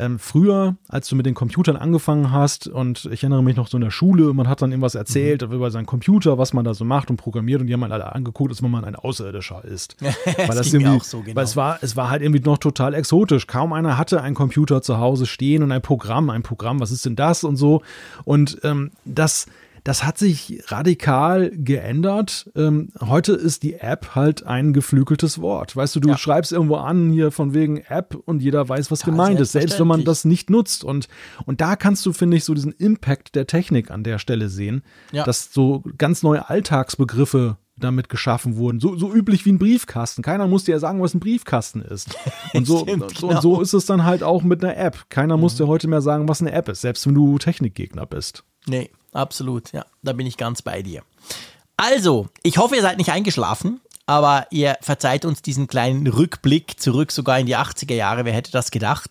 [0.00, 3.76] ähm, früher, als du mit den Computern angefangen hast, und ich erinnere mich noch so
[3.76, 5.54] in der Schule, man hat dann irgendwas erzählt mhm.
[5.54, 8.12] über seinen Computer, was man da so macht und programmiert, und die haben halt alle
[8.12, 9.96] angeguckt, wenn man ein Außerirdischer ist.
[10.00, 11.36] weil das, das irgendwie, so, genau.
[11.36, 13.46] weil es war, es war halt irgendwie noch total exotisch.
[13.46, 17.04] Kaum einer hatte einen Computer zu Hause stehen und ein Programm, ein Programm, was ist
[17.04, 17.82] denn das und so.
[18.24, 19.46] Und ähm, das
[19.84, 22.50] das hat sich radikal geändert.
[22.54, 25.76] Ähm, heute ist die App halt ein geflügeltes Wort.
[25.76, 26.18] Weißt du, du ja.
[26.18, 29.78] schreibst irgendwo an hier von wegen App und jeder weiß, was ja, gemeint ist, selbst
[29.80, 30.84] wenn man das nicht nutzt.
[30.84, 31.08] Und,
[31.46, 34.82] und da kannst du, finde ich, so diesen Impact der Technik an der Stelle sehen,
[35.12, 35.24] ja.
[35.24, 38.80] dass so ganz neue Alltagsbegriffe damit geschaffen wurden.
[38.80, 40.22] So, so üblich wie ein Briefkasten.
[40.22, 42.08] Keiner muss dir ja sagen, was ein Briefkasten ist.
[42.54, 43.34] Und so, Stimmt, genau.
[43.34, 45.08] und so ist es dann halt auch mit einer App.
[45.08, 45.42] Keiner mhm.
[45.42, 48.44] muss dir heute mehr sagen, was eine App ist, selbst wenn du Technikgegner bist.
[48.66, 49.72] Nee, absolut.
[49.72, 51.02] Ja, da bin ich ganz bei dir.
[51.76, 57.12] Also, ich hoffe, ihr seid nicht eingeschlafen aber ihr verzeiht uns diesen kleinen Rückblick zurück
[57.12, 58.24] sogar in die 80er Jahre.
[58.24, 59.08] Wer hätte das gedacht?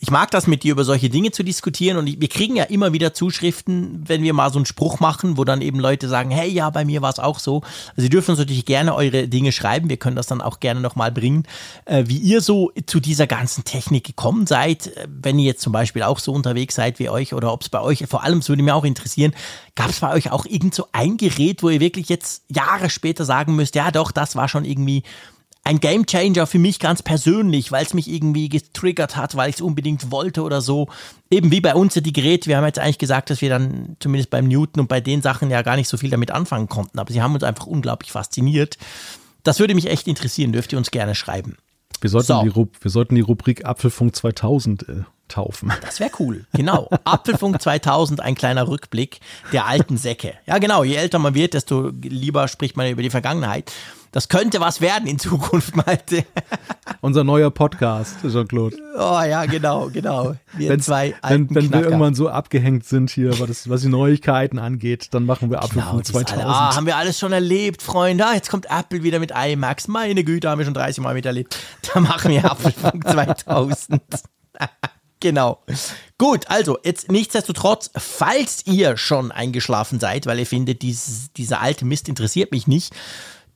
[0.00, 2.94] Ich mag das mit dir über solche Dinge zu diskutieren und wir kriegen ja immer
[2.94, 6.48] wieder Zuschriften, wenn wir mal so einen Spruch machen, wo dann eben Leute sagen, hey,
[6.48, 7.60] ja, bei mir war es auch so.
[7.90, 9.90] Also ihr dürft uns natürlich gerne eure Dinge schreiben.
[9.90, 11.42] Wir können das dann auch gerne nochmal bringen,
[11.84, 14.86] äh, wie ihr so zu dieser ganzen Technik gekommen seid.
[14.96, 17.68] Äh, wenn ihr jetzt zum Beispiel auch so unterwegs seid wie euch oder ob es
[17.68, 19.34] bei euch, vor allem, es würde mich auch interessieren,
[19.78, 23.24] gab es bei euch auch irgend so ein Gerät, wo ihr wirklich jetzt Jahre später
[23.24, 25.04] sagen müsst, ja doch, das war schon irgendwie
[25.62, 29.60] ein Gamechanger für mich ganz persönlich, weil es mich irgendwie getriggert hat, weil ich es
[29.60, 30.88] unbedingt wollte oder so.
[31.30, 32.48] Eben wie bei uns die Geräte.
[32.48, 35.48] Wir haben jetzt eigentlich gesagt, dass wir dann zumindest beim Newton und bei den Sachen
[35.48, 38.78] ja gar nicht so viel damit anfangen konnten, aber sie haben uns einfach unglaublich fasziniert.
[39.44, 41.56] Das würde mich echt interessieren, dürft ihr uns gerne schreiben.
[42.00, 42.42] Wir sollten, so.
[42.42, 45.72] die, wir sollten die Rubrik Apfelfunk 2000 äh, taufen.
[45.82, 46.46] Das wäre cool.
[46.52, 46.88] Genau.
[47.04, 49.20] Apfelfunk 2000, ein kleiner Rückblick
[49.52, 50.34] der alten Säcke.
[50.46, 50.84] Ja, genau.
[50.84, 53.72] Je älter man wird, desto lieber spricht man über die Vergangenheit.
[54.12, 56.24] Das könnte was werden in Zukunft, Malte.
[57.00, 58.76] Unser neuer Podcast, Jean-Claude.
[58.96, 60.34] Oh ja, genau, genau.
[60.54, 63.88] Wir Wenn's, zwei alten wenn, wenn wir irgendwann so abgehängt sind hier, was, was die
[63.88, 66.44] Neuigkeiten angeht, dann machen wir Apfelfunk genau, 2000.
[66.44, 68.26] Alle, ah, haben wir alles schon erlebt, Freunde.
[68.26, 69.88] Ah, jetzt kommt Apple wieder mit iMax.
[69.88, 71.56] Meine Güte, haben wir schon 30 Mal miterlebt.
[71.94, 74.02] Da machen wir Apfelfunk 2000.
[75.20, 75.62] Genau.
[76.16, 81.84] Gut, also jetzt nichtsdestotrotz, falls ihr schon eingeschlafen seid, weil ihr findet, dieses, dieser alte
[81.84, 82.94] Mist interessiert mich nicht,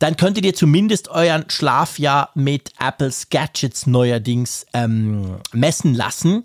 [0.03, 6.45] dann könntet ihr zumindest euren Schlaf ja mit Apples Gadgets neuerdings ähm, messen lassen.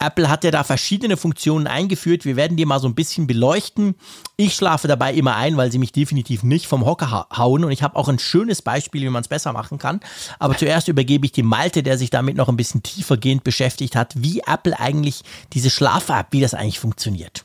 [0.00, 2.24] Apple hat ja da verschiedene Funktionen eingeführt.
[2.24, 3.94] Wir werden die mal so ein bisschen beleuchten.
[4.36, 7.64] Ich schlafe dabei immer ein, weil sie mich definitiv nicht vom Hocker hauen.
[7.64, 10.00] Und ich habe auch ein schönes Beispiel, wie man es besser machen kann.
[10.40, 14.14] Aber zuerst übergebe ich die Malte, der sich damit noch ein bisschen tiefergehend beschäftigt hat,
[14.16, 15.22] wie Apple eigentlich
[15.52, 17.44] diese Schlaf-App, wie das eigentlich funktioniert.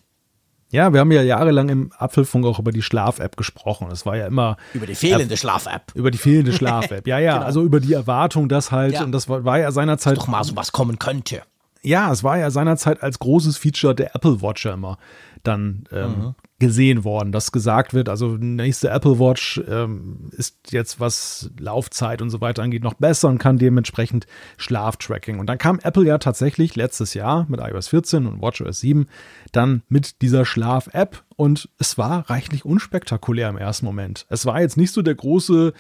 [0.76, 3.88] Ja, wir haben ja jahrelang im Apfelfunk auch über die Schlaf-App gesprochen.
[3.92, 4.58] Es war ja immer.
[4.74, 5.94] Über die fehlende Schlaf-App.
[5.96, 7.08] Über die fehlende Schlaf-App.
[7.08, 7.36] Ja, ja.
[7.36, 7.46] genau.
[7.46, 9.04] Also über die Erwartung, dass halt, ja.
[9.04, 10.18] und das war, war ja seinerzeit.
[10.18, 11.44] Doch mal sowas kommen könnte.
[11.82, 14.98] Ja, es war ja seinerzeit als großes Feature der Apple Watch immer
[15.48, 21.52] dann ähm, gesehen worden, dass gesagt wird, also nächste Apple Watch ähm, ist jetzt, was
[21.60, 24.26] Laufzeit und so weiter angeht, noch besser und kann dementsprechend
[24.58, 25.40] Schlaftracking.
[25.40, 29.08] Und dann kam Apple ja tatsächlich letztes Jahr mit iOS 14 und WatchOS 7
[29.52, 34.26] dann mit dieser Schlaf-App und es war reichlich unspektakulär im ersten Moment.
[34.30, 35.74] Es war jetzt nicht so der große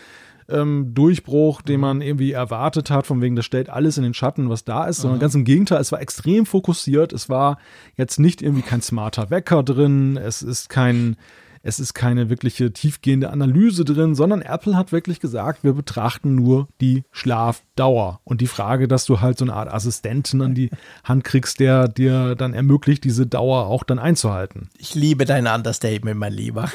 [0.49, 4.49] ähm, Durchbruch, den man irgendwie erwartet hat, von wegen, das stellt alles in den Schatten,
[4.49, 5.21] was da ist, sondern mhm.
[5.21, 7.13] ganz im Gegenteil, es war extrem fokussiert.
[7.13, 7.57] Es war
[7.95, 11.15] jetzt nicht irgendwie kein smarter Wecker drin, es ist kein,
[11.63, 16.67] es ist keine wirkliche tiefgehende Analyse drin, sondern Apple hat wirklich gesagt, wir betrachten nur
[16.79, 20.69] die Schlafdauer und die Frage, dass du halt so eine Art Assistenten an die
[21.03, 24.69] Hand kriegst, der dir dann ermöglicht, diese Dauer auch dann einzuhalten.
[24.77, 26.69] Ich liebe dein Understatement, mein Lieber.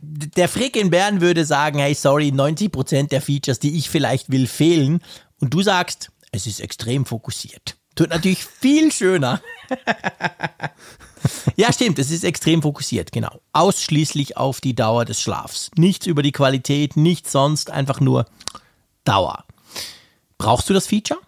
[0.00, 4.46] Der Frick in Bern würde sagen, hey, sorry, 90% der Features, die ich vielleicht will,
[4.46, 5.02] fehlen.
[5.40, 7.76] Und du sagst, es ist extrem fokussiert.
[7.94, 9.40] Tut natürlich viel schöner.
[11.56, 13.40] ja, stimmt, es ist extrem fokussiert, genau.
[13.52, 15.70] Ausschließlich auf die Dauer des Schlafs.
[15.76, 18.26] Nichts über die Qualität, nichts sonst, einfach nur
[19.04, 19.44] Dauer.
[20.38, 21.20] Brauchst du das Feature?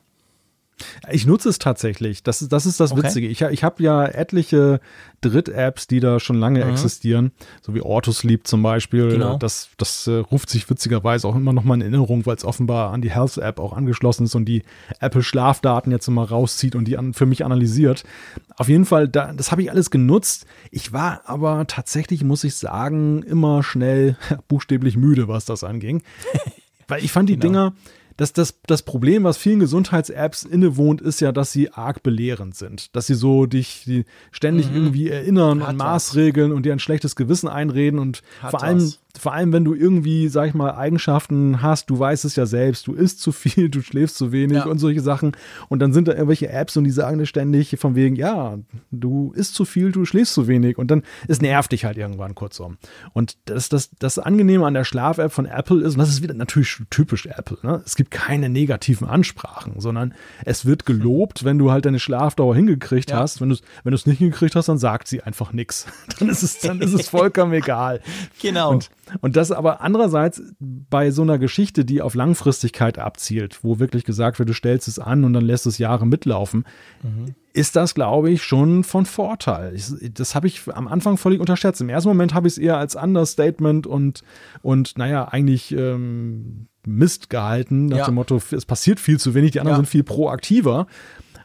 [1.10, 2.22] Ich nutze es tatsächlich.
[2.22, 3.02] Das ist das, ist das okay.
[3.02, 3.28] Witzige.
[3.28, 4.80] Ich, ich habe ja etliche
[5.20, 6.70] Dritt-Apps, die da schon lange mhm.
[6.70, 9.08] existieren, so wie Autosleep zum Beispiel.
[9.08, 9.36] Genau.
[9.36, 12.92] Das, das äh, ruft sich witzigerweise auch immer noch mal in Erinnerung, weil es offenbar
[12.92, 14.62] an die Health-App auch angeschlossen ist und die
[15.00, 18.04] Apple Schlafdaten jetzt immer rauszieht und die an, für mich analysiert.
[18.56, 20.46] Auf jeden Fall, da, das habe ich alles genutzt.
[20.70, 24.16] Ich war aber tatsächlich, muss ich sagen, immer schnell
[24.48, 26.02] buchstäblich müde, was das anging.
[26.88, 27.70] weil ich fand die genau.
[27.70, 27.72] Dinger
[28.22, 32.94] das, das, das Problem, was vielen Gesundheits-Apps innewohnt, ist ja, dass sie arg belehrend sind.
[32.94, 34.76] Dass sie so dich die ständig mhm.
[34.76, 36.56] irgendwie erinnern Hat an Maßregeln was.
[36.56, 39.74] und dir ein schlechtes Gewissen einreden und Hat vor allem was vor allem wenn du
[39.74, 43.68] irgendwie, sag ich mal, Eigenschaften hast, du weißt es ja selbst, du isst zu viel,
[43.70, 44.64] du schläfst zu wenig ja.
[44.64, 45.32] und solche Sachen.
[45.68, 48.58] Und dann sind da irgendwelche Apps und die sagen dir ständig von wegen, ja,
[48.90, 50.78] du isst zu viel, du schläfst zu wenig.
[50.78, 52.78] Und dann, es nervt dich halt irgendwann kurzum.
[53.12, 56.34] Und das, das, das Angenehme an der Schlaf-App von Apple ist, und das ist wieder
[56.34, 57.82] natürlich typisch Apple, ne?
[57.84, 60.14] es gibt keine negativen Ansprachen, sondern
[60.44, 63.18] es wird gelobt, wenn du halt deine Schlafdauer hingekriegt ja.
[63.18, 63.40] hast.
[63.40, 65.86] Wenn du es wenn nicht hingekriegt hast, dann sagt sie einfach nichts.
[66.18, 68.00] Dann ist es, dann ist es vollkommen egal.
[68.40, 68.70] Genau.
[68.70, 74.04] Und und das aber andererseits bei so einer Geschichte, die auf Langfristigkeit abzielt, wo wirklich
[74.04, 76.64] gesagt wird, du stellst es an und dann lässt es Jahre mitlaufen,
[77.02, 77.34] mhm.
[77.52, 79.74] ist das, glaube ich, schon von Vorteil.
[79.74, 81.80] Ich, das habe ich am Anfang völlig unterschätzt.
[81.80, 84.22] Im ersten Moment habe ich es eher als Understatement und,
[84.62, 88.04] und naja, eigentlich ähm, Mist gehalten, nach ja.
[88.06, 89.82] dem Motto, es passiert viel zu wenig, die anderen ja.
[89.84, 90.86] sind viel proaktiver.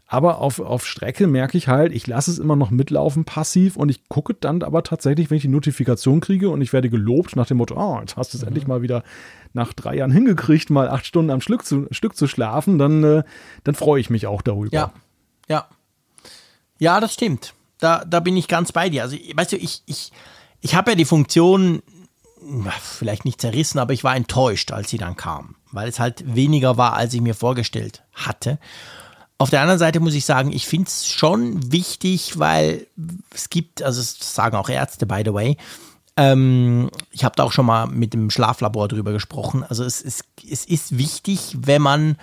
[0.10, 3.90] Aber auf, auf Strecke merke ich halt, ich lasse es immer noch mitlaufen passiv und
[3.90, 7.46] ich gucke dann aber tatsächlich, wenn ich die Notifikation kriege und ich werde gelobt nach
[7.46, 8.48] dem Motto, oh, jetzt hast du es mhm.
[8.48, 9.04] endlich mal wieder
[9.52, 13.24] nach drei Jahren hingekriegt, mal acht Stunden am Stück zu, Stück zu schlafen, dann, äh,
[13.66, 14.74] dann freue ich mich auch darüber.
[14.74, 14.94] Ja,
[15.50, 15.68] ja.
[16.80, 17.54] Ja, das stimmt.
[17.80, 19.04] Da, da bin ich ganz bei dir.
[19.04, 20.12] Also, weißt du, ich, ich,
[20.62, 21.82] ich habe ja die Funktion
[22.82, 26.78] vielleicht nicht zerrissen, aber ich war enttäuscht, als sie dann kam, weil es halt weniger
[26.78, 28.60] war, als ich mir vorgestellt hatte.
[29.40, 32.88] Auf der anderen Seite muss ich sagen, ich finde es schon wichtig, weil
[33.34, 35.58] es gibt, also das sagen auch Ärzte, by the way,
[36.16, 39.64] ähm, ich habe da auch schon mal mit dem Schlaflabor drüber gesprochen.
[39.64, 42.18] Also es, es, es ist wichtig, wenn man,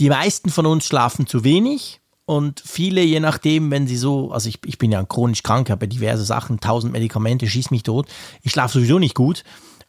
[0.00, 4.48] die meisten von uns schlafen zu wenig und viele, je nachdem, wenn sie so, also
[4.48, 8.06] ich, ich bin ja chronisch krank, habe diverse Sachen, tausend Medikamente, schieß mich tot,
[8.42, 9.44] ich schlafe sowieso nicht gut.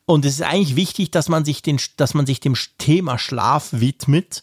[0.06, 3.70] Und es ist eigentlich wichtig, dass man sich, den, dass man sich dem Thema Schlaf
[3.72, 4.42] widmet,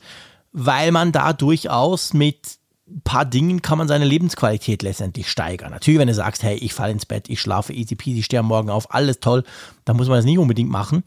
[0.58, 2.58] weil man da durchaus mit
[2.88, 5.70] ein paar Dingen kann man seine Lebensqualität letztendlich steigern.
[5.70, 8.46] Natürlich, wenn du sagst, hey, ich falle ins Bett, ich schlafe easy peasy, stehe am
[8.46, 9.44] Morgen auf, alles toll,
[9.84, 11.04] dann muss man das nicht unbedingt machen.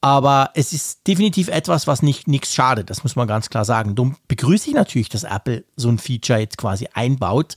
[0.00, 3.94] Aber es ist definitiv etwas, was nicht nichts schadet, das muss man ganz klar sagen.
[3.94, 7.54] Darum begrüße ich natürlich, dass Apple so ein Feature jetzt quasi einbaut.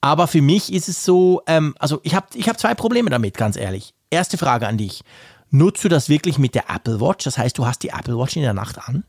[0.00, 3.36] Aber für mich ist es so, ähm, also ich habe ich hab zwei Probleme damit,
[3.36, 3.92] ganz ehrlich.
[4.10, 5.02] Erste Frage an dich.
[5.50, 7.24] Nutzt du das wirklich mit der Apple Watch?
[7.24, 9.04] Das heißt, du hast die Apple Watch in der Nacht an?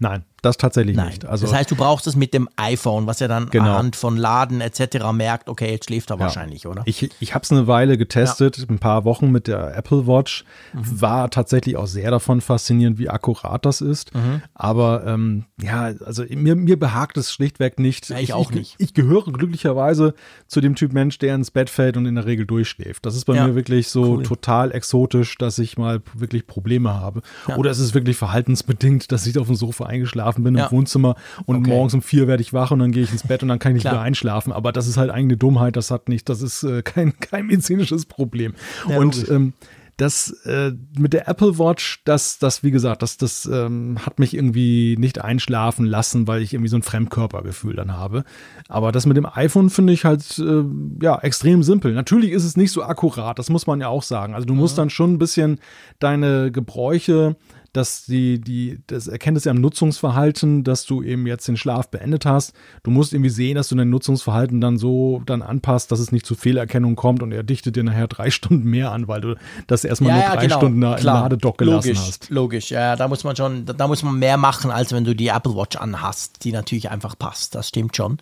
[0.00, 1.08] Nein, das tatsächlich Nein.
[1.08, 1.24] nicht.
[1.24, 3.70] Also, das heißt, du brauchst es mit dem iPhone, was ja dann genau.
[3.70, 5.12] anhand von Laden etc.
[5.12, 6.22] merkt, okay, jetzt schläft er ja.
[6.22, 6.82] wahrscheinlich, oder?
[6.86, 8.64] Ich, ich habe es eine Weile getestet, ja.
[8.68, 10.44] ein paar Wochen mit der Apple Watch.
[10.72, 11.00] Mhm.
[11.00, 14.14] War tatsächlich auch sehr davon faszinierend, wie akkurat das ist.
[14.14, 14.42] Mhm.
[14.54, 18.08] Aber ähm, ja, also mir, mir behagt es schlichtweg nicht.
[18.08, 18.76] Ja, ich, ich auch nicht.
[18.78, 20.14] Ich, ich, gehöre glücklicherweise
[20.46, 23.04] zu dem Typ Mensch, der ins Bett fällt und in der Regel durchschläft.
[23.04, 24.22] Das ist bei mir wirklich so cool.
[24.22, 27.22] total exotisch, dass ich mal wirklich Probleme habe.
[27.56, 31.16] Oder es ist wirklich verhaltensbedingt, dass ich auf dem Sofa eingeschlafen bin im Wohnzimmer
[31.46, 31.70] und okay.
[31.70, 33.72] morgens um vier werde ich wach und dann gehe ich ins Bett und dann kann
[33.72, 34.52] ich nicht wieder einschlafen.
[34.52, 37.46] Aber das ist halt eigentlich eine Dummheit, das hat nicht, das ist äh, kein, kein
[37.46, 38.54] medizinisches Problem.
[38.88, 39.52] Ja, und ähm,
[40.00, 44.32] das äh, mit der Apple Watch, das, das, wie gesagt, das, das ähm, hat mich
[44.32, 48.24] irgendwie nicht einschlafen lassen, weil ich irgendwie so ein Fremdkörpergefühl dann habe.
[48.68, 50.64] Aber das mit dem iPhone finde ich halt äh,
[51.02, 51.92] ja extrem simpel.
[51.92, 54.34] Natürlich ist es nicht so akkurat, das muss man ja auch sagen.
[54.34, 54.82] Also du musst mhm.
[54.82, 55.60] dann schon ein bisschen
[55.98, 57.36] deine Gebräuche
[57.72, 61.88] dass die, die, das erkennt es ja im Nutzungsverhalten, dass du eben jetzt den Schlaf
[61.88, 62.52] beendet hast.
[62.82, 66.26] Du musst irgendwie sehen, dass du dein Nutzungsverhalten dann so dann anpasst, dass es nicht
[66.26, 69.34] zu Fehlerkennung kommt und er dichtet dir nachher drei Stunden mehr an, weil du
[69.66, 70.56] das erstmal ja, nur drei genau.
[70.56, 72.30] Stunden im Ladedock gelassen logisch, hast.
[72.30, 75.28] Logisch, ja, da muss man schon, da muss man mehr machen, als wenn du die
[75.28, 77.54] Apple Watch anhast, die natürlich einfach passt.
[77.54, 78.18] Das stimmt schon.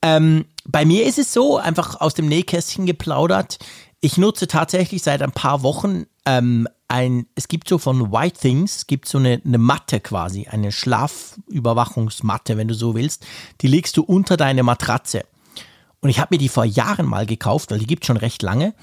[0.00, 3.58] Ähm, bei mir ist es so, einfach aus dem Nähkästchen geplaudert.
[4.00, 8.86] Ich nutze tatsächlich seit ein paar Wochen ähm, ein, es gibt so von White Things,
[8.86, 13.26] gibt so eine, eine Matte quasi, eine Schlafüberwachungsmatte, wenn du so willst.
[13.60, 15.24] Die legst du unter deine Matratze.
[16.00, 18.74] Und ich habe mir die vor Jahren mal gekauft, weil die gibt schon recht lange.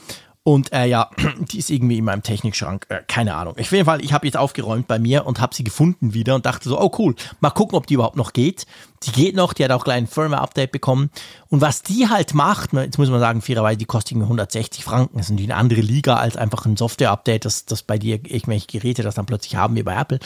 [0.48, 1.10] Und äh, ja,
[1.52, 2.86] die ist irgendwie in meinem Technikschrank.
[2.90, 3.56] Äh, keine Ahnung.
[3.60, 6.46] Auf jeden Fall, ich habe jetzt aufgeräumt bei mir und habe sie gefunden wieder und
[6.46, 8.68] dachte so, oh cool, mal gucken, ob die überhaupt noch geht.
[9.04, 11.10] Die geht noch, die hat auch gleich ein Firmware-Update bekommen.
[11.50, 15.18] Und was die halt macht, jetzt muss man sagen, fairerweise, die kostet 160 Franken.
[15.18, 18.68] Das ist natürlich eine andere Liga als einfach ein Software-Update, das, das bei dir irgendwelche
[18.68, 20.20] Geräte das dann plötzlich haben wie bei Apple.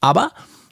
[0.00, 0.30] Aber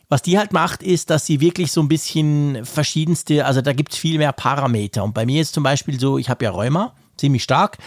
[0.08, 3.92] was die halt macht, ist, dass sie wirklich so ein bisschen verschiedenste, also da gibt
[3.92, 5.02] es viel mehr Parameter.
[5.02, 7.78] Und bei mir ist zum Beispiel so, ich habe ja Rheuma ziemlich stark.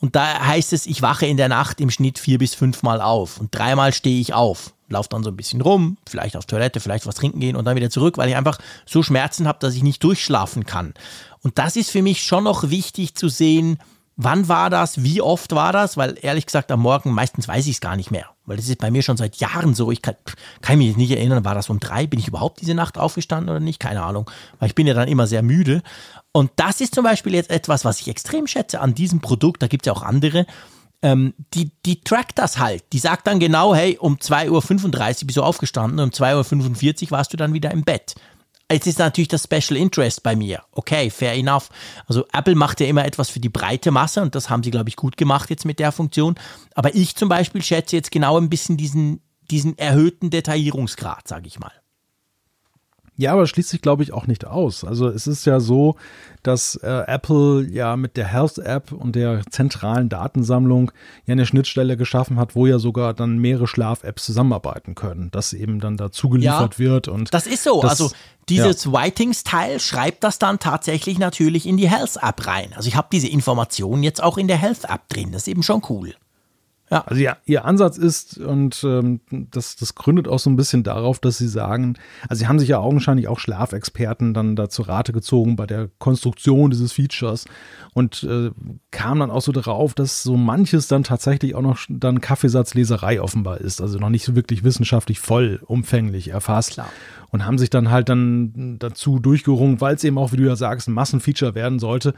[0.00, 3.38] Und da heißt es, ich wache in der Nacht im Schnitt vier bis fünfmal auf.
[3.38, 7.06] Und dreimal stehe ich auf, laufe dann so ein bisschen rum, vielleicht auf Toilette, vielleicht
[7.06, 9.82] was trinken gehen und dann wieder zurück, weil ich einfach so Schmerzen habe, dass ich
[9.82, 10.94] nicht durchschlafen kann.
[11.42, 13.78] Und das ist für mich schon noch wichtig zu sehen,
[14.16, 17.74] wann war das, wie oft war das, weil ehrlich gesagt am Morgen meistens weiß ich
[17.74, 18.26] es gar nicht mehr.
[18.46, 19.90] Weil das ist bei mir schon seit Jahren so.
[19.90, 20.16] Ich kann,
[20.60, 22.06] kann mich nicht erinnern, war das um drei?
[22.06, 23.80] Bin ich überhaupt diese Nacht aufgestanden oder nicht?
[23.80, 24.30] Keine Ahnung.
[24.58, 25.82] Weil ich bin ja dann immer sehr müde.
[26.36, 29.62] Und das ist zum Beispiel jetzt etwas, was ich extrem schätze an diesem Produkt.
[29.62, 30.46] Da gibt es ja auch andere.
[31.00, 32.82] Ähm, die, die trackt das halt.
[32.92, 37.32] Die sagt dann genau, hey, um 2.35 Uhr bist du aufgestanden um 2.45 Uhr warst
[37.32, 38.16] du dann wieder im Bett.
[38.68, 40.64] Jetzt ist natürlich das Special Interest bei mir.
[40.72, 41.68] Okay, fair enough.
[42.08, 44.88] Also Apple macht ja immer etwas für die breite Masse und das haben sie, glaube
[44.88, 46.34] ich, gut gemacht jetzt mit der Funktion.
[46.74, 49.20] Aber ich zum Beispiel schätze jetzt genau ein bisschen diesen,
[49.52, 51.70] diesen erhöhten Detaillierungsgrad, sage ich mal.
[53.16, 54.82] Ja, aber schließt sich, glaube ich, auch nicht aus.
[54.82, 55.94] Also es ist ja so,
[56.42, 60.90] dass äh, Apple ja mit der Health App und der zentralen Datensammlung
[61.24, 65.78] ja eine Schnittstelle geschaffen hat, wo ja sogar dann mehrere Schlaf-Apps zusammenarbeiten können, dass eben
[65.78, 67.06] dann dazu geliefert ja, wird.
[67.08, 67.80] Und das ist so.
[67.82, 68.10] Das, also
[68.48, 68.92] dieses ja.
[68.92, 72.72] Whitings-Teil schreibt das dann tatsächlich natürlich in die Health App rein.
[72.74, 75.30] Also ich habe diese Informationen jetzt auch in der Health App drin.
[75.30, 76.14] Das ist eben schon cool.
[76.90, 77.02] Ja.
[77.06, 81.18] Also ja, ihr Ansatz ist, und ähm, das, das gründet auch so ein bisschen darauf,
[81.18, 81.96] dass sie sagen,
[82.28, 85.88] also sie haben sich ja augenscheinlich auch Schlafexperten dann da zur Rate gezogen bei der
[85.98, 87.46] Konstruktion dieses Features
[87.94, 88.50] und äh,
[88.90, 93.60] kam dann auch so darauf, dass so manches dann tatsächlich auch noch dann Kaffeesatzleserei offenbar
[93.60, 96.72] ist, also noch nicht so wirklich wissenschaftlich vollumfänglich erfasst.
[96.72, 96.88] Klar
[97.34, 100.54] und haben sich dann halt dann dazu durchgerungen, weil es eben auch, wie du ja
[100.54, 102.14] sagst, ein Massenfeature werden sollte,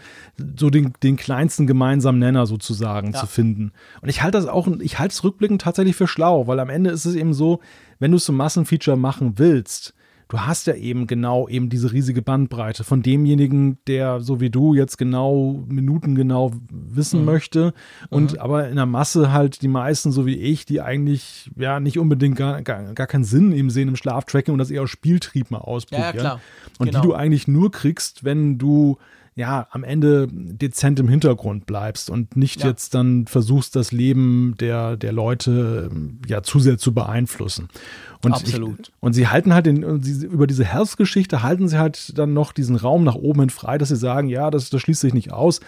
[0.58, 3.20] so den, den kleinsten gemeinsamen Nenner sozusagen ja.
[3.20, 3.72] zu finden.
[4.02, 6.90] Und ich halte das auch, ich halte es rückblickend tatsächlich für schlau, weil am Ende
[6.90, 7.60] ist es eben so,
[7.98, 9.94] wenn du es zum Massenfeature machen willst,
[10.28, 14.74] du hast ja eben genau eben diese riesige Bandbreite von demjenigen, der so wie du
[14.74, 17.26] jetzt genau Minuten genau wissen mhm.
[17.26, 17.74] möchte
[18.10, 18.38] und mhm.
[18.38, 22.36] aber in der Masse halt die meisten so wie ich, die eigentlich ja nicht unbedingt
[22.36, 25.58] gar, gar, gar keinen Sinn im sehen im Schlaftracking und das eher aus Spieltrieb mal
[25.58, 26.08] ausprobieren.
[26.08, 26.40] Ja, ja, klar.
[26.78, 27.00] Und genau.
[27.00, 28.98] die du eigentlich nur kriegst, wenn du
[29.36, 32.68] ja, am Ende dezent im Hintergrund bleibst und nicht ja.
[32.68, 35.90] jetzt dann versuchst, das Leben der, der Leute
[36.26, 37.68] ja zu sehr zu beeinflussen.
[38.24, 38.80] Und Absolut.
[38.80, 42.52] Ich, und sie halten halt den, sie, über diese Health-Geschichte halten sie halt dann noch
[42.52, 45.34] diesen Raum nach oben hin frei, dass sie sagen, ja, das, das schließt sich nicht
[45.34, 45.60] aus.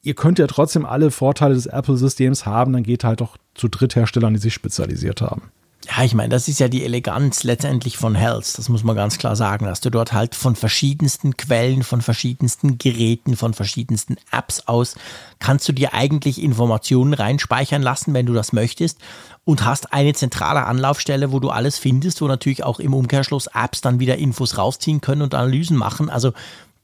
[0.00, 4.32] Ihr könnt ja trotzdem alle Vorteile des Apple-Systems haben, dann geht halt doch zu Drittherstellern,
[4.32, 5.50] die sich spezialisiert haben.
[5.90, 8.58] Ja, ich meine, das ist ja die Eleganz letztendlich von Health.
[8.58, 12.76] Das muss man ganz klar sagen, dass du dort halt von verschiedensten Quellen, von verschiedensten
[12.76, 14.96] Geräten, von verschiedensten Apps aus
[15.38, 18.98] kannst du dir eigentlich Informationen reinspeichern lassen, wenn du das möchtest
[19.44, 23.80] und hast eine zentrale Anlaufstelle, wo du alles findest, wo natürlich auch im Umkehrschluss Apps
[23.80, 26.10] dann wieder Infos rausziehen können und Analysen machen.
[26.10, 26.32] Also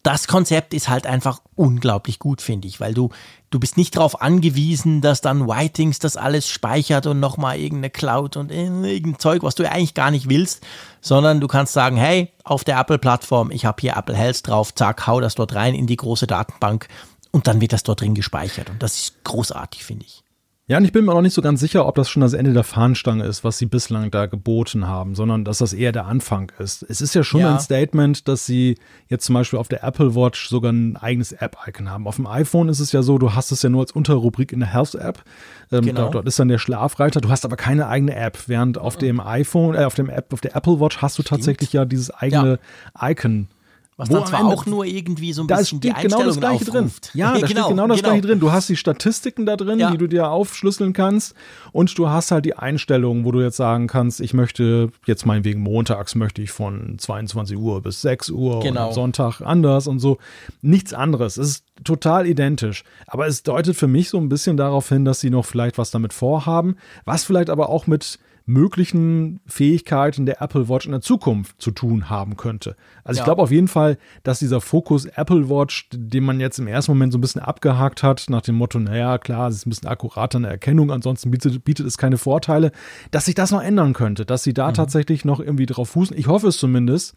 [0.05, 3.09] das Konzept ist halt einfach unglaublich gut, finde ich, weil du,
[3.49, 8.37] du bist nicht darauf angewiesen, dass dann Whitings das alles speichert und nochmal irgendeine Cloud
[8.37, 10.63] und irgendein Zeug, was du eigentlich gar nicht willst,
[11.01, 15.07] sondern du kannst sagen, hey, auf der Apple-Plattform, ich habe hier Apple Health drauf, zack,
[15.07, 16.87] hau das dort rein in die große Datenbank
[17.31, 18.69] und dann wird das dort drin gespeichert.
[18.69, 20.24] Und das ist großartig, finde ich.
[20.67, 22.55] Ja, und ich bin mir auch nicht so ganz sicher, ob das schon das Ende
[22.55, 26.51] der Fahnenstange ist, was sie bislang da geboten haben, sondern dass das eher der Anfang
[26.59, 26.83] ist.
[26.89, 27.53] Es ist ja schon ja.
[27.53, 28.79] ein Statement, dass sie
[29.09, 32.07] jetzt zum Beispiel auf der Apple Watch sogar ein eigenes App-Icon haben.
[32.07, 34.61] Auf dem iPhone ist es ja so, du hast es ja nur als Unterrubrik in
[34.61, 35.23] der Health-App.
[35.71, 36.09] Ähm, genau.
[36.09, 37.21] dort ist dann der Schlafreiter.
[37.21, 40.41] Du hast aber keine eigene App, während auf dem iPhone, äh, auf dem App, auf
[40.41, 41.41] der Apple Watch hast du Stimmt.
[41.41, 42.59] tatsächlich ja dieses eigene
[42.99, 43.11] ja.
[43.11, 43.49] Icon
[43.97, 46.79] was Wo dann zwar auch nur irgendwie so ein bisschen die Einstellungen genau das Gleiche
[46.79, 47.15] aufruft.
[47.15, 47.21] drin.
[47.21, 48.09] Ja, da genau, steht genau das genau.
[48.09, 48.41] Gleiche drin.
[48.41, 49.91] Du hast die Statistiken da drin, ja.
[49.91, 51.35] die du dir aufschlüsseln kannst
[51.73, 55.61] und du hast halt die Einstellungen, wo du jetzt sagen kannst, ich möchte jetzt meinetwegen
[55.61, 58.89] montags möchte ich von 22 Uhr bis 6 Uhr genau.
[58.89, 60.19] und Sonntag anders und so.
[60.61, 61.37] Nichts anderes.
[61.37, 62.85] Es ist total identisch.
[63.07, 65.91] Aber es deutet für mich so ein bisschen darauf hin, dass sie noch vielleicht was
[65.91, 71.61] damit vorhaben, was vielleicht aber auch mit möglichen Fähigkeiten der Apple Watch in der Zukunft
[71.63, 72.77] zu tun haben könnte.
[73.03, 73.23] Also ja.
[73.23, 76.93] ich glaube auf jeden Fall, dass dieser Fokus Apple Watch, den man jetzt im ersten
[76.93, 79.89] Moment so ein bisschen abgehakt hat, nach dem Motto, naja, klar, es ist ein bisschen
[79.89, 82.71] akkurater in der Erkennung, ansonsten bietet, bietet es keine Vorteile,
[83.11, 84.75] dass sich das noch ändern könnte, dass sie da mhm.
[84.75, 86.17] tatsächlich noch irgendwie drauf fußen.
[86.17, 87.15] Ich hoffe es zumindest.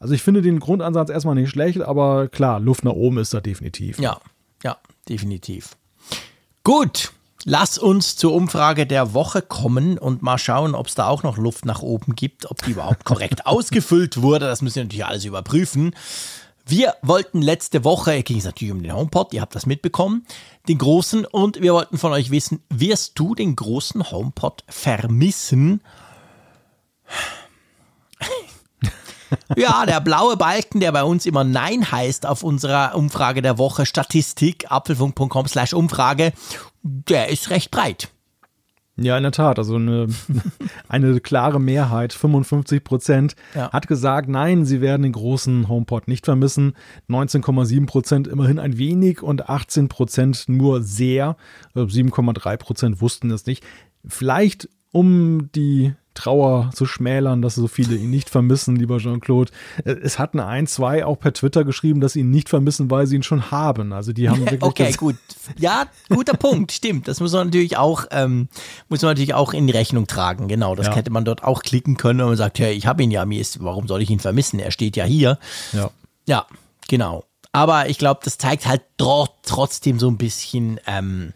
[0.00, 3.40] Also ich finde den Grundansatz erstmal nicht schlecht, aber klar, Luft nach oben ist da
[3.40, 3.98] definitiv.
[3.98, 4.18] Ja,
[4.62, 4.76] ja,
[5.08, 5.76] definitiv.
[6.62, 7.12] Gut,
[7.44, 11.36] Lass uns zur Umfrage der Woche kommen und mal schauen, ob es da auch noch
[11.36, 14.46] Luft nach oben gibt, ob die überhaupt korrekt ausgefüllt wurde.
[14.46, 15.94] Das müssen wir natürlich alles überprüfen.
[16.66, 20.26] Wir wollten letzte Woche, ging es natürlich um den HomePod, ihr habt das mitbekommen,
[20.68, 25.80] den großen, und wir wollten von euch wissen, wirst du den großen HomePod vermissen?
[29.56, 33.86] ja, der blaue Balken, der bei uns immer Nein heißt auf unserer Umfrage der Woche,
[33.86, 36.32] Statistik, apfelfunk.com slash Umfrage,
[36.82, 38.08] der ist recht breit.
[39.00, 39.58] Ja, in der Tat.
[39.58, 40.08] Also eine,
[40.88, 43.70] eine klare Mehrheit, 55 Prozent, ja.
[43.70, 46.74] hat gesagt, nein, sie werden den großen HomePod nicht vermissen.
[47.08, 51.36] 19,7 Prozent immerhin ein wenig und 18 Prozent nur sehr.
[51.76, 53.64] 7,3 Prozent wussten es nicht.
[54.04, 59.52] Vielleicht um die Trauer zu schmälern, dass so viele ihn nicht vermissen, lieber Jean-Claude.
[59.84, 63.06] Äh, es hatten ein, zwei auch per Twitter geschrieben, dass sie ihn nicht vermissen, weil
[63.06, 63.92] sie ihn schon haben.
[63.92, 64.62] Also die haben wirklich.
[64.62, 65.16] okay, gut.
[65.58, 67.06] Ja, guter Punkt, stimmt.
[67.06, 68.48] Das muss man natürlich auch, ähm,
[68.88, 70.48] muss man natürlich auch in die Rechnung tragen.
[70.48, 70.96] Genau, das ja.
[70.96, 73.40] hätte man dort auch klicken können und man sagt, hey, ich habe ihn ja, mir
[73.40, 74.58] ist, warum soll ich ihn vermissen?
[74.58, 75.38] Er steht ja hier.
[75.72, 75.90] Ja.
[76.26, 76.46] Ja,
[76.88, 77.24] genau.
[77.52, 81.32] Aber ich glaube, das zeigt halt trotzdem so ein bisschen, ähm,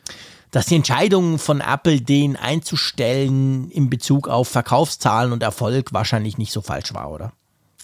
[0.53, 6.53] dass die Entscheidung von Apple, den einzustellen in Bezug auf Verkaufszahlen und Erfolg wahrscheinlich nicht
[6.53, 7.33] so falsch war, oder?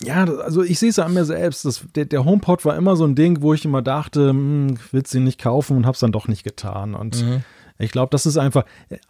[0.05, 1.65] Ja, also ich sehe es ja an mir selbst.
[1.65, 5.13] Das, der, der, HomePod war immer so ein Ding, wo ich immer dachte, hm, willst
[5.13, 6.95] du ihn nicht kaufen und habe es dann doch nicht getan.
[6.95, 7.43] Und mhm.
[7.79, 8.65] ich glaube, das ist einfach,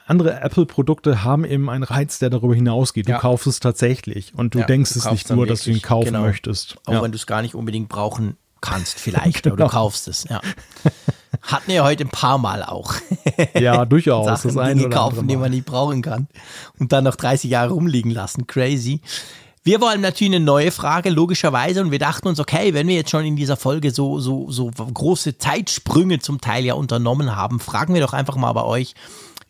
[0.06, 3.08] andere Apple-Produkte haben eben einen Reiz, der darüber hinausgeht.
[3.08, 3.18] Du ja.
[3.18, 6.06] kaufst es tatsächlich und du ja, denkst du es nicht nur, dass du ihn kaufen
[6.06, 6.22] genau.
[6.22, 6.76] möchtest.
[6.86, 7.02] Auch ja.
[7.02, 9.56] wenn du es gar nicht unbedingt brauchen kannst, vielleicht, genau.
[9.56, 10.40] aber du kaufst es, ja.
[11.42, 12.94] Hatten wir heute ein paar Mal auch.
[13.54, 14.26] Ja, durchaus.
[14.26, 16.26] Sachen, das eine Dinge kaufen, die man nicht brauchen kann.
[16.80, 18.48] Und dann noch 30 Jahre rumliegen lassen.
[18.48, 19.00] Crazy.
[19.62, 21.82] Wir wollen natürlich eine neue Frage, logischerweise.
[21.82, 24.70] Und wir dachten uns, okay, wenn wir jetzt schon in dieser Folge so, so, so
[24.72, 28.94] große Zeitsprünge zum Teil ja unternommen haben, fragen wir doch einfach mal bei euch,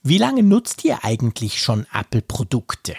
[0.03, 2.95] wie lange nutzt ihr eigentlich schon Apple-Produkte?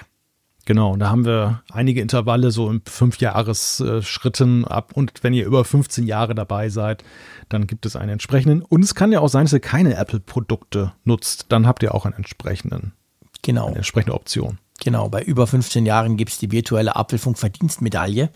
[0.69, 4.91] Genau, da haben wir einige Intervalle so in Fünfjahresschritten ab.
[4.93, 7.03] Und wenn ihr über 15 Jahre dabei seid,
[7.49, 8.61] dann gibt es einen entsprechenden.
[8.61, 11.47] Und es kann ja auch sein, dass ihr keine Apple-Produkte nutzt.
[11.49, 12.93] Dann habt ihr auch einen entsprechenden.
[13.41, 13.65] Genau.
[13.65, 14.59] Eine entsprechende Option.
[14.81, 18.29] Genau, bei über 15 Jahren gibt es die virtuelle Apfelfunk-Verdienstmedaille.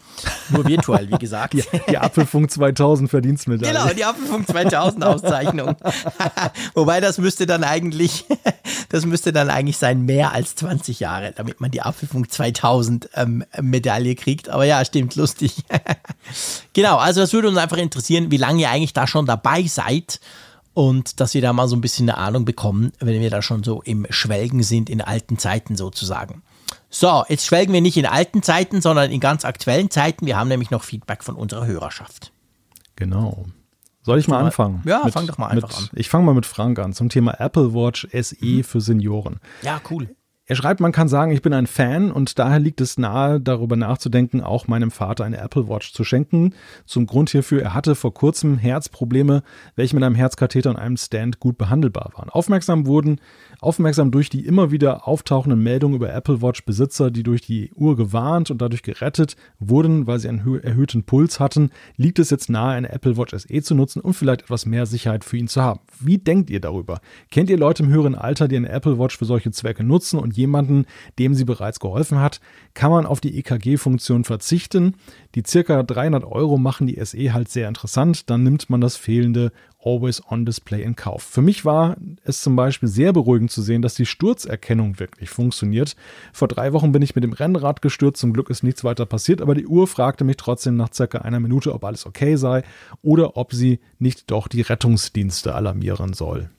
[0.49, 1.53] Nur virtuell, wie gesagt.
[1.53, 3.73] Die, die Apfelfunk 2000 Verdienstmedaille.
[3.73, 5.75] Genau, die Apfelfunk 2000 Auszeichnung.
[6.73, 8.25] Wobei das müsste dann eigentlich,
[8.89, 13.45] das müsste dann eigentlich sein mehr als 20 Jahre, damit man die Apfelfunk 2000 ähm,
[13.61, 14.49] Medaille kriegt.
[14.49, 15.63] Aber ja, stimmt, lustig.
[16.73, 20.19] genau, also das würde uns einfach interessieren, wie lange ihr eigentlich da schon dabei seid
[20.73, 23.63] und dass wir da mal so ein bisschen eine Ahnung bekommen, wenn wir da schon
[23.63, 26.43] so im Schwelgen sind, in alten Zeiten sozusagen.
[26.89, 30.25] So, jetzt schwelgen wir nicht in alten Zeiten, sondern in ganz aktuellen Zeiten.
[30.25, 32.31] Wir haben nämlich noch Feedback von unserer Hörerschaft.
[32.95, 33.45] Genau.
[34.03, 34.81] Soll ich mal anfangen?
[34.85, 35.97] Ja, mit, fang doch mal einfach mit, an.
[35.97, 38.63] Ich fange mal mit Frank an zum Thema Apple Watch SE mhm.
[38.63, 39.39] für Senioren.
[39.61, 40.13] Ja, cool.
[40.45, 43.77] Er schreibt, man kann sagen, ich bin ein Fan und daher liegt es nahe, darüber
[43.77, 46.53] nachzudenken, auch meinem Vater eine Apple Watch zu schenken.
[46.85, 49.41] Zum Grund hierfür, er hatte vor kurzem Herzprobleme,
[49.77, 52.29] welche mit einem Herzkatheter und einem Stand gut behandelbar waren.
[52.29, 53.21] Aufmerksam wurden
[53.63, 58.51] Aufmerksam durch die immer wieder auftauchenden Meldungen über Apple Watch-Besitzer, die durch die Uhr gewarnt
[58.51, 62.91] und dadurch gerettet wurden, weil sie einen erhöhten Puls hatten, liegt es jetzt nahe, eine
[62.91, 65.79] Apple Watch SE zu nutzen und vielleicht etwas mehr Sicherheit für ihn zu haben.
[66.01, 66.99] Wie denkt ihr darüber?
[67.31, 70.32] Kennt ihr Leute im höheren Alter, die eine Apple Watch für solche Zwecke nutzen und
[70.35, 70.85] jemanden,
[71.19, 72.41] dem sie bereits geholfen hat?
[72.73, 74.95] Kann man auf die EKG-Funktion verzichten?
[75.35, 79.51] Die circa 300 Euro machen die SE halt sehr interessant, dann nimmt man das fehlende
[79.85, 81.23] Always-on-Display in Kauf.
[81.23, 85.95] Für mich war es zum Beispiel sehr beruhigend zu sehen, dass die Sturzerkennung wirklich funktioniert.
[86.31, 89.41] Vor drei Wochen bin ich mit dem Rennrad gestürzt, zum Glück ist nichts weiter passiert,
[89.41, 92.63] aber die Uhr fragte mich trotzdem nach circa einer Minute, ob alles okay sei
[93.01, 96.49] oder ob sie nicht doch die Rettungsdienste alarmieren soll.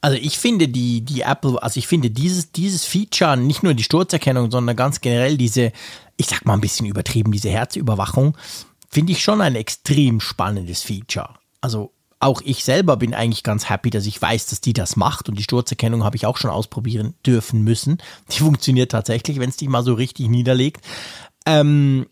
[0.00, 3.82] Also ich finde die, die Apple, also ich finde dieses, dieses Feature, nicht nur die
[3.82, 5.72] Sturzerkennung, sondern ganz generell diese,
[6.16, 8.36] ich sag mal ein bisschen übertrieben, diese Herzüberwachung,
[8.88, 11.34] finde ich schon ein extrem spannendes Feature.
[11.60, 15.28] Also auch ich selber bin eigentlich ganz happy, dass ich weiß, dass die das macht
[15.28, 17.98] und die Sturzerkennung habe ich auch schon ausprobieren dürfen müssen.
[18.30, 20.84] Die funktioniert tatsächlich, wenn es dich mal so richtig niederlegt.
[21.46, 22.06] Ähm,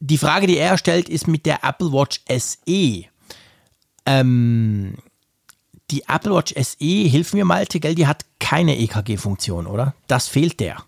[0.00, 3.04] die Frage, die er stellt, ist mit der Apple Watch SE.
[4.06, 4.94] Ähm,
[5.90, 9.94] die Apple Watch SE, hilf mir Malte, gell, die hat keine EKG-Funktion, oder?
[10.06, 10.82] Das fehlt der.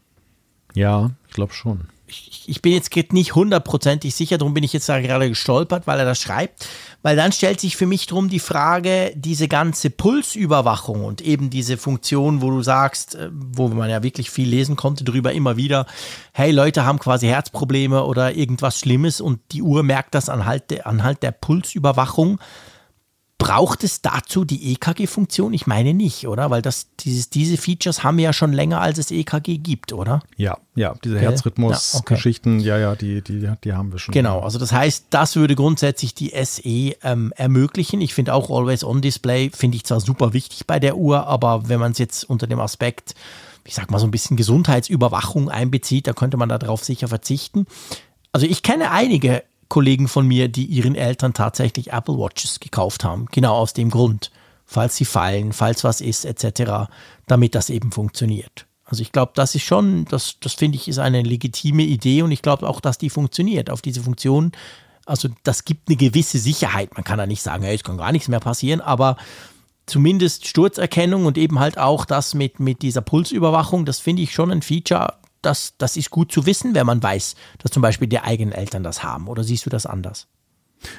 [0.74, 4.88] Ja, ich glaube schon ich, ich bin jetzt nicht hundertprozentig sicher, darum bin ich jetzt
[4.88, 6.68] da gerade gestolpert, weil er das schreibt.
[7.02, 11.76] Weil dann stellt sich für mich drum die Frage, diese ganze Pulsüberwachung und eben diese
[11.76, 15.86] Funktion, wo du sagst, äh, wo man ja wirklich viel lesen konnte drüber immer wieder,
[16.32, 21.22] hey, Leute haben quasi Herzprobleme oder irgendwas Schlimmes und die Uhr merkt das anhalt, anhalt
[21.22, 22.38] der Pulsüberwachung.
[23.40, 25.54] Braucht es dazu die EKG-Funktion?
[25.54, 26.50] Ich meine nicht, oder?
[26.50, 30.20] Weil das, dieses, diese Features haben wir ja schon länger, als es EKG gibt, oder?
[30.36, 31.24] Ja, ja, diese okay.
[31.24, 32.82] Herzrhythmus-Geschichten, ja, okay.
[32.82, 34.12] ja, die, die, die haben wir schon.
[34.12, 38.02] Genau, also das heißt, das würde grundsätzlich die SE ähm, ermöglichen.
[38.02, 41.92] Ich finde auch Always-On-Display, finde ich zwar super wichtig bei der Uhr, aber wenn man
[41.92, 43.14] es jetzt unter dem Aspekt,
[43.64, 47.66] ich sag mal so ein bisschen Gesundheitsüberwachung einbezieht, da könnte man darauf sicher verzichten.
[48.32, 53.26] Also ich kenne einige Kollegen von mir, die ihren Eltern tatsächlich Apple Watches gekauft haben.
[53.30, 54.30] Genau aus dem Grund.
[54.66, 56.90] Falls sie fallen, falls was ist, etc.,
[57.26, 58.66] damit das eben funktioniert.
[58.84, 62.32] Also ich glaube, das ist schon, das, das finde ich, ist eine legitime Idee und
[62.32, 63.70] ich glaube auch, dass die funktioniert.
[63.70, 64.52] Auf diese Funktion,
[65.06, 66.94] also das gibt eine gewisse Sicherheit.
[66.94, 69.16] Man kann da nicht sagen, hey, es kann gar nichts mehr passieren, aber
[69.86, 74.50] zumindest Sturzerkennung und eben halt auch das mit, mit dieser Pulsüberwachung, das finde ich schon
[74.50, 78.20] ein Feature, das, das ist gut zu wissen, wenn man weiß, dass zum Beispiel die
[78.20, 79.28] eigenen Eltern das haben.
[79.28, 80.26] Oder siehst du das anders?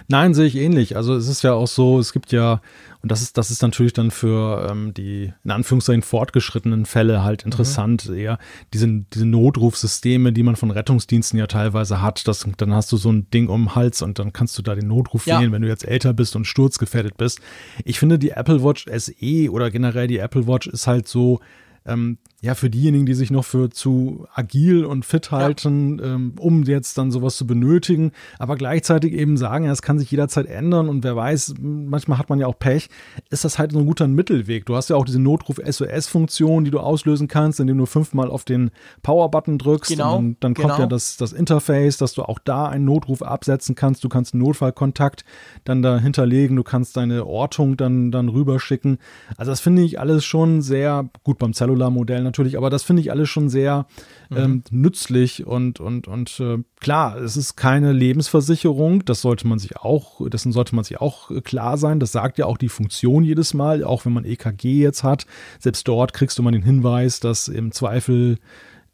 [0.07, 0.95] Nein, sehe ich ähnlich.
[0.95, 2.61] Also es ist ja auch so, es gibt ja,
[3.01, 7.43] und das ist, das ist natürlich dann für ähm, die in Anführungszeichen fortgeschrittenen Fälle halt
[7.43, 8.15] interessant, mhm.
[8.15, 8.39] eher
[8.73, 12.27] diese, diese Notrufsysteme, die man von Rettungsdiensten ja teilweise hat.
[12.27, 14.75] Das, dann hast du so ein Ding um den Hals und dann kannst du da
[14.75, 15.39] den Notruf ja.
[15.39, 17.39] wählen, wenn du jetzt älter bist und sturzgefährdet bist.
[17.83, 21.39] Ich finde, die Apple Watch SE oder generell die Apple Watch ist halt so,
[21.85, 26.15] ähm, ja, für diejenigen, die sich noch für zu agil und fit halten, ja.
[26.15, 30.09] ähm, um jetzt dann sowas zu benötigen, aber gleichzeitig eben sagen, ja, es kann sich
[30.09, 32.89] jederzeit ändern und wer weiß, manchmal hat man ja auch Pech,
[33.29, 34.65] ist das halt so ein guter Mittelweg.
[34.65, 38.71] Du hast ja auch diese Notruf-SOS-Funktion, die du auslösen kannst, indem du fünfmal auf den
[39.03, 39.91] Power-Button drückst.
[39.91, 40.17] Genau.
[40.17, 40.79] Und dann kommt genau.
[40.79, 44.03] ja das, das Interface, dass du auch da einen Notruf absetzen kannst.
[44.03, 45.25] Du kannst einen Notfallkontakt
[45.63, 48.97] dann da hinterlegen, du kannst deine Ortung dann, dann rüberschicken.
[49.37, 53.11] Also das finde ich alles schon sehr gut beim Cellular-Modell natürlich, aber das finde ich
[53.11, 53.85] alles schon sehr
[54.29, 54.37] mhm.
[54.37, 59.77] ähm, nützlich und, und, und äh, klar, es ist keine Lebensversicherung, das sollte man sich
[59.77, 61.99] auch, dessen sollte man sich auch äh, klar sein.
[61.99, 65.25] Das sagt ja auch die Funktion jedes Mal, auch wenn man EKG jetzt hat.
[65.59, 68.37] Selbst dort kriegst du mal den Hinweis, dass im Zweifel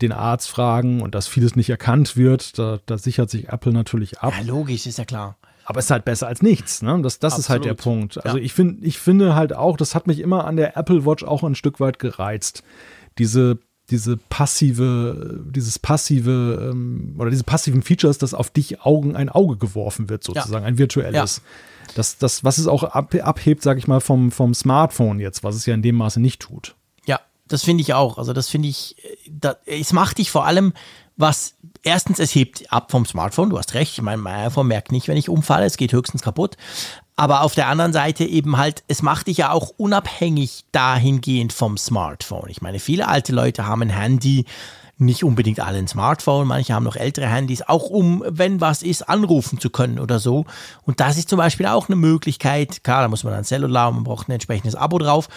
[0.01, 2.59] den Arzt fragen und dass vieles nicht erkannt wird.
[2.59, 4.33] Da, da sichert sich Apple natürlich ab.
[4.37, 5.37] Ja, logisch, ist ja klar.
[5.69, 6.81] Aber es ist halt besser als nichts.
[6.81, 6.97] Ne?
[7.01, 8.23] Das, das ist halt der Punkt.
[8.23, 8.43] Also ja.
[8.43, 11.43] ich, find, ich finde halt auch, das hat mich immer an der Apple Watch auch
[11.43, 12.63] ein Stück weit gereizt.
[13.17, 19.29] Diese diese passive, dieses passive ähm, oder diese passiven Features, dass auf dich Augen ein
[19.29, 20.67] Auge geworfen wird, sozusagen, ja.
[20.67, 21.37] ein virtuelles.
[21.37, 21.93] Ja.
[21.95, 25.55] Das, das, was es auch ab, abhebt, sage ich mal, vom, vom Smartphone jetzt, was
[25.55, 26.75] es ja in dem Maße nicht tut.
[27.05, 28.17] Ja, das finde ich auch.
[28.17, 28.97] Also das finde ich,
[29.29, 30.73] da, es macht dich vor allem,
[31.17, 35.07] was erstens, es hebt ab vom Smartphone, du hast recht, mein, mein iPhone merkt nicht,
[35.07, 36.57] wenn ich umfalle, es geht höchstens kaputt.
[37.15, 41.75] Aber auf der anderen Seite eben halt, es macht dich ja auch unabhängig dahingehend vom
[41.77, 42.49] Smartphone.
[42.49, 44.45] Ich meine, viele alte Leute haben ein Handy,
[44.99, 49.07] nicht unbedingt alle ein Smartphone, manche haben noch ältere Handys, auch um, wenn was ist,
[49.07, 50.45] anrufen zu können oder so.
[50.83, 52.83] Und das ist zum Beispiel auch eine Möglichkeit.
[52.83, 55.29] Klar, da muss man ein Cellular, man braucht ein entsprechendes Abo drauf.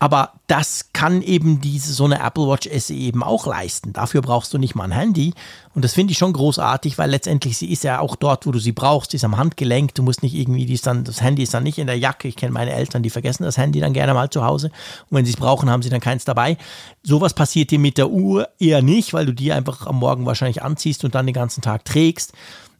[0.00, 3.92] Aber das kann eben diese so eine Apple Watch SE eben auch leisten.
[3.92, 5.34] Dafür brauchst du nicht mal ein Handy.
[5.74, 8.60] Und das finde ich schon großartig, weil letztendlich sie ist ja auch dort, wo du
[8.60, 9.96] sie brauchst, sie ist am Handgelenk.
[9.96, 12.28] Du musst nicht irgendwie, die ist dann, das Handy ist dann nicht in der Jacke.
[12.28, 14.68] Ich kenne meine Eltern, die vergessen das Handy dann gerne mal zu Hause.
[15.10, 16.58] Und wenn sie es brauchen, haben sie dann keins dabei.
[17.02, 20.62] Sowas passiert dir mit der Uhr eher nicht, weil du die einfach am Morgen wahrscheinlich
[20.62, 22.32] anziehst und dann den ganzen Tag trägst.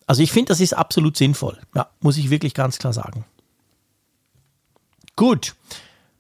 [0.07, 1.59] Also ich finde, das ist absolut sinnvoll.
[1.74, 3.24] Ja, muss ich wirklich ganz klar sagen.
[5.16, 5.57] Gut.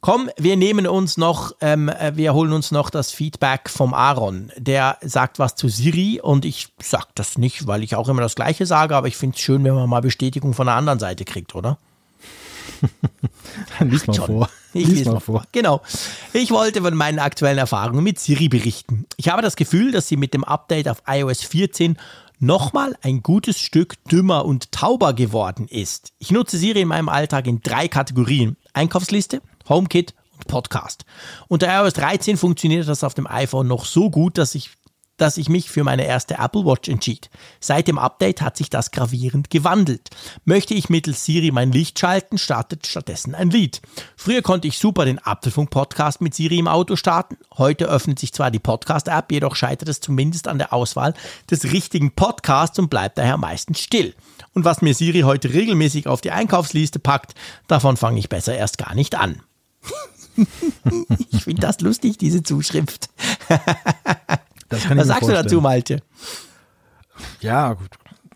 [0.00, 4.52] Komm, wir nehmen uns noch, ähm, äh, wir holen uns noch das Feedback vom Aaron.
[4.56, 8.36] Der sagt was zu Siri und ich sag das nicht, weil ich auch immer das
[8.36, 11.24] Gleiche sage, aber ich finde es schön, wenn man mal Bestätigung von der anderen Seite
[11.24, 11.78] kriegt, oder?
[13.80, 14.48] Lies mal vor.
[14.72, 15.44] Ich lies mal vor.
[15.50, 15.80] Genau.
[16.32, 19.06] Ich wollte von meinen aktuellen Erfahrungen mit Siri berichten.
[19.16, 21.96] Ich habe das Gefühl, dass sie mit dem Update auf iOS 14
[22.38, 26.12] nochmal ein gutes Stück dümmer und tauber geworden ist.
[26.18, 28.56] Ich nutze Siri in meinem Alltag in drei Kategorien.
[28.72, 31.04] Einkaufsliste, HomeKit und Podcast.
[31.48, 34.70] Unter iOS 13 funktioniert das auf dem iPhone noch so gut, dass ich
[35.18, 37.28] dass ich mich für meine erste Apple Watch entschied.
[37.60, 40.08] Seit dem Update hat sich das gravierend gewandelt.
[40.44, 43.82] Möchte ich mittels Siri mein Licht schalten, startet stattdessen ein Lied.
[44.16, 47.36] Früher konnte ich super den Apfelfunk-Podcast mit Siri im Auto starten.
[47.58, 51.14] Heute öffnet sich zwar die Podcast-App, jedoch scheitert es zumindest an der Auswahl
[51.50, 54.14] des richtigen Podcasts und bleibt daher meistens still.
[54.54, 57.34] Und was mir Siri heute regelmäßig auf die Einkaufsliste packt,
[57.66, 59.42] davon fange ich besser erst gar nicht an.
[61.30, 63.08] ich finde das lustig, diese Zuschrift.
[64.68, 66.02] was sagst du dazu, Malte?
[67.40, 67.90] Ja, gut.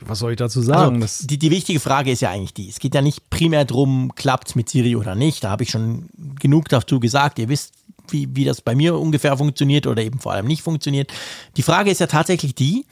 [0.05, 1.01] Was soll ich dazu sagen?
[1.01, 2.69] Also, die, die wichtige Frage ist ja eigentlich die.
[2.69, 5.45] Es geht ja nicht primär darum, klappt es mit Siri oder nicht.
[5.45, 6.09] Da habe ich schon
[6.41, 7.39] genug dazu gesagt.
[7.39, 7.73] Ihr wisst,
[8.09, 11.13] wie, wie das bei mir ungefähr funktioniert oder eben vor allem nicht funktioniert.
[11.57, 12.85] Die Frage ist ja tatsächlich die,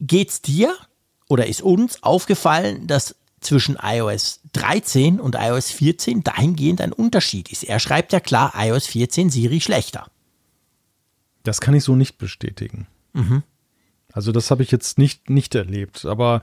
[0.00, 0.74] geht es dir
[1.28, 7.64] oder ist uns aufgefallen, dass zwischen iOS 13 und iOS 14 dahingehend ein Unterschied ist.
[7.64, 10.06] Er schreibt ja klar, iOS 14 Siri schlechter.
[11.42, 12.86] Das kann ich so nicht bestätigen.
[13.12, 13.42] Mhm.
[14.12, 16.42] Also das habe ich jetzt nicht, nicht erlebt, aber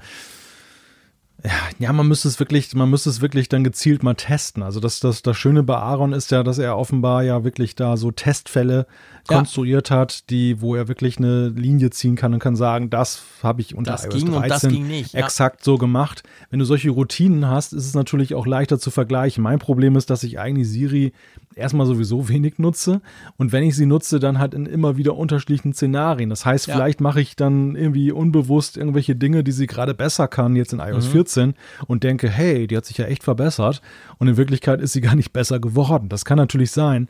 [1.80, 4.62] ja, man müsste es wirklich, man müsste es wirklich dann gezielt mal testen.
[4.62, 7.98] Also das, das, das Schöne bei Aaron ist ja, dass er offenbar ja wirklich da
[7.98, 8.86] so Testfälle
[9.30, 9.38] ja.
[9.38, 13.62] konstruiert hat, die, wo er wirklich eine Linie ziehen kann und kann sagen, das habe
[13.62, 15.22] ich unter das iOS 13 nicht, ja.
[15.22, 16.24] exakt so gemacht.
[16.52, 19.44] Wenn du solche Routinen hast, ist es natürlich auch leichter zu vergleichen.
[19.44, 21.14] Mein Problem ist, dass ich eigentlich Siri
[21.56, 23.02] erstmal sowieso wenig nutze
[23.38, 26.30] und wenn ich sie nutze, dann halt in immer wieder unterschiedlichen Szenarien.
[26.30, 26.76] Das heißt, ja.
[26.76, 30.80] vielleicht mache ich dann irgendwie unbewusst irgendwelche Dinge, die sie gerade besser kann, jetzt in
[30.80, 31.12] iOS mhm.
[31.12, 31.54] 14
[31.88, 33.82] und denke, hey, die hat sich ja echt verbessert
[34.18, 36.10] und in Wirklichkeit ist sie gar nicht besser geworden.
[36.10, 37.08] Das kann natürlich sein.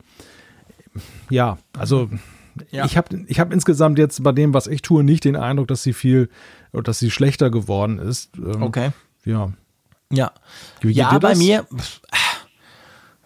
[1.30, 2.10] Ja, also
[2.70, 2.84] ja.
[2.84, 5.82] ich habe ich hab insgesamt jetzt bei dem, was ich tue, nicht den Eindruck, dass
[5.82, 6.28] sie viel,
[6.72, 8.30] dass sie schlechter geworden ist.
[8.36, 8.90] Ähm, okay.
[9.24, 9.52] Ja.
[10.12, 10.32] Ja.
[10.82, 11.66] ja, bei mir,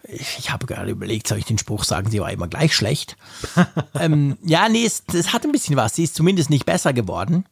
[0.07, 3.17] ich habe gerade überlegt, soll ich den Spruch sagen, sie war immer gleich schlecht.
[3.99, 5.95] ähm, ja, nee, es, es hat ein bisschen was.
[5.95, 7.45] Sie ist zumindest nicht besser geworden.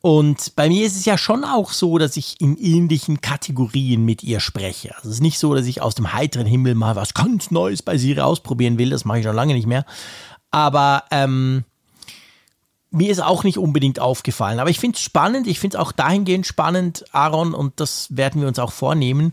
[0.00, 4.24] Und bei mir ist es ja schon auch so, dass ich in ähnlichen Kategorien mit
[4.24, 4.96] ihr spreche.
[4.96, 7.82] Also es ist nicht so, dass ich aus dem heiteren Himmel mal was ganz Neues
[7.82, 8.90] bei Siri ausprobieren will.
[8.90, 9.84] Das mache ich schon lange nicht mehr.
[10.50, 11.64] Aber ähm,
[12.90, 14.58] mir ist auch nicht unbedingt aufgefallen.
[14.58, 15.46] Aber ich finde es spannend.
[15.46, 19.32] Ich finde es auch dahingehend spannend, Aaron, und das werden wir uns auch vornehmen,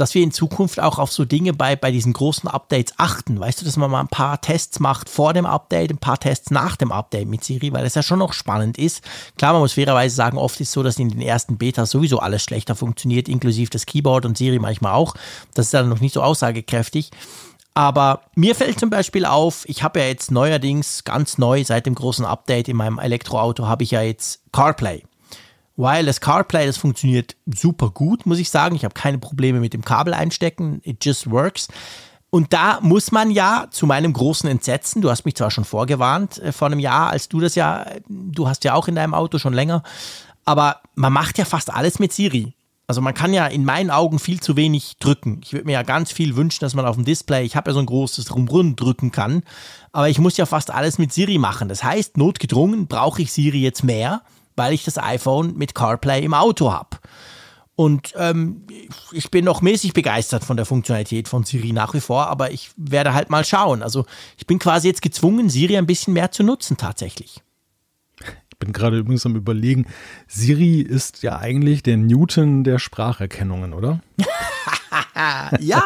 [0.00, 3.38] dass wir in Zukunft auch auf so Dinge bei, bei diesen großen Updates achten.
[3.38, 6.50] Weißt du, dass man mal ein paar Tests macht vor dem Update, ein paar Tests
[6.50, 9.02] nach dem Update mit Siri, weil es ja schon noch spannend ist.
[9.36, 12.20] Klar, man muss fairerweise sagen, oft ist es so, dass in den ersten Betas sowieso
[12.20, 15.14] alles schlechter funktioniert, inklusive das Keyboard und Siri manchmal auch.
[15.54, 17.10] Das ist dann noch nicht so aussagekräftig.
[17.74, 21.94] Aber mir fällt zum Beispiel auf, ich habe ja jetzt neuerdings ganz neu seit dem
[21.94, 25.04] großen Update in meinem Elektroauto habe ich ja jetzt CarPlay.
[25.78, 28.74] Wireless CarPlay, das funktioniert super gut, muss ich sagen.
[28.74, 30.80] Ich habe keine Probleme mit dem Kabel einstecken.
[30.82, 31.68] It just works.
[32.30, 36.38] Und da muss man ja zu meinem großen Entsetzen, du hast mich zwar schon vorgewarnt
[36.38, 39.38] äh, vor einem Jahr, als du das ja, du hast ja auch in deinem Auto
[39.38, 39.82] schon länger,
[40.44, 42.54] aber man macht ja fast alles mit Siri.
[42.86, 45.40] Also man kann ja in meinen Augen viel zu wenig drücken.
[45.44, 47.74] Ich würde mir ja ganz viel wünschen, dass man auf dem Display, ich habe ja
[47.74, 49.42] so ein großes Rumrun drücken kann,
[49.92, 51.68] aber ich muss ja fast alles mit Siri machen.
[51.68, 54.22] Das heißt, notgedrungen brauche ich Siri jetzt mehr,
[54.58, 56.98] weil ich das iPhone mit CarPlay im Auto habe.
[57.78, 58.66] Und ähm,
[59.12, 62.72] ich bin noch mäßig begeistert von der Funktionalität von Siri nach wie vor, aber ich
[62.76, 63.84] werde halt mal schauen.
[63.84, 64.04] Also
[64.36, 67.40] ich bin quasi jetzt gezwungen, Siri ein bisschen mehr zu nutzen tatsächlich.
[68.50, 69.86] Ich bin gerade übrigens am Überlegen,
[70.26, 74.00] Siri ist ja eigentlich der Newton der Spracherkennungen, oder?
[75.60, 75.84] ja,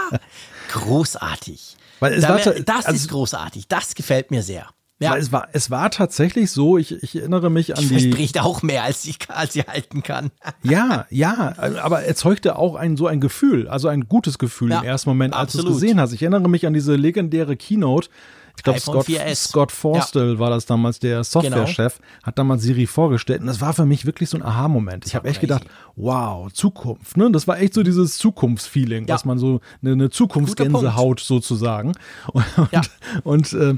[0.70, 1.76] großartig.
[2.00, 4.70] Weil es da war, das also, ist großartig, das gefällt mir sehr.
[5.02, 5.12] Ja.
[5.12, 7.94] Weil es war, es war tatsächlich so, ich, ich erinnere mich an die.
[7.94, 10.30] Es spricht auch mehr, als ich, als sie halten kann.
[10.62, 14.84] ja, ja, aber erzeugte auch ein, so ein Gefühl, also ein gutes Gefühl ja, im
[14.84, 16.12] ersten Moment, als du es gesehen hast.
[16.12, 18.08] Ich erinnere mich an diese legendäre Keynote,
[18.56, 20.38] ich glaube, Scott, Scott Forstel ja.
[20.38, 22.22] war das damals, der Softwarechef, genau.
[22.22, 23.40] hat damals Siri vorgestellt.
[23.40, 25.06] Und das war für mich wirklich so ein Aha-Moment.
[25.06, 25.64] Ich habe echt gedacht,
[25.96, 27.16] wow, Zukunft.
[27.16, 27.30] Ne?
[27.30, 29.14] Das war echt so dieses Zukunftsfeeling, ja.
[29.14, 31.92] was man so, eine, eine Zukunftsgänsehaut sozusagen.
[32.32, 32.80] Und, ja.
[33.24, 33.74] und, äh,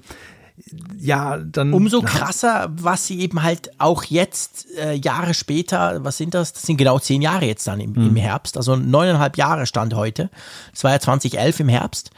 [0.98, 1.72] ja, dann.
[1.72, 6.52] Umso krasser, was sie eben halt auch jetzt, äh, Jahre später, was sind das?
[6.52, 8.09] Das sind genau zehn Jahre jetzt dann im, mhm.
[8.09, 10.31] im Herbst, also neuneinhalb Jahre stand heute.
[10.72, 12.10] Das war ja 2011 im Herbst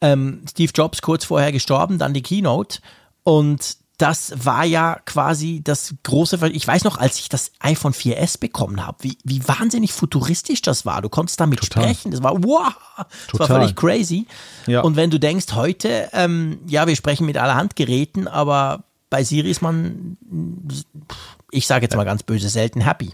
[0.00, 2.80] ähm, Steve Jobs kurz vorher gestorben, dann die Keynote.
[3.22, 8.38] Und das war ja quasi das große, ich weiß noch, als ich das iPhone 4S
[8.38, 11.00] bekommen habe, wie, wie wahnsinnig futuristisch das war.
[11.00, 11.84] Du konntest damit Total.
[11.84, 12.10] sprechen.
[12.10, 13.48] Das war wow, das Total.
[13.48, 14.26] war völlig crazy.
[14.66, 14.82] Ja.
[14.82, 19.50] Und wenn du denkst, heute, ähm, ja, wir sprechen mit allerhand Geräten, aber bei Siri
[19.50, 20.18] ist man,
[21.50, 23.12] ich sage jetzt mal ganz böse, selten happy.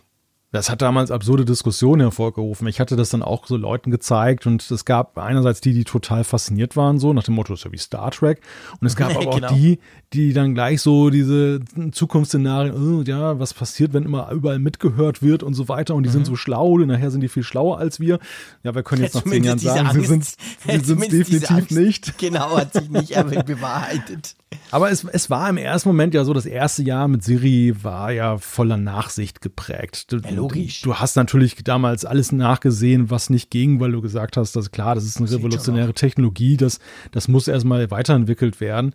[0.52, 2.68] Das hat damals absurde Diskussionen hervorgerufen.
[2.68, 6.24] Ich hatte das dann auch so Leuten gezeigt und es gab einerseits die, die total
[6.24, 8.42] fasziniert waren, so nach dem Motto, ist ja wie Star Trek.
[8.78, 9.54] Und es gab aber auch genau.
[9.54, 9.78] die,
[10.12, 11.60] die dann gleich so diese
[11.92, 16.10] Zukunftsszenarien, oh, ja, was passiert, wenn immer überall mitgehört wird und so weiter und die
[16.10, 16.14] mhm.
[16.14, 18.18] sind so schlau und nachher sind die viel schlauer als wir.
[18.62, 20.22] Ja, wir können jetzt nach zehn Jahren sagen, Angst, sie sind
[20.66, 22.18] es definitiv nicht.
[22.18, 23.14] Genau, hat sich nicht
[23.46, 24.36] bewahrheitet.
[24.70, 28.12] Aber es, es war im ersten Moment ja so, das erste Jahr mit Siri war
[28.12, 30.12] ja voller Nachsicht geprägt.
[30.12, 30.82] Du, ja, logisch.
[30.82, 34.70] Du, du, hast natürlich damals alles nachgesehen, was nicht ging, weil du gesagt hast, dass
[34.70, 36.78] klar, das ist eine revolutionäre Technologie, das,
[37.10, 38.94] das muss erstmal weiterentwickelt werden.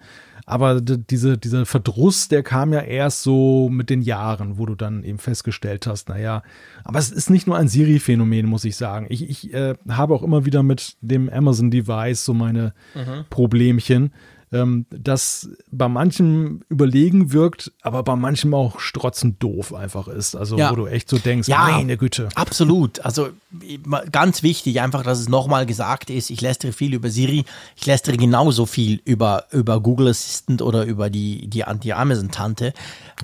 [0.50, 5.04] Aber diese, dieser Verdruss, der kam ja erst so mit den Jahren, wo du dann
[5.04, 6.42] eben festgestellt hast, naja,
[6.86, 9.08] aber es ist nicht nur ein Siri-Phänomen, muss ich sagen.
[9.10, 13.26] Ich, ich äh, habe auch immer wieder mit dem Amazon-Device so meine mhm.
[13.30, 14.14] Problemchen
[14.52, 20.36] ähm, das bei manchem überlegen wirkt, aber bei manchem auch strotzend doof einfach ist.
[20.36, 20.72] Also ja.
[20.72, 22.30] wo du echt so denkst, ja, meine Güte.
[22.36, 23.02] Absolut.
[23.02, 23.30] Also
[24.12, 27.44] ganz wichtig, einfach, dass es nochmal gesagt ist, ich lästere viel über Siri,
[27.76, 32.66] ich lästere genauso viel über, über Google Assistant oder über die, die, die Amazon-Tante.
[32.68, 32.74] Ja.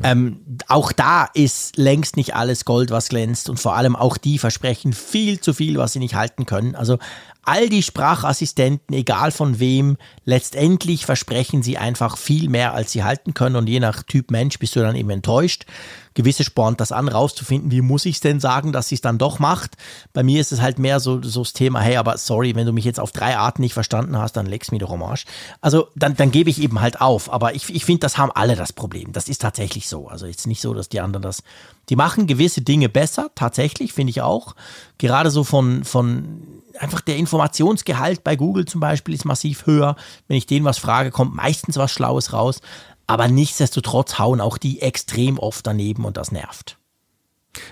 [0.01, 4.39] Ähm, auch da ist längst nicht alles Gold, was glänzt und vor allem auch die
[4.39, 6.75] versprechen viel zu viel, was sie nicht halten können.
[6.75, 6.97] Also
[7.43, 13.33] all die Sprachassistenten, egal von wem, letztendlich versprechen sie einfach viel mehr, als sie halten
[13.33, 13.55] können.
[13.55, 15.65] Und je nach Typ Mensch bist du dann eben enttäuscht.
[16.13, 19.17] Gewisse spornt das an, rauszufinden, wie muss ich es denn sagen, dass sie es dann
[19.17, 19.75] doch macht.
[20.13, 22.73] Bei mir ist es halt mehr so, so das Thema, hey, aber sorry, wenn du
[22.73, 25.25] mich jetzt auf drei Arten nicht verstanden hast, dann legst mir doch am Arsch.
[25.61, 27.31] Also dann, dann gebe ich eben halt auf.
[27.31, 29.11] Aber ich, ich finde, das haben alle das Problem.
[29.11, 30.07] Das ist tatsächlich so.
[30.07, 31.43] Also jetzt nicht so, dass die anderen das.
[31.89, 34.55] Die machen gewisse Dinge besser, tatsächlich, finde ich auch.
[34.97, 39.95] Gerade so von, von einfach der Informationsgehalt bei Google zum Beispiel ist massiv höher.
[40.27, 42.61] Wenn ich denen was frage, kommt meistens was Schlaues raus.
[43.07, 46.77] Aber nichtsdestotrotz hauen auch die extrem oft daneben und das nervt.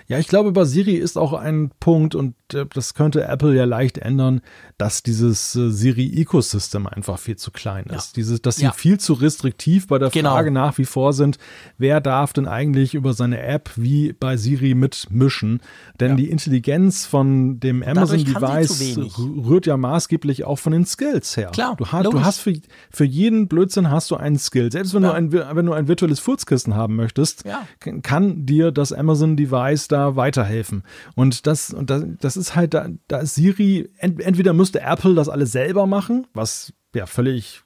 [0.08, 3.66] Ja, ich glaube, bei Siri ist auch ein Punkt, und äh, das könnte Apple ja
[3.66, 4.42] leicht ändern,
[4.78, 7.92] dass dieses äh, Siri-Ecosystem einfach viel zu klein ist.
[7.92, 8.14] Ja.
[8.16, 8.72] Dieses, dass sie ja.
[8.72, 10.32] viel zu restriktiv bei der genau.
[10.32, 11.38] Frage nach wie vor sind,
[11.78, 15.62] wer darf denn eigentlich über seine App wie bei Siri mitmischen?
[16.00, 16.16] Denn ja.
[16.16, 21.50] die Intelligenz von dem Amazon-Device rührt ja maßgeblich auch von den Skills her.
[21.52, 22.54] Klar, du, hast, du hast für,
[22.92, 24.72] für jeden Blödsinn hast du einen Skill.
[24.72, 27.44] Selbst wenn, du, ein, wenn du ein virtuelles Furzkissen haben möchtest,
[28.04, 30.84] kann dir das Amazon-Device da weiterhelfen.
[31.16, 35.16] Und das, und das, das ist halt, da, da ist Siri, ent, entweder müsste Apple
[35.16, 37.64] das alles selber machen, was ja völlig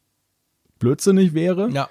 [0.79, 1.69] blödsinnig wäre.
[1.69, 1.89] Ja.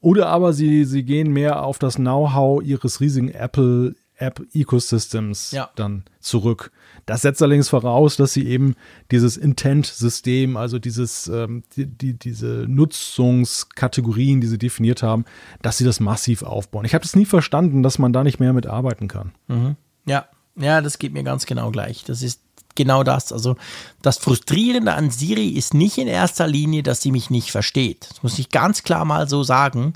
[0.00, 5.70] Oder aber sie, sie gehen mehr auf das Know-how ihres riesigen Apple App-Ecosystems ja.
[5.76, 6.70] dann zurück.
[7.06, 8.74] Das setzt allerdings voraus, dass sie eben
[9.10, 15.24] dieses Intent-System, also dieses, ähm, die, die, diese Nutzungskategorien, die sie definiert haben,
[15.62, 16.84] dass sie das massiv aufbauen.
[16.84, 19.32] Ich habe das nie verstanden, dass man da nicht mehr mitarbeiten kann.
[19.48, 19.76] Mhm.
[20.06, 20.26] Ja,
[20.56, 22.04] ja, das geht mir ganz genau gleich.
[22.04, 22.40] Das ist
[22.74, 23.32] genau das.
[23.32, 23.56] Also
[24.02, 28.08] das Frustrierende an Siri ist nicht in erster Linie, dass sie mich nicht versteht.
[28.10, 29.94] Das muss ich ganz klar mal so sagen.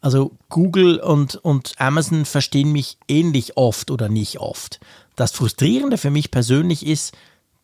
[0.00, 4.78] Also Google und, und Amazon verstehen mich ähnlich oft oder nicht oft.
[5.16, 7.14] Das Frustrierende für mich persönlich ist,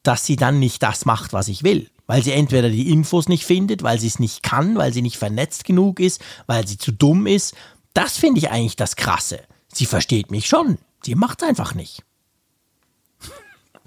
[0.02, 1.90] dass sie dann nicht das macht, was ich will.
[2.06, 5.16] Weil sie entweder die Infos nicht findet, weil sie es nicht kann, weil sie nicht
[5.16, 7.54] vernetzt genug ist, weil sie zu dumm ist.
[7.94, 9.40] Das finde ich eigentlich das Krasse.
[9.72, 10.78] Sie versteht mich schon.
[11.04, 12.02] Sie macht es einfach nicht.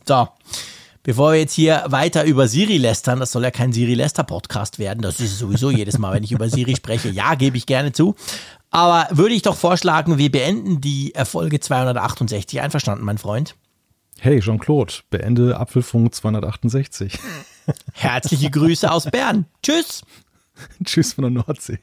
[0.07, 0.27] So,
[1.03, 4.79] bevor wir jetzt hier weiter über Siri lästern, das soll ja kein Siri Läster Podcast
[4.79, 7.09] werden, das ist sowieso jedes Mal, wenn ich über Siri spreche.
[7.09, 8.15] Ja, gebe ich gerne zu.
[8.73, 12.59] Aber würde ich doch vorschlagen, wir beenden die Folge 268.
[12.59, 13.55] Einverstanden, mein Freund?
[14.19, 17.19] Hey, Jean-Claude, beende Apfelfunk 268.
[17.93, 19.45] Herzliche Grüße aus Bern.
[19.61, 20.01] Tschüss.
[20.83, 21.77] Tschüss von der Nordsee.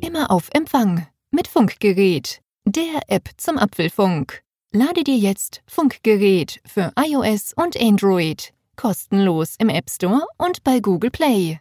[0.00, 4.42] Immer auf Empfang mit Funkgerät, der App zum Apfelfunk.
[4.72, 11.10] Lade dir jetzt Funkgerät für iOS und Android kostenlos im App Store und bei Google
[11.10, 11.58] Play.